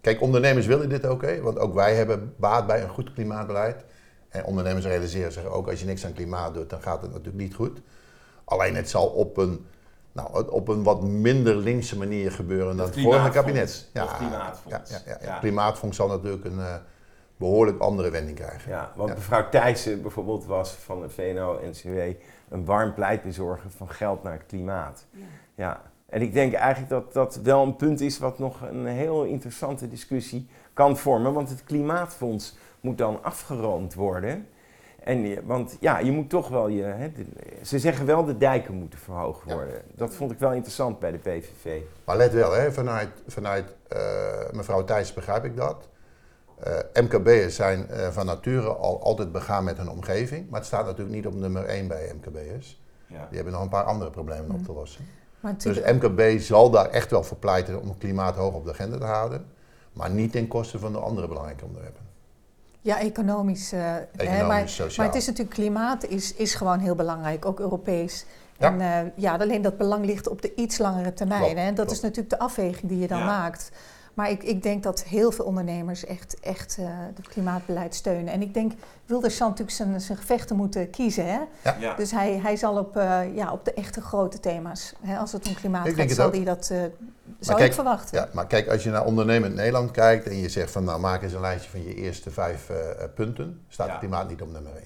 Kijk, 0.00 0.20
ondernemers 0.20 0.66
willen 0.66 0.88
dit 0.88 1.06
ook, 1.06 1.22
hè, 1.22 1.40
want 1.40 1.58
ook 1.58 1.74
wij 1.74 1.94
hebben 1.94 2.34
baat 2.36 2.66
bij 2.66 2.82
een 2.82 2.88
goed 2.88 3.12
klimaatbeleid. 3.12 3.84
En 4.28 4.44
ondernemers 4.44 4.86
realiseren 4.86 5.32
zich 5.32 5.44
ook, 5.44 5.68
als 5.68 5.80
je 5.80 5.86
niks 5.86 6.04
aan 6.04 6.12
klimaat 6.12 6.54
doet, 6.54 6.70
dan 6.70 6.82
gaat 6.82 7.02
het 7.02 7.10
natuurlijk 7.10 7.42
niet 7.42 7.54
goed. 7.54 7.80
Alleen 8.44 8.74
het 8.76 8.90
zal 8.90 9.06
op 9.06 9.36
een, 9.36 9.66
nou, 10.22 10.50
op 10.50 10.68
een 10.68 10.82
wat 10.82 11.02
minder 11.02 11.56
linkse 11.56 11.98
manier 11.98 12.32
gebeuren 12.32 12.76
dan 12.76 12.86
Het 12.86 12.94
het 12.94 13.04
vorige 13.04 13.30
kabinet. 13.30 13.88
Het 13.92 14.16
klimaatfonds. 14.16 14.90
Ja, 14.90 14.96
ja, 14.96 15.02
ja, 15.06 15.18
ja. 15.20 15.26
Ja. 15.32 15.38
Klimaatfonds 15.38 15.96
zal 15.96 16.08
natuurlijk 16.08 16.44
een 16.44 16.58
eh, 16.58 16.74
behoorlijk 17.36 17.78
andere 17.78 18.10
wending 18.10 18.36
krijgen. 18.36 18.70
Ja, 18.70 18.92
want 18.96 19.08
Ja. 19.08 19.14
mevrouw 19.14 19.48
Thijssen 19.48 20.02
bijvoorbeeld 20.02 20.46
was 20.46 20.70
van 20.70 21.00
de 21.00 21.08
VNO-NCW 21.08 21.98
een 22.48 22.64
warm 22.64 22.94
pleitbezorger 22.94 23.70
van 23.70 23.88
geld 23.88 24.22
naar 24.22 24.32
het 24.32 24.46
klimaat. 24.46 25.06
Ja. 25.54 25.80
En 26.08 26.22
ik 26.22 26.32
denk 26.32 26.52
eigenlijk 26.52 26.90
dat 26.90 27.12
dat 27.12 27.40
wel 27.42 27.62
een 27.62 27.76
punt 27.76 28.00
is 28.00 28.18
wat 28.18 28.38
nog 28.38 28.60
een 28.70 28.86
heel 28.86 29.24
interessante 29.24 29.88
discussie 29.88 30.48
kan 30.72 30.96
vormen. 30.96 31.32
Want 31.32 31.48
het 31.48 31.64
klimaatfonds 31.64 32.56
moet 32.80 32.98
dan 32.98 33.22
afgeroomd 33.22 33.94
worden. 33.94 34.48
En, 35.08 35.46
want 35.46 35.76
ja, 35.80 35.98
je 35.98 36.12
moet 36.12 36.30
toch 36.30 36.48
wel 36.48 36.68
je. 36.68 36.82
Hè, 36.82 37.12
de- 37.12 37.26
ze 37.62 37.78
zeggen 37.78 38.06
wel 38.06 38.24
de 38.24 38.36
dijken 38.36 38.74
moeten 38.74 38.98
verhoogd 38.98 39.42
Ja. 39.46 39.54
worden. 39.54 39.82
Dat 39.94 40.14
vond 40.14 40.30
ik 40.30 40.38
wel 40.38 40.52
interessant 40.52 40.98
bij 40.98 41.10
de 41.10 41.18
PVV. 41.18 41.80
Maar 42.04 42.16
let 42.16 42.32
wel, 42.32 42.52
hè, 42.52 42.72
vanuit, 42.72 43.08
vanuit 43.26 43.74
eh, 43.88 43.98
mevrouw 44.52 44.84
Thijs 44.84 45.12
begrijp 45.12 45.44
ik 45.44 45.56
dat. 45.56 45.88
Eh, 46.58 47.02
MKB'ers 47.02 47.54
zijn 47.54 47.88
eh, 47.88 48.08
van 48.08 48.26
nature 48.26 48.68
al 48.68 49.02
altijd 49.02 49.32
begaan 49.32 49.64
met 49.64 49.76
hun 49.76 49.88
omgeving. 49.88 50.50
Maar 50.50 50.58
het 50.58 50.68
staat 50.68 50.84
natuurlijk 50.84 51.16
niet 51.16 51.26
op 51.26 51.34
nummer 51.34 51.64
1 51.64 51.88
bij 51.88 52.12
MKB'ers. 52.14 52.82
Ja. 53.06 53.26
Die 53.26 53.34
hebben 53.36 53.52
nog 53.52 53.62
een 53.62 53.68
paar 53.68 53.84
andere 53.84 54.10
problemen 54.10 54.50
op 54.54 54.64
te 54.64 54.72
lossen. 54.72 55.06
Maar 55.40 55.54
Dus 55.58 55.80
MKB 55.80 56.40
zal 56.40 56.70
daar 56.70 56.88
echt 56.90 57.10
wel 57.10 57.22
voor 57.22 57.36
pleiten 57.36 57.80
om 57.80 57.98
klimaat 57.98 58.36
hoog 58.36 58.54
op 58.54 58.64
de 58.64 58.70
agenda 58.70 58.98
te 58.98 59.04
houden. 59.04 59.46
Maar 59.92 60.10
niet 60.10 60.32
ten 60.32 60.48
koste 60.48 60.78
van 60.78 60.92
de 60.92 60.98
andere 60.98 61.28
belangrijke 61.28 61.64
onderwerpen. 61.64 62.06
Ja, 62.88 63.00
economisch. 63.00 63.72
eh, 63.72 63.80
hè, 63.80 64.00
Economisch, 64.16 64.46
maar, 64.46 64.68
sociaal. 64.68 64.90
maar 64.96 65.06
het 65.14 65.22
is 65.22 65.26
natuurlijk 65.26 65.56
klimaat 65.56 66.04
is, 66.06 66.34
is 66.34 66.54
gewoon 66.54 66.78
heel 66.78 66.94
belangrijk, 66.94 67.44
ook 67.44 67.60
Europees. 67.60 68.24
Ja. 68.58 68.72
En 68.72 68.80
eh, 68.80 69.10
ja, 69.14 69.36
alleen 69.36 69.62
dat 69.62 69.76
belang 69.76 70.04
ligt 70.04 70.28
op 70.28 70.42
de 70.42 70.54
iets 70.54 70.78
langere 70.78 71.12
termijn. 71.14 71.40
Klopt, 71.40 71.56
hè. 71.56 71.60
En 71.60 71.74
dat 71.74 71.84
klopt. 71.84 71.90
is 71.90 72.00
natuurlijk 72.00 72.30
de 72.30 72.38
afweging 72.38 72.88
die 72.90 72.98
je 72.98 73.06
dan 73.06 73.18
Ja. 73.18 73.24
maakt. 73.24 73.70
Maar 74.18 74.30
ik, 74.30 74.42
ik 74.42 74.62
denk 74.62 74.82
dat 74.82 75.02
heel 75.02 75.32
veel 75.32 75.44
ondernemers 75.44 76.04
echt, 76.04 76.40
echt 76.40 76.76
eh, 76.78 76.86
het 76.88 77.28
klimaatbeleid 77.28 77.94
steunen. 77.94 78.32
En 78.32 78.42
ik 78.42 78.54
denk, 78.54 78.72
Wilders 79.06 79.36
zal 79.36 79.48
natuurlijk 79.48 79.76
zijn, 79.76 80.00
zijn 80.00 80.18
gevechten 80.18 80.56
moeten 80.56 80.90
kiezen. 80.90 81.26
Hè? 81.26 81.40
Ja. 81.80 81.94
Dus 81.94 82.10
hij, 82.10 82.38
hij 82.38 82.56
zal 82.56 82.78
op, 82.78 82.96
eh, 82.96 83.20
ja, 83.34 83.52
op 83.52 83.64
de 83.64 83.72
echte 83.72 84.00
grote 84.00 84.40
thema's, 84.40 84.94
hè, 85.00 85.18
als 85.18 85.32
het 85.32 85.48
om 85.48 85.54
klimaat 85.54 85.86
Ik 85.86 85.96
denk 85.96 86.08
gaat, 86.08 86.18
zal 86.18 86.30
hij 86.30 86.44
dat, 86.44 86.70
eh 86.72 86.82
zou 87.40 87.56
kijk, 87.56 87.68
ik 87.68 87.74
verwachten. 87.74 88.18
Ja, 88.18 88.28
maar 88.32 88.46
kijk, 88.46 88.68
als 88.68 88.82
je 88.82 88.90
naar 88.90 89.04
ondernemend 89.04 89.54
Nederland 89.54 89.90
kijkt 89.90 90.26
en 90.26 90.36
je 90.36 90.48
zegt 90.48 90.70
van 90.70 90.84
nou 90.84 91.00
maak 91.00 91.22
eens 91.22 91.32
een 91.32 91.40
lijstje 91.40 91.70
van 91.70 91.82
je 91.82 91.94
eerste 91.94 92.30
vijf 92.30 92.70
punten, 93.14 93.60
staat 93.68 93.86
Ja. 93.86 93.92
het 93.92 94.00
klimaat 94.00 94.28
niet 94.28 94.42
op 94.42 94.52
nummer 94.52 94.72
1. 94.76 94.84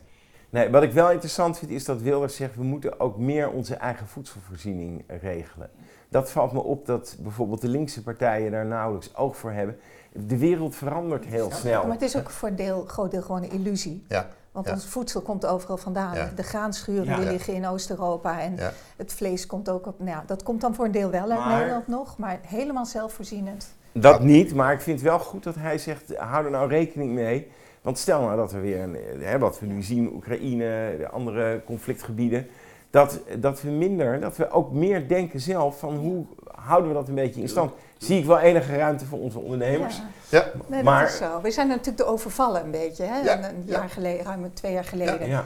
Nee, 0.53 0.71
wat 0.71 0.83
ik 0.83 0.93
wel 0.93 1.11
interessant 1.11 1.59
vind 1.59 1.71
is 1.71 1.85
dat 1.85 2.01
Wilders 2.01 2.37
zegt 2.37 2.55
we 2.57 2.63
moeten 2.63 3.01
ook 3.01 3.17
meer 3.19 3.51
onze 3.51 3.75
eigen 3.75 4.07
voedselvoorziening 4.07 5.05
regelen. 5.07 5.71
Dat 6.09 6.31
valt 6.31 6.53
me 6.53 6.61
op 6.63 6.87
dat 6.87 7.17
bijvoorbeeld 7.21 7.61
de 7.61 7.69
linkse 7.69 8.03
partijen 8.03 8.51
daar 8.51 8.67
nauwelijks 8.67 9.17
oog 9.17 9.37
voor 9.37 9.51
hebben. 9.51 9.79
De 10.13 10.39
wereld 10.39 10.75
verandert 10.77 11.25
heel 11.25 11.51
snel. 11.51 11.83
Maar 11.83 11.93
het 11.93 12.03
is 12.03 12.17
ook 12.17 12.31
voor 12.31 12.49
een 12.49 12.57
deel, 12.57 12.85
groot 12.87 13.11
deel 13.11 13.23
gewoon 13.23 13.43
een 13.43 13.51
illusie. 13.51 14.05
Ja. 14.09 14.29
Want 14.53 14.67
Ja. 14.67 14.73
ons 14.73 14.87
voedsel 14.87 15.21
komt 15.21 15.47
overal 15.47 15.77
vandaan. 15.77 16.15
Ja. 16.15 16.31
De 16.37 16.43
graanschuren 16.43 17.05
Ja. 17.05 17.17
die 17.17 17.27
liggen 17.31 17.55
in 17.55 17.67
Oost-Europa. 17.67 18.41
En 18.41 18.57
Ja. 18.57 18.73
het 18.97 19.13
vlees 19.13 19.47
komt 19.47 19.69
ook 19.69 19.87
op. 19.87 20.01
Nou, 20.01 20.23
dat 20.27 20.43
komt 20.43 20.61
dan 20.61 20.75
voor 20.75 20.85
een 20.85 20.93
deel 20.93 21.11
wel 21.11 21.31
uit 21.31 21.39
Maar- 21.39 21.57
Nederland 21.59 21.87
nog, 21.87 22.19
maar 22.19 22.39
helemaal 22.47 22.87
zelfvoorzienend. 22.87 23.75
Dat 23.93 24.21
niet, 24.23 24.55
maar 24.55 24.73
ik 24.73 24.81
vind 24.81 25.01
het 25.01 25.09
wel 25.09 25.19
goed 25.19 25.43
dat 25.43 25.55
hij 25.55 25.79
zegt 25.79 26.17
hou 26.17 26.45
er 26.45 26.51
nou 26.51 26.69
rekening 26.69 27.13
mee. 27.13 27.51
Want 27.83 27.99
stel 27.99 28.21
nou 28.21 28.37
dat 28.37 28.53
er 28.53 28.61
weer, 28.61 28.81
een, 28.81 28.97
eh, 28.97 29.03
hè, 29.29 29.39
wat 29.39 29.61
we 29.61 29.67
nu 29.67 29.83
zien, 29.83 30.13
Oekraïne, 30.15 30.95
de 30.99 31.09
andere 31.09 31.61
conflictgebieden. 31.65 32.47
Dat, 32.91 33.21
dat 33.39 33.63
we 33.63 33.71
minder, 33.71 34.21
dat 34.21 34.37
we 34.37 34.51
ook 34.51 34.73
meer 34.73 35.09
denken 35.09 35.41
zelf 35.41 35.79
van 35.79 35.97
hoe 35.97 36.25
houden 36.55 36.89
we 36.89 36.95
dat 36.95 37.09
een 37.09 37.15
beetje 37.15 37.41
in 37.41 37.49
stand. 37.49 37.73
Zie 37.99 38.19
ik 38.19 38.25
wel 38.25 38.39
enige 38.39 38.77
ruimte 38.77 39.05
voor 39.05 39.19
onze 39.19 39.39
ondernemers. 39.39 39.97
Ja. 39.97 40.39
Ja, 40.39 40.53
Nee, 40.67 40.83
Maar- 40.83 41.01
dat 41.03 41.11
is 41.11 41.17
zo. 41.17 41.41
We 41.41 41.51
zijn 41.51 41.69
natuurlijk 41.69 41.97
de 41.97 42.05
overvallen 42.05 42.65
een 42.65 42.71
beetje. 42.71 43.05
Hè? 43.05 43.21
Ja, 43.21 43.39
Een, 43.39 43.45
een 43.45 43.63
ja. 43.67 43.73
jaar 43.79 43.89
geleden, 43.91 44.25
ruim 44.25 44.55
twee 44.55 44.73
jaar 44.73 44.85
geleden. 44.85 45.29
Ja. 45.29 45.45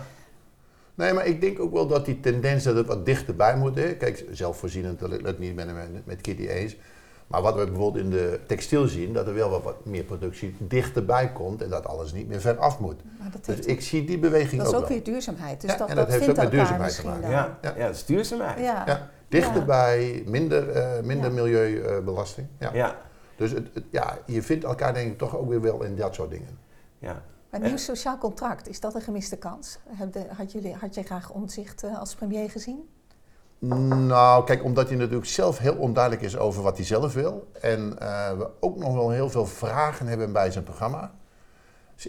Nee, 0.95 1.13
maar 1.13 1.27
ik 1.27 1.41
denk 1.41 1.61
ook 1.61 1.73
wel 1.73 1.87
dat 1.87 2.05
die 2.05 2.21
tendens 2.21 2.65
dat 2.65 2.77
het 2.77 2.87
wat 2.87 3.05
dichterbij 3.07 3.57
moet. 3.57 3.77
Hè. 3.77 3.95
Kijk, 3.95 4.25
zelfvoorzienend, 4.31 4.99
dat 4.99 5.11
lukt 5.11 5.39
niet 5.39 5.55
met, 5.55 5.67
met, 5.67 6.07
met 6.07 6.21
Kitty 6.21 6.47
eens. 6.47 6.77
Maar 7.27 7.43
wat 7.43 7.55
we 7.55 7.65
bijvoorbeeld 7.67 8.05
in 8.05 8.11
de 8.11 8.41
textiel 8.47 8.87
zien, 8.87 9.13
dat 9.13 9.27
er 9.27 9.35
wel 9.35 9.63
wat, 9.63 9.85
meer 9.85 10.05
productie 10.05 10.57
dichterbij 10.59 11.33
komt 11.33 11.63
en 11.63 11.69
dat 11.71 11.87
alles 11.87 12.13
niet 12.13 12.29
meer 12.29 12.41
ver 12.41 12.57
af 12.59 12.79
moet. 12.81 13.01
Dus 13.47 13.59
ik 13.59 13.81
zie 13.81 14.05
die 14.05 14.19
beweging 14.19 14.61
dat 14.63 14.71
is 14.71 14.75
ook 14.77 14.81
ook 14.83 14.89
wel. 14.89 14.97
weer 14.97 15.07
duurzaamheid. 15.07 15.61
Dus 15.61 15.71
Ja, 15.71 15.77
dat, 15.77 15.89
en 15.89 15.97
dat, 15.97 16.09
dat 16.09 16.19
heeft 16.19 16.31
ook 16.31 16.37
met 16.37 16.51
duurzaamheid 16.51 16.97
te 16.97 17.07
maken. 17.07 17.31
Ja, 17.31 17.59
ja. 17.63 17.73
dat 17.87 17.95
is 17.95 18.05
duurzaamheid. 18.05 18.59
Ja. 18.59 18.83
Ja, 18.87 19.11
dichterbij, 19.29 20.23
minder, 20.27 20.71
eh, 20.71 21.03
minder 21.03 21.29
Ja. 21.35 21.35
milieubelasting. 21.43 22.47
ja. 22.59 22.71
Ja. 22.75 22.97
Dus 23.37 23.51
het, 23.51 23.67
het- 23.75 23.85
ja, 23.91 24.19
je 24.27 24.43
vindt 24.43 24.65
elkaar 24.65 24.95
denk 24.95 25.11
ik 25.13 25.19
toch 25.19 25.37
ook 25.37 25.49
weer 25.49 25.61
wel 25.61 25.83
in 25.83 25.97
dat 25.97 26.15
soort 26.15 26.31
dingen. 26.31 26.59
ja. 26.99 27.23
Een 27.51 27.63
nieuw 27.63 27.77
sociaal 27.77 28.19
contract, 28.19 28.69
is 28.69 28.81
dat 28.81 28.95
een 28.95 29.01
gemiste 29.01 29.37
kans? 29.37 29.79
Had, 30.37 30.53
jullie, 30.53 30.75
had 30.75 30.95
jij 30.95 31.05
graag 31.05 31.31
omzicht 31.31 31.83
eh, 31.83 31.99
als 31.99 32.15
premier 32.15 32.51
gezien? 32.51 32.89
Nou, 33.59 34.45
kijk, 34.45 34.65
omdat 34.65 34.89
hij 34.89 34.97
natuurlijk 34.97 35.27
zelf 35.27 35.59
heel 35.59 35.75
onduidelijk 35.75 36.25
is 36.25 36.37
over 36.37 36.63
wat 36.63 36.77
hij 36.77 36.87
zelf 36.87 37.15
wil. 37.15 37.51
En 37.61 37.99
eh, 37.99 38.33
we 38.39 38.51
ook 38.61 38.77
nog 38.77 38.95
wel 38.95 39.11
heel 39.11 39.31
veel 39.31 39.47
vragen 39.47 40.07
hebben 40.07 40.33
bij 40.33 40.51
zijn 40.51 40.65
programma. 40.65 41.15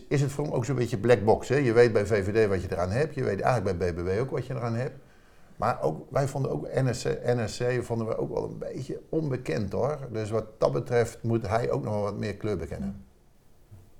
Is 0.07 0.21
het 0.21 0.31
voor 0.31 0.43
hem 0.43 0.53
ook 0.53 0.65
zo'n 0.65 0.75
beetje 0.75 0.97
black 0.97 1.23
box. 1.23 1.47
Hè? 1.47 1.55
Je 1.55 1.73
weet 1.73 1.93
bij 1.93 2.05
VVD 2.05 2.47
wat 2.49 2.61
je 2.61 2.71
eraan 2.71 2.89
hebt. 2.89 3.15
Je 3.15 3.23
weet 3.23 3.41
eigenlijk 3.41 3.77
bij 3.77 3.93
BBW 3.93 4.21
ook 4.21 4.31
wat 4.31 4.45
je 4.45 4.53
eraan 4.53 4.75
hebt. 4.75 4.95
Maar 5.55 5.81
ook, 5.81 6.11
wij 6.11 6.27
vonden 6.27 6.51
ook 6.51 6.73
NRC, 6.73 7.03
NRC 7.25 7.83
vonden 7.83 8.07
we 8.07 8.17
ook 8.17 8.33
wel 8.33 8.43
een 8.43 8.57
beetje 8.57 9.01
onbekend 9.09 9.71
hoor. 9.71 9.97
Dus 10.11 10.29
wat 10.29 10.45
dat 10.57 10.71
betreft 10.71 11.23
moet 11.23 11.47
hij 11.47 11.71
ook 11.71 11.83
nog 11.83 11.93
wel 11.93 12.03
wat 12.03 12.17
meer 12.17 12.35
kleur 12.35 12.57
bekennen. 12.57 13.05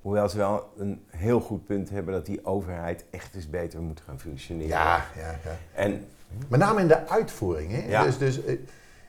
Hoewel 0.02 0.28
ze 0.28 0.36
wel 0.36 0.72
een 0.76 1.04
heel 1.06 1.40
goed 1.40 1.66
punt 1.66 1.90
hebben 1.90 2.14
dat 2.14 2.26
die 2.26 2.44
overheid 2.44 3.04
echt 3.10 3.34
eens 3.34 3.50
beter 3.50 3.80
moet 3.80 4.02
gaan 4.06 4.20
functioneren. 4.20 4.68
Ja, 4.68 5.04
ja, 5.16 5.30
ja. 5.44 5.56
En 5.72 6.04
Met 6.48 6.60
name 6.60 6.80
in 6.80 6.88
de 6.88 7.08
uitvoering. 7.08 7.70
Hè? 7.72 7.88
Ja. 7.88 8.02
Dus, 8.04 8.18
dus 8.18 8.44
eh, 8.44 8.54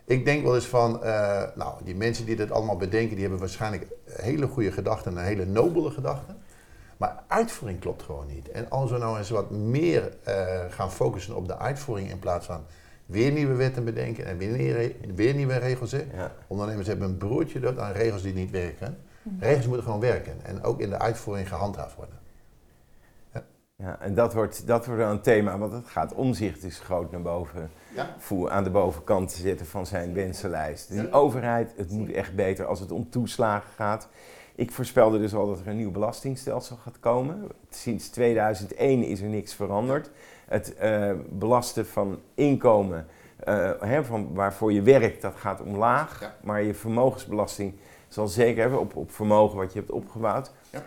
ik 0.05 0.25
denk 0.25 0.43
wel 0.43 0.55
eens 0.55 0.67
van, 0.67 1.03
eh, 1.03 1.43
nou, 1.55 1.73
die 1.83 1.95
mensen 1.95 2.25
die 2.25 2.35
dit 2.35 2.51
allemaal 2.51 2.77
bedenken, 2.77 3.09
die 3.11 3.21
hebben 3.21 3.39
waarschijnlijk 3.39 3.87
hele 4.05 4.47
goede 4.47 4.71
gedachten 4.71 5.17
en 5.17 5.23
hele 5.23 5.45
nobele 5.45 5.89
gedachten. 5.91 6.37
Maar 6.97 7.23
uitvoering 7.27 7.79
klopt 7.79 8.03
gewoon 8.03 8.27
niet. 8.27 8.51
En 8.51 8.69
als 8.69 8.91
we 8.91 8.97
nou 8.97 9.17
eens 9.17 9.29
wat 9.29 9.49
meer 9.51 10.13
eh, 10.23 10.59
gaan 10.69 10.91
focussen 10.91 11.35
op 11.35 11.47
de 11.47 11.57
uitvoering 11.57 12.09
in 12.09 12.19
plaats 12.19 12.45
van 12.45 12.65
weer 13.05 13.31
nieuwe 13.31 13.53
wetten 13.53 13.83
bedenken 13.85 14.25
en 14.25 14.37
weer, 14.37 14.57
nieuwe- 14.57 14.91
weer 15.15 15.33
nieuwe 15.33 15.57
regels. 15.57 15.91
Hè? 15.91 16.03
ja, 16.13 16.31
Ondernemers 16.47 16.87
hebben 16.87 17.09
een 17.09 17.17
broertje 17.17 17.59
dood 17.59 17.77
aan 17.79 17.91
regels 17.91 18.21
die 18.21 18.33
niet 18.33 18.51
werken. 18.51 18.97
Regels 19.39 19.65
moeten 19.65 19.83
gewoon 19.83 19.99
werken 19.99 20.33
en 20.43 20.63
ook 20.63 20.79
in 20.79 20.89
de 20.89 20.99
uitvoering 20.99 21.47
gehandhaafd 21.47 21.95
worden. 21.95 22.18
Ja, 23.81 23.97
en 23.99 24.13
dat 24.13 24.33
wordt, 24.33 24.67
dat 24.67 24.85
wordt 24.85 25.01
wel 25.01 25.11
een 25.11 25.21
thema, 25.21 25.57
want 25.57 25.71
het 25.71 25.87
gaat 25.87 26.13
omzicht 26.13 26.63
is 26.63 26.79
groot 26.79 27.11
naar 27.11 27.21
boven 27.21 27.69
Ja. 27.95 28.15
voer 28.17 28.49
aan 28.49 28.63
de 28.63 28.69
bovenkant 28.69 29.29
te 29.29 29.41
zetten 29.41 29.65
van 29.65 29.85
zijn 29.85 30.13
wensenlijst. 30.13 30.89
Die 30.89 31.01
Ja. 31.01 31.09
overheid, 31.11 31.73
het 31.77 31.91
moet 31.91 32.11
echt 32.11 32.35
beter 32.35 32.65
als 32.65 32.79
het 32.79 32.91
om 32.91 33.09
toeslagen 33.09 33.71
gaat. 33.75 34.07
Ik 34.55 34.71
voorspelde 34.71 35.19
dus 35.19 35.35
al 35.35 35.47
dat 35.47 35.59
er 35.59 35.67
een 35.67 35.75
nieuw 35.77 35.91
belastingstelsel 35.91 36.75
gaat 36.75 36.99
komen. 36.99 37.47
Sinds 37.69 38.09
2001 38.09 39.03
is 39.03 39.21
er 39.21 39.27
niks 39.29 39.53
veranderd. 39.53 40.09
Het 40.47 40.75
eh, 40.75 41.11
belasten 41.29 41.85
van 41.85 42.19
inkomen, 42.33 43.07
eh, 43.39 43.71
hè, 43.79 44.03
van 44.03 44.33
waarvoor 44.33 44.73
je 44.73 44.81
werkt, 44.81 45.21
dat 45.21 45.35
gaat 45.35 45.61
omlaag. 45.61 46.19
Ja. 46.21 46.35
Maar 46.43 46.61
je 46.63 46.73
vermogensbelasting 46.73 47.73
zal 48.07 48.27
zeker 48.27 48.61
hebben 48.61 48.79
op, 48.79 48.95
op 48.95 49.11
vermogen 49.11 49.57
wat 49.57 49.73
je 49.73 49.79
hebt 49.79 49.91
opgebouwd. 49.91 50.51
Ja. 50.69 50.81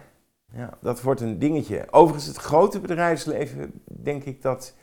Ja, 0.55 0.70
dat 0.80 1.00
wordt 1.03 1.20
een 1.20 1.38
dingetje. 1.38 1.86
Overigens, 1.90 2.26
het 2.26 2.36
grote 2.36 2.80
bedrijfsleven, 2.80 3.72
denk 3.84 4.24
ik 4.24 4.42
dat 4.42 4.74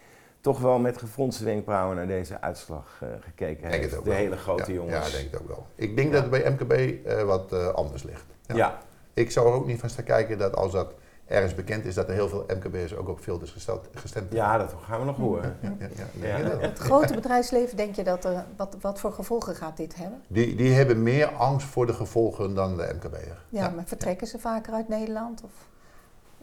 toch 0.41 0.59
wel 0.59 0.79
met 0.79 0.97
gefronste 0.97 1.43
wenkbrauwen 1.43 1.95
naar 1.95 2.07
deze 2.07 2.41
uitslag 2.41 2.97
eh, 3.01 3.07
gekeken 3.19 3.61
Denk 3.61 3.73
heeft. 3.73 3.89
het 3.89 3.99
ook 3.99 4.03
de 4.03 4.09
wel. 4.09 4.19
hele 4.19 4.37
grote 4.37 4.71
ja, 4.71 4.77
jongens. 4.77 5.11
Ja, 5.11 5.17
denk 5.17 5.33
ik 5.33 5.41
ook 5.41 5.47
wel. 5.47 5.65
Ik 5.75 5.95
denk 5.95 6.07
Ja. 6.07 6.13
dat 6.13 6.21
het 6.21 6.31
bij 6.31 6.51
MKB 6.51 7.05
eh, 7.05 7.23
wat 7.23 7.51
eh, 7.53 7.67
anders 7.67 8.03
ligt. 8.03 8.25
ja. 8.45 8.77
Ik 9.13 9.31
zou 9.31 9.47
er 9.47 9.53
ook 9.53 9.65
niet 9.67 9.79
van 9.79 9.89
staan 9.89 10.03
kijken 10.05 10.37
dat 10.37 10.55
als 10.55 10.71
dat 10.71 10.93
ergens 11.29 11.55
bekend 11.55 11.85
is, 11.85 11.95
dat 11.95 12.07
er 12.07 12.13
heel 12.13 12.29
veel 12.29 12.45
MKB'ers 12.47 12.95
ook 12.95 13.07
op 13.07 13.19
filters 13.19 13.51
gesteld, 13.51 13.87
gestemd 13.93 14.33
Ja, 14.33 14.57
dat 14.57 14.73
gaan 14.81 14.99
we 14.99 15.05
nog 15.05 15.17
horen. 15.17 15.57
Ja, 15.61 15.73
ja, 15.79 15.87
ja. 15.95 16.27
Ja. 16.27 16.35
Denk 16.35 16.37
je 16.37 16.49
dat? 16.49 16.61
Het 16.61 16.79
grote 16.79 17.13
bedrijfsleven, 17.13 17.77
denk 17.77 17.95
je 17.95 18.03
dat 18.03 18.25
er, 18.25 18.45
wat, 18.55 18.75
wat 18.81 18.99
voor 18.99 19.11
gevolgen 19.11 19.55
gaat 19.55 19.77
dit 19.77 19.95
hebben? 19.95 20.21
Die, 20.27 20.55
die 20.55 20.73
hebben 20.73 21.03
meer 21.03 21.27
angst 21.27 21.67
voor 21.67 21.85
de 21.85 21.93
gevolgen 21.93 22.55
dan 22.55 22.77
de 22.77 22.89
MKB'er. 22.95 23.41
Ja, 23.49 23.69
maar 23.69 23.83
vertrekken 23.85 24.27
ze 24.27 24.39
vaker 24.39 24.73
uit 24.73 24.87
Nederland? 24.87 25.41
Of 25.43 25.51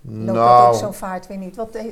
loopt 0.00 0.26
dat 0.26 0.34
Nou, 0.34 0.68
ook 0.68 0.74
zo'n 0.74 0.94
vaart 0.94 1.26
weer 1.26 1.38
niet? 1.38 1.56
Wat, 1.56 1.74
eh, 1.74 1.84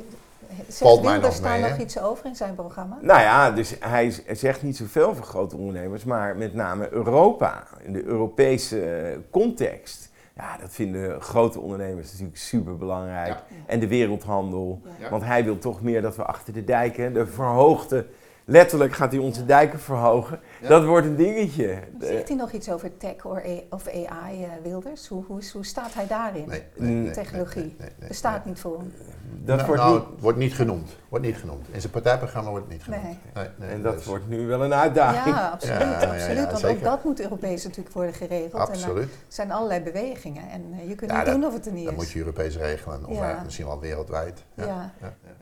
zegt 0.67 1.01
Wilders 1.01 1.21
nog 1.21 1.31
mee, 1.31 1.41
daar 1.41 1.69
hè? 1.69 1.69
nog 1.69 1.85
iets 1.85 1.99
over 1.99 2.25
in 2.25 2.35
zijn 2.35 2.55
programma? 2.55 2.97
Nou 3.01 3.19
ja, 3.19 3.51
dus 3.51 3.75
hij 3.79 4.23
zegt 4.31 4.63
niet 4.63 4.77
zoveel 4.77 5.15
voor 5.15 5.25
grote 5.25 5.57
ondernemers, 5.57 6.03
maar 6.03 6.37
met 6.37 6.53
name 6.53 6.91
Europa, 6.91 7.63
in 7.83 7.93
de 7.93 8.03
Europese 8.03 8.81
eh, 8.81 9.17
context. 9.29 10.13
Ja, 10.35 10.57
dat 10.57 10.73
vinden 10.73 11.21
grote 11.21 11.59
ondernemers 11.59 12.11
natuurlijk 12.11 12.37
super 12.37 12.77
belangrijk. 12.77 13.43
En 13.65 13.79
de 13.79 13.87
wereldhandel. 13.87 14.81
Want 15.09 15.23
hij 15.23 15.43
wil 15.43 15.57
toch 15.57 15.81
meer 15.81 16.01
dat 16.01 16.15
we 16.15 16.25
achter 16.25 16.53
de 16.53 16.63
dijken, 16.63 17.13
de 17.13 17.27
verhoogde, 17.27 18.05
letterlijk 18.45 18.93
gaat 18.93 19.11
hij 19.11 19.21
onze 19.21 19.45
dijken 19.45 19.79
verhogen. 19.79 20.39
Ja. 20.61 20.67
Dat 20.67 20.85
wordt 20.85 21.07
een 21.07 21.15
dingetje. 21.15 21.79
Zegt 21.99 22.27
hij 22.27 22.37
nog 22.37 22.51
iets 22.51 22.69
over 22.71 22.97
tech 22.97 23.25
of 23.69 23.87
AI, 23.87 24.43
eh, 24.43 24.49
Wilders? 24.63 25.07
Hoe, 25.07 25.23
hoe, 25.27 25.41
hoe 25.53 25.65
staat 25.65 25.93
hij 25.93 26.07
daarin? 26.07 26.47
nee, 26.47 26.63
nee, 26.75 26.91
nee, 26.93 27.03
nee, 27.03 27.11
Technologie. 27.13 27.61
nee, 27.61 27.75
nee, 27.79 27.89
nee, 27.99 28.07
Bestaat 28.07 28.37
nee. 28.45 28.53
niet 28.53 28.59
voor 28.61 28.77
hem. 28.77 28.93
Dat 29.43 29.55
nou, 29.55 29.67
wordt 29.67 29.81
nou, 29.81 29.99
niet, 29.99 30.21
wordt 30.21 30.37
niet 30.37 30.53
genoemd. 30.53 30.95
Wordt 31.09 31.25
niet 31.25 31.35
genoemd. 31.37 31.67
In 31.71 31.79
zijn 31.81 31.91
partijprogramma 31.91 32.49
wordt 32.49 32.65
het 32.65 32.73
niet 32.73 32.83
genoemd. 32.83 33.03
Nee. 33.03 33.17
Nee, 33.33 33.47
nee, 33.55 33.69
en 33.69 33.81
dat 33.81 33.95
dus- 33.95 34.05
wordt 34.05 34.27
nu 34.27 34.47
wel 34.47 34.63
een 34.63 34.73
uitdaging. 34.73 35.35
Ja, 35.35 35.49
absoluut. 35.49 35.79
Ja, 35.79 35.89
ja, 35.89 36.01
ja, 36.03 36.11
absoluut. 36.13 36.45
Want 36.45 36.59
zeker. 36.59 36.75
ook 36.77 36.83
dat 36.83 37.03
moet 37.03 37.21
Europees 37.21 37.63
natuurlijk 37.63 37.95
worden 37.95 38.13
geregeld. 38.13 38.53
En 38.53 38.59
Absoluut. 38.59 39.03
er 39.03 39.09
zijn 39.27 39.51
allerlei 39.51 39.81
bewegingen. 39.81 40.49
En 40.49 40.63
eh, 40.71 40.89
je 40.89 40.95
kunt 40.95 41.11
Ja, 41.11 41.17
niet 41.17 41.25
dat- 41.25 41.35
doen 41.35 41.45
of 41.45 41.53
het 41.53 41.65
er 41.65 41.71
niet 41.71 41.83
Dat 41.83 41.93
is. 41.93 41.99
moet 41.99 42.09
je 42.09 42.19
Europees 42.19 42.57
regelen. 42.57 43.05
Of 43.05 43.43
misschien 43.43 43.65
wel 43.65 43.79
wereldwijd. 43.79 44.43
Ja. 44.53 44.93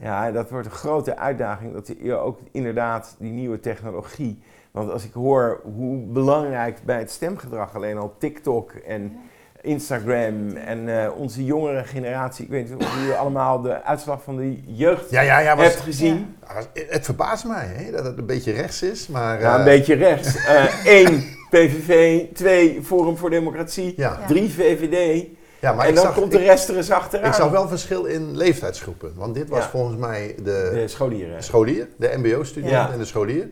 Ja. 0.03 0.31
Dat 0.31 0.49
wordt 0.49 0.65
een 0.65 0.71
grote 0.71 1.17
uitdaging. 1.17 1.73
Dat 1.73 1.93
je 2.01 2.13
ook 2.15 2.39
inderdaad 2.51 3.15
die 3.19 3.31
nieuwe 3.31 3.59
technologie. 3.59 4.39
Want 4.71 4.91
als 4.91 5.03
ik 5.03 5.13
hoor 5.13 5.61
hoe 5.75 5.97
belangrijk 6.05 6.77
bij 6.85 6.97
het 6.99 7.11
stemgedrag 7.11 7.75
alleen 7.75 7.97
al 7.97 8.15
TikTok 8.17 8.71
en 8.71 9.17
Instagram 9.61 10.49
en 10.49 11.03
eh, 11.03 11.11
onze 11.17 11.45
jongere 11.45 11.83
generatie. 11.83 12.45
Ik 12.45 12.51
weet 12.51 12.69
niet 12.69 12.83
of 12.83 12.95
jullie 12.95 13.13
allemaal 13.13 13.61
de 13.61 13.83
uitslag 13.83 14.23
van 14.23 14.37
de 14.37 14.61
jeugd 14.65 15.09
Ja, 15.09 15.21
ja, 15.21 15.39
ja. 15.39 15.55
Was, 15.55 15.65
hebt 15.65 15.79
gezien. 15.79 16.35
Het- 16.73 17.05
verbaast 17.05 17.45
mij 17.45 17.65
hè, 17.65 17.91
dat 17.91 18.05
het 18.05 18.17
een 18.17 18.25
beetje 18.25 18.51
rechts 18.51 18.81
is. 18.83 19.07
Maar, 19.07 19.39
Ja, 19.41 19.53
een 19.53 19.59
eh, 19.59 19.65
beetje 19.65 19.93
rechts. 19.95 20.35
Eén 20.85 21.23
PVV, 21.49 22.23
twee 22.33 22.83
Forum 22.83 23.17
voor 23.17 23.29
Democratie, 23.29 23.95
drie 24.27 24.49
VVD. 24.53 25.25
Ja, 25.63 25.73
maar 25.73 25.83
en 25.83 25.89
ik 25.89 25.95
dan 25.95 26.05
zag, 26.05 26.13
komt 26.15 26.31
de 26.31 26.37
rest 26.37 26.69
er 26.69 26.77
eens 26.77 26.91
achteraan. 26.91 27.27
ik 27.27 27.33
zag 27.33 27.49
wel 27.51 27.67
verschil 27.67 28.05
in 28.05 28.37
leeftijdsgroepen. 28.37 29.11
Want 29.15 29.35
dit 29.35 29.49
was 29.49 29.59
Ja. 29.63 29.69
volgens 29.69 29.97
mij 29.97 30.35
de, 30.37 30.69
De 30.73 30.87
scholieren. 30.87 31.43
scholier, 31.43 31.87
de 31.97 32.13
mbo-student 32.17 32.71
Ja. 32.71 32.91
en 32.91 32.97
de 32.97 33.05
scholier. 33.05 33.49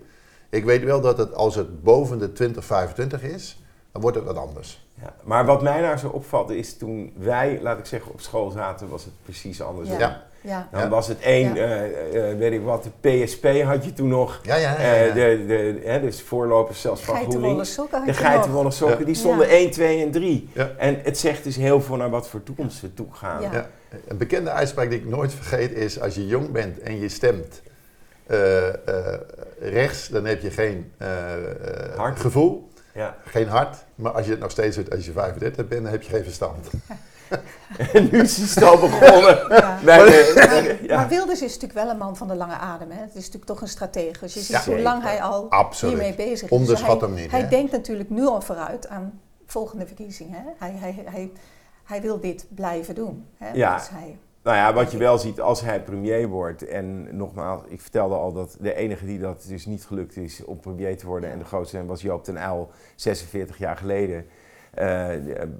Ik 0.49 0.65
weet 0.65 0.83
wel 0.83 1.01
dat 1.01 1.17
het, 1.17 1.33
als 1.33 1.55
het 1.55 1.83
boven 1.83 2.19
de 2.19 2.31
20, 2.31 2.65
25 2.65 3.21
is, 3.23 3.63
dan 3.91 4.01
wordt 4.01 4.17
het 4.17 4.25
wat 4.25 4.35
anders. 4.37 4.89
Ja, 5.01 5.13
maar 5.23 5.45
wat 5.45 5.61
mij 5.61 5.81
nou 5.81 5.97
zo 5.97 6.07
opvalt 6.07 6.49
is 6.49 6.77
toen 6.77 7.13
wij, 7.17 7.59
laat 7.61 7.79
ik 7.79 7.85
zeggen, 7.85 8.11
op 8.11 8.21
school 8.21 8.49
zaten, 8.49 8.89
was 8.89 9.03
het 9.03 9.13
precies 9.23 9.61
andersom. 9.61 9.97
Ja. 9.99 10.23
Ja, 10.43 10.67
Ja. 10.71 10.79
Dan 10.79 10.89
was 10.89 11.07
het 11.07 11.19
één, 11.19 11.53
Ja. 11.55 11.65
eh, 11.65 12.31
eh, 12.31 12.37
weet 12.37 12.51
ik 12.51 12.61
wat, 12.63 12.83
de 12.83 13.09
PSP 13.23 13.45
had 13.63 13.85
je 13.85 13.93
toen 13.93 14.07
nog. 14.07 14.39
ja, 14.43 14.55
ja. 14.55 14.71
ja, 14.71 14.77
Eh, 14.77 15.07
ja. 15.07 15.13
de, 15.13 15.43
de, 15.47 15.81
hè, 15.83 16.01
dus 16.01 16.21
voorlopers 16.21 16.81
zelfs 16.81 17.01
van 17.01 17.15
GroenLinks. 17.15 17.75
De 18.05 18.13
geitenwolle 18.13 18.71
sokken, 18.71 18.99
Ja. 18.99 19.05
die 19.05 19.15
stonden 19.15 19.47
Ja. 19.47 19.53
1, 19.53 19.71
2 19.71 20.03
en 20.03 20.11
3. 20.11 20.49
Ja. 20.53 20.69
En 20.77 20.99
het 21.03 21.17
zegt 21.17 21.43
dus 21.43 21.55
heel 21.55 21.81
veel 21.81 21.95
naar 21.95 22.09
wat 22.09 22.27
voor 22.27 22.43
toekomst 22.43 22.81
we 22.81 22.93
toe 22.93 23.07
gaan. 23.11 23.41
Ja. 23.41 23.51
Ja. 23.53 23.69
Een 24.07 24.17
bekende 24.17 24.49
uitspraak 24.51 24.89
die 24.89 24.99
ik 24.99 25.05
nooit 25.05 25.33
vergeet 25.33 25.71
is: 25.71 25.99
als 26.01 26.15
je 26.15 26.27
jong 26.27 26.51
bent 26.51 26.79
en 26.79 26.99
je 26.99 27.09
stemt 27.09 27.61
eh, 28.27 28.67
eh, 28.67 28.73
rechts, 29.59 30.07
dan 30.07 30.25
heb 30.25 30.41
je 30.41 30.51
geen 30.51 30.91
gevoel, 32.15 32.69
Ja. 32.93 33.15
geen 33.25 33.47
hart. 33.47 33.77
Maar 33.95 34.11
als 34.11 34.25
je 34.25 34.31
het 34.31 34.39
nog 34.39 34.51
steeds 34.51 34.75
doet 34.75 34.91
als 34.95 35.05
je 35.05 35.11
35 35.11 35.67
bent, 35.67 35.83
dan 35.83 35.91
heb 35.91 36.01
je 36.01 36.09
geen 36.09 36.23
verstand. 36.23 36.67
En 37.93 38.03
nu 38.11 38.21
is 38.21 38.55
het 38.55 38.63
al 38.63 38.77
begonnen. 38.79 39.37
Ja. 39.49 39.79
De- 39.83 40.77
ja. 40.81 40.95
Maar 40.95 41.07
Wilders 41.07 41.41
is 41.41 41.53
natuurlijk 41.53 41.79
wel 41.79 41.89
een 41.89 41.97
man 41.97 42.17
van 42.17 42.27
de 42.27 42.35
lange 42.35 42.53
adem. 42.53 42.91
Hè? 42.91 42.99
Het 43.01 43.09
is 43.09 43.15
natuurlijk 43.15 43.45
toch 43.45 43.61
een 43.61 43.67
stratege. 43.67 44.19
Dus 44.19 44.33
je 44.33 44.39
ziet 44.39 44.49
Ja. 44.49 44.63
hoe 44.71 44.79
lang 44.79 45.03
hij 45.03 45.21
al 45.21 45.49
Absoluut. 45.49 45.93
hiermee 45.93 46.15
bezig 46.15 46.43
is. 46.43 46.57
Onderschat 46.57 46.99
Dus 46.99 47.09
hem 47.09 47.17
niet, 47.17 47.31
Hij 47.31 47.41
hè? 47.41 47.47
denkt 47.47 47.71
natuurlijk 47.71 48.09
nu 48.09 48.25
al 48.25 48.41
vooruit 48.41 48.87
aan 48.87 49.19
volgende 49.45 49.85
verkiezingen. 49.87 50.33
Hè? 50.43 50.49
Hij, 50.57 50.73
hij, 50.79 51.03
hij, 51.05 51.31
hij 51.83 52.01
wil 52.01 52.19
dit 52.19 52.45
blijven 52.49 52.95
doen. 52.95 53.25
Hè? 53.37 53.51
Ja. 53.53 53.77
Dus 53.77 53.89
hij, 53.89 54.17
Nou 54.43 54.57
ja, 54.57 54.73
wat 54.73 54.91
je 54.91 54.97
wel 54.97 55.17
ziet 55.17 55.41
als 55.41 55.61
hij 55.61 55.83
premier 55.83 56.27
wordt. 56.27 56.67
En 56.67 57.17
nogmaals, 57.17 57.61
ik 57.67 57.81
vertelde 57.81 58.15
al 58.15 58.33
dat 58.33 58.57
de 58.59 58.73
enige 58.75 59.05
die 59.05 59.19
dat 59.19 59.45
dus 59.47 59.65
niet 59.65 59.85
gelukt 59.85 60.17
is 60.17 60.45
om 60.45 60.59
premier 60.59 60.97
te 60.97 61.05
worden. 61.05 61.31
En 61.31 61.39
de 61.39 61.45
grootste 61.45 61.85
was 61.85 62.01
Joop 62.01 62.23
ten 62.23 62.37
Uyl, 62.37 62.69
46 62.95 63.57
jaar 63.57 63.77
geleden. 63.77 64.25
eh, 64.71 65.07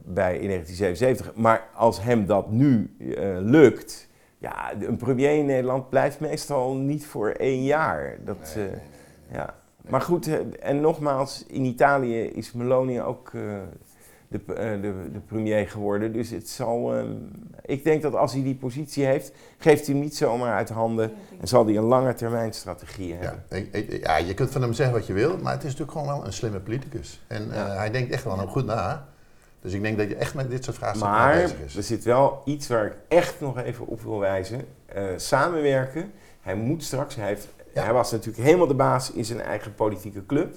bij, 0.03 0.38
in 0.38 0.47
1977. 0.47 1.36
Maar 1.36 1.67
als 1.73 2.01
hem 2.01 2.25
dat 2.25 2.51
nu 2.51 2.95
eh, 2.99 3.38
lukt. 3.39 4.07
Ja, 4.38 4.73
een 4.79 4.97
premier 4.97 5.38
in 5.38 5.45
Nederland 5.45 5.89
blijft 5.89 6.19
meestal 6.19 6.75
niet 6.75 7.05
voor 7.05 7.29
één 7.29 7.63
jaar. 7.63 8.17
Dat, 8.25 8.55
eh, 8.57 8.63
Ja. 9.32 9.55
Maar 9.89 10.01
goed, 10.01 10.29
en 10.59 10.82
nogmaals, 10.82 11.45
in 11.47 11.63
Italië 11.63 12.21
is 12.21 12.51
Meloni 12.51 13.01
ook 13.01 13.32
de, 14.32 14.53
eh, 14.53 14.82
de, 14.82 14.93
de 15.13 15.19
premier 15.27 15.67
geworden. 15.69 16.13
Dus 16.13 16.29
het 16.29 16.49
zal. 16.49 16.93
ehm, 16.95 17.11
ik 17.65 17.84
denk 17.84 18.01
dat 18.01 18.15
als 18.15 18.34
hij 18.34 18.43
die 18.43 18.55
positie 18.55 19.05
heeft, 19.05 19.32
geeft 19.57 19.86
hij 19.86 19.95
hem 19.95 20.03
niet 20.03 20.15
zomaar 20.15 20.53
uit 20.55 20.69
handen. 20.69 21.11
En 21.41 21.47
zal 21.47 21.65
hij 21.65 21.77
een 21.77 21.84
lange 21.84 22.13
termijn 22.13 22.53
strategie 22.53 23.13
hebben. 23.13 23.43
Ja, 23.49 23.55
ik- 23.55 23.73
ik- 23.73 24.05
ja, 24.05 24.17
je 24.17 24.34
kunt 24.34 24.51
van 24.51 24.61
hem 24.61 24.73
zeggen 24.73 24.95
wat 24.95 25.07
je 25.07 25.13
wil, 25.13 25.38
maar 25.38 25.51
het 25.53 25.63
is 25.63 25.69
natuurlijk 25.75 25.97
gewoon 25.97 26.07
wel 26.17 26.25
een 26.25 26.34
slimme 26.34 26.59
politicus. 26.59 27.21
En 27.27 27.47
Ja. 27.51 27.67
eh, 27.67 27.75
hij 27.77 27.91
denkt 27.91 28.11
echt 28.11 28.23
wel 28.23 28.38
goed 28.38 28.65
na. 28.65 29.07
Dus 29.61 29.73
ik 29.73 29.82
denk 29.82 29.97
dat 29.97 30.07
je 30.09 30.15
echt 30.15 30.34
met 30.36 30.49
dit 30.49 30.63
soort 30.63 30.75
vraagstukken 30.77 31.11
Maar 31.17 31.34
bezig 31.41 31.59
is. 31.65 31.75
er 31.75 31.84
zit 31.84 32.03
wel 32.03 32.41
iets 32.45 32.67
waar 32.67 32.86
ik 32.86 32.93
echt 33.07 33.39
nog 33.39 33.59
even 33.59 33.88
op 33.88 34.01
wil 34.01 34.19
wijzen. 34.19 34.65
Eh, 34.86 35.03
samenwerken. 35.15 36.11
Hij 36.41 36.55
moet 36.55 36.84
straks, 36.84 37.15
hij, 37.15 37.27
heeft, 37.27 37.47
Ja. 37.73 37.84
hij 37.84 37.93
was 37.93 38.11
natuurlijk 38.11 38.43
helemaal 38.45 38.67
de 38.67 38.73
baas 38.73 39.11
in 39.11 39.25
zijn 39.25 39.41
eigen 39.41 39.75
politieke 39.75 40.25
club. 40.25 40.55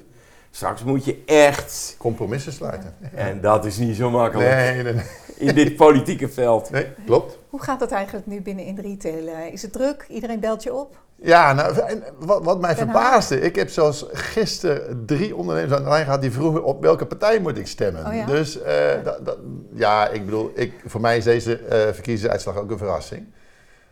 Straks 0.54 0.82
moet 0.84 1.04
je 1.04 1.22
echt. 1.26 1.94
Compromissen 1.98 2.52
sluiten. 2.52 2.94
En 3.14 3.40
dat 3.40 3.64
is 3.64 3.78
niet 3.78 3.96
zo 3.96 4.10
makkelijk. 4.10 4.48
Nee, 4.48 4.82
nee, 4.82 4.92
nee. 4.92 5.04
In 5.36 5.54
dit 5.54 5.76
politieke 5.76 6.28
veld. 6.28 6.70
nee 6.70 6.86
klopt. 7.06 7.38
Hoe 7.48 7.62
gaat 7.62 7.80
het 7.80 7.92
eigenlijk 7.92 8.26
nu 8.26 8.42
binnen 8.42 8.64
in 8.64 8.74
de 8.74 8.82
retail? 8.82 9.26
Eh, 9.26 9.52
Is 9.52 9.62
het 9.62 9.72
druk? 9.72 10.06
Iedereen 10.08 10.40
belt 10.40 10.62
je 10.62 10.74
op? 10.74 10.96
Ja, 11.16 11.52
nou, 11.52 11.78
en 11.78 12.02
wat, 12.18 12.44
wat 12.44 12.60
mij 12.60 12.76
verbaasde, 12.76 13.40
ik 13.40 13.56
heb 13.56 13.68
zelfs 13.68 14.06
gisteren 14.12 15.06
drie 15.06 15.36
ondernemers 15.36 15.72
aan 15.72 15.82
de 15.82 15.88
lijn 15.88 16.04
gehad 16.04 16.20
die 16.20 16.30
vroegen 16.32 16.64
op 16.64 16.82
welke 16.82 17.06
partij 17.06 17.40
moet 17.40 17.58
ik 17.58 17.66
stemmen. 17.66 18.06
Oh 18.06 18.14
ja? 18.14 18.26
Dus 18.26 18.62
eh, 18.62 19.04
dat, 19.04 19.24
dat, 19.24 19.38
ja, 19.72 20.08
ik 20.08 20.24
bedoel, 20.24 20.52
ik, 20.54 20.72
voor 20.86 21.00
mij 21.00 21.16
is 21.16 21.24
deze 21.24 21.58
eh 21.58 21.92
verkiezingsuitslag 21.92 22.56
ook 22.56 22.70
een 22.70 22.78
verrassing. 22.78 23.26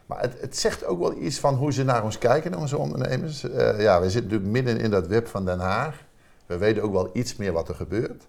Maar 0.07 0.21
het, 0.21 0.33
het 0.41 0.59
zegt 0.59 0.85
ook 0.85 0.99
wel 0.99 1.17
iets 1.19 1.39
van 1.39 1.55
hoe 1.55 1.73
ze 1.73 1.85
naar 1.85 2.05
ons 2.05 2.19
kijken, 2.19 2.51
naar 2.51 2.61
onze 2.61 2.79
ondernemers. 2.79 3.51
Eh, 3.51 3.81
ja, 3.81 4.01
we 4.01 4.11
zitten 4.11 4.31
natuurlijk 4.31 4.65
midden 4.65 4.79
in 4.85 4.91
dat 4.91 5.07
web 5.07 5.27
van 5.29 5.45
Den 5.45 5.59
Haag. 5.59 5.95
We 6.53 6.59
weten 6.59 6.83
ook 6.83 6.93
wel 6.93 7.11
iets 7.13 7.37
meer 7.37 7.53
wat 7.53 7.69
er 7.69 7.75
gebeurt. 7.75 8.27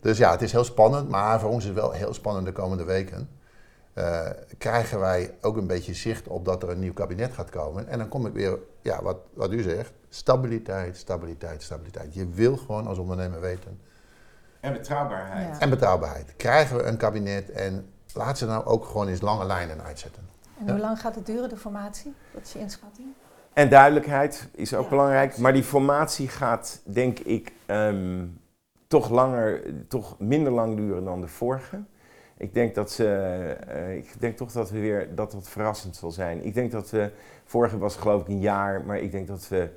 Dus 0.00 0.18
ja, 0.18 0.30
het 0.30 0.42
is 0.42 0.52
heel 0.52 0.64
spannend, 0.64 1.08
maar 1.08 1.40
voor 1.40 1.50
ons 1.50 1.62
is 1.62 1.68
het 1.68 1.78
wel 1.78 1.92
heel 1.92 2.14
spannend 2.14 2.46
de 2.46 2.52
komende 2.52 2.84
weken. 2.84 3.28
Eh, 3.92 4.26
krijgen 4.58 4.98
wij 5.00 5.34
ook 5.40 5.56
een 5.56 5.66
beetje 5.66 5.94
zicht 5.94 6.28
op 6.28 6.44
dat 6.44 6.62
er 6.62 6.68
een 6.70 6.78
nieuw 6.78 6.92
kabinet 6.92 7.32
gaat 7.32 7.50
komen. 7.50 7.88
En 7.88 7.98
dan 7.98 8.08
kom 8.08 8.26
ik 8.26 8.32
weer, 8.32 8.58
ja, 8.82 9.02
wat, 9.02 9.16
wat 9.34 9.52
u 9.52 9.62
zegt, 9.62 9.92
stabiliteit, 10.08 10.96
stabiliteit, 10.96 11.62
stabiliteit. 11.62 12.14
Je 12.14 12.28
wil 12.28 12.56
gewoon 12.56 12.86
als 12.86 12.98
ondernemer 12.98 13.40
weten. 13.40 13.80
En 14.60 14.72
betrouwbaarheid. 14.72 15.54
Ja. 15.54 15.60
En 15.60 15.70
betrouwbaarheid. 15.70 16.36
Krijgen 16.36 16.76
we 16.76 16.82
een 16.82 16.96
kabinet 16.96 17.50
en 17.50 17.92
laat 18.14 18.38
ze 18.38 18.46
nou 18.46 18.64
ook 18.64 18.84
gewoon 18.84 19.08
eens 19.08 19.20
lange 19.20 19.44
lijnen 19.44 19.82
uitzetten. 19.82 20.28
En 20.58 20.66
Ja. 20.66 20.72
hoe 20.72 20.80
lang 20.80 21.00
gaat 21.00 21.14
het 21.14 21.26
duren, 21.26 21.48
de 21.48 21.56
formatie? 21.56 22.14
Wat 22.34 22.42
is 22.42 22.52
je 22.52 22.58
inschatting? 22.58 23.08
En 23.58 23.68
duidelijkheid 23.68 24.48
is 24.54 24.74
ook 24.74 24.82
Ja. 24.82 24.88
belangrijk. 24.88 25.38
Maar 25.38 25.52
die 25.52 25.62
formatie 25.62 26.28
gaat, 26.28 26.80
denk 26.84 27.18
ik, 27.18 27.52
ehm, 27.66 28.26
toch, 28.86 29.10
langer, 29.10 29.62
toch 29.88 30.18
minder 30.18 30.52
lang 30.52 30.76
duren 30.76 31.04
dan 31.04 31.20
de 31.20 31.28
vorige. 31.28 31.82
Ik 32.36 32.54
denk 32.54 32.74
dat 32.74 32.90
ze, 32.90 33.06
eh, 33.68 33.96
ik 33.96 34.20
denk 34.20 34.36
toch 34.36 34.52
dat 34.52 34.70
we 34.70 34.80
weer 34.80 35.14
dat 35.14 35.32
dat 35.32 35.48
verrassend 35.48 35.96
zal 35.96 36.10
zijn. 36.10 36.44
Ik 36.44 36.54
denk 36.54 36.70
dat 36.70 36.90
we, 36.90 37.10
vorige 37.44 37.78
was 37.78 37.96
geloof 37.96 38.22
ik 38.22 38.28
een 38.28 38.40
jaar, 38.40 38.84
maar 38.84 38.98
ik 38.98 39.10
denk 39.10 39.26
dat 39.26 39.48
we 39.48 39.68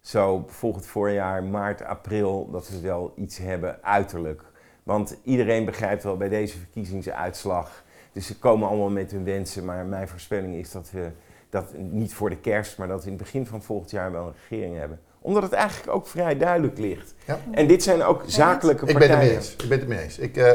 zo 0.00 0.44
volgend 0.46 0.86
voorjaar, 0.86 1.44
maart, 1.44 1.84
april, 1.84 2.50
dat 2.50 2.68
we 2.68 2.80
wel 2.80 3.12
iets 3.16 3.38
hebben 3.38 3.78
uiterlijk. 3.82 4.42
Want 4.82 5.16
iedereen 5.22 5.64
begrijpt 5.64 6.02
wel 6.02 6.16
bij 6.16 6.28
deze 6.28 6.58
verkiezingsuitslag. 6.58 7.84
Dus 8.12 8.26
ze 8.26 8.38
komen 8.38 8.68
allemaal 8.68 8.90
met 8.90 9.10
hun 9.10 9.24
wensen, 9.24 9.64
maar 9.64 9.84
mijn 9.84 10.08
voorspelling 10.08 10.54
is 10.54 10.70
dat 10.72 10.90
we 10.90 11.10
dat 11.50 11.72
niet 11.76 12.14
voor 12.14 12.30
de 12.30 12.36
kerst, 12.36 12.78
maar 12.78 12.88
dat 12.88 13.00
we 13.00 13.10
in 13.10 13.12
het 13.12 13.22
begin 13.22 13.46
van 13.46 13.62
volgend 13.62 13.90
jaar 13.90 14.12
wel 14.12 14.26
een 14.26 14.34
regering 14.48 14.76
hebben. 14.78 15.00
Omdat 15.20 15.42
het 15.42 15.52
eigenlijk 15.52 15.92
ook 15.92 16.06
vrij 16.06 16.36
duidelijk 16.36 16.78
ligt. 16.78 17.14
Ja. 17.26 17.38
En 17.50 17.66
dit 17.66 17.82
zijn 17.82 18.02
ook 18.02 18.22
zakelijke 18.26 18.86
Ik 18.86 18.98
ben 18.98 19.02
het 19.02 19.10
partijen. 19.10 19.28
mee 19.28 19.36
eens. 19.36 19.52
Ik 19.56 19.68
ben 19.68 19.78
het 19.78 19.88
mee 19.88 19.98
eens. 19.98 20.18
Ik, 20.18 20.36
eh, 20.36 20.52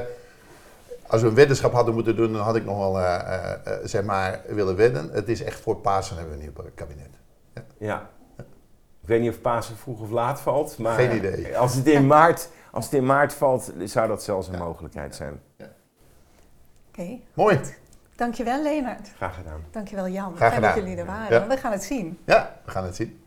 als 1.08 1.22
we 1.22 1.28
een 1.28 1.36
weddenschap 1.36 1.74
hadden 1.74 1.94
moeten 1.94 2.16
doen, 2.16 2.34
dan 2.34 2.42
had 2.42 2.56
ik 2.56 2.66
nog 2.66 2.78
wel 2.78 3.00
eh, 3.00 3.16
eh, 3.16 3.52
eh, 3.52 3.80
zeg 3.84 4.04
maar 4.04 4.42
willen 4.48 4.76
wedden. 4.76 5.10
Het 5.12 5.30
is 5.30 5.44
echt 5.44 5.60
voor 5.60 5.76
Pasen 5.76 6.18
hebben 6.18 6.38
we 6.38 6.44
een 6.44 6.54
nieuw 6.54 6.72
kabinet. 6.76 7.10
Ja. 7.78 8.10
Ik 9.02 9.10
weet 9.10 9.22
niet 9.22 9.30
of 9.30 9.42
Pasen 9.42 9.76
vroeg 9.78 10.02
of 10.02 10.10
laat 10.10 10.42
valt, 10.42 10.78
maar 10.78 10.96
Geen 10.96 11.16
idee. 11.16 11.58
Als, 11.58 11.76
het 11.76 11.88
in 11.88 12.08
maart, 12.08 12.50
als 12.72 12.86
het 12.86 12.94
in 12.94 13.06
maart 13.06 13.34
valt, 13.34 13.72
zou 13.84 14.08
dat 14.08 14.24
zelfs 14.24 14.48
een 14.48 14.60
mogelijkheid 14.60 15.16
zijn. 15.16 15.42
Oké, 16.90 17.20
Mooi. 17.34 17.60
Dankjewel 18.24 18.62
Leonard. 18.62 19.10
Graag 19.16 19.36
gedaan. 19.36 19.62
Dankjewel 19.72 20.08
Jan. 20.08 20.36
Graag 20.36 20.50
Fijn 20.50 20.62
dat 20.62 20.72
gedaan. 20.72 20.88
jullie 20.88 21.02
er 21.04 21.12
waren. 21.12 21.40
Ja. 21.40 21.48
We 21.48 21.58
gaan 21.58 21.72
het 21.72 21.84
zien. 21.84 22.18
Ja, 22.26 22.60
we 22.66 22.72
gaan 22.72 22.84
het 22.84 22.96
zien. 22.96 23.22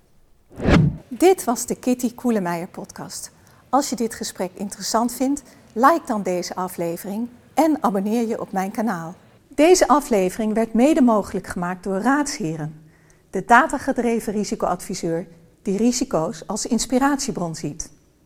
Dit 1.09 1.45
was 1.45 1.67
de 1.67 1.75
Kitty 1.75 2.15
Koelemeijer 2.15 2.69
podcast. 2.69 3.33
Als 3.69 3.89
je 3.89 3.97
dit 3.97 4.15
gesprek 4.15 4.51
interessant 4.55 5.13
vindt, 5.15 5.43
like 5.73 6.07
dan 6.07 6.23
deze 6.23 6.55
aflevering 6.55 7.29
en 7.55 7.79
abonneer 7.81 8.27
je 8.29 8.41
op 8.41 8.53
mijn 8.53 8.71
kanaal. 8.71 9.15
Deze 9.49 9.89
aflevering 9.89 10.55
werd 10.55 10.73
mede 10.75 11.01
mogelijk 11.03 11.47
gemaakt 11.47 11.85
door 11.85 11.99
Raadsheren, 11.99 12.91
de 13.31 13.45
datagedreven 13.45 14.33
risicoadviseur 14.33 15.27
die 15.63 15.77
risico's 15.77 16.47
als 16.47 16.67
inspiratiebron 16.67 17.55
ziet. 17.55 17.91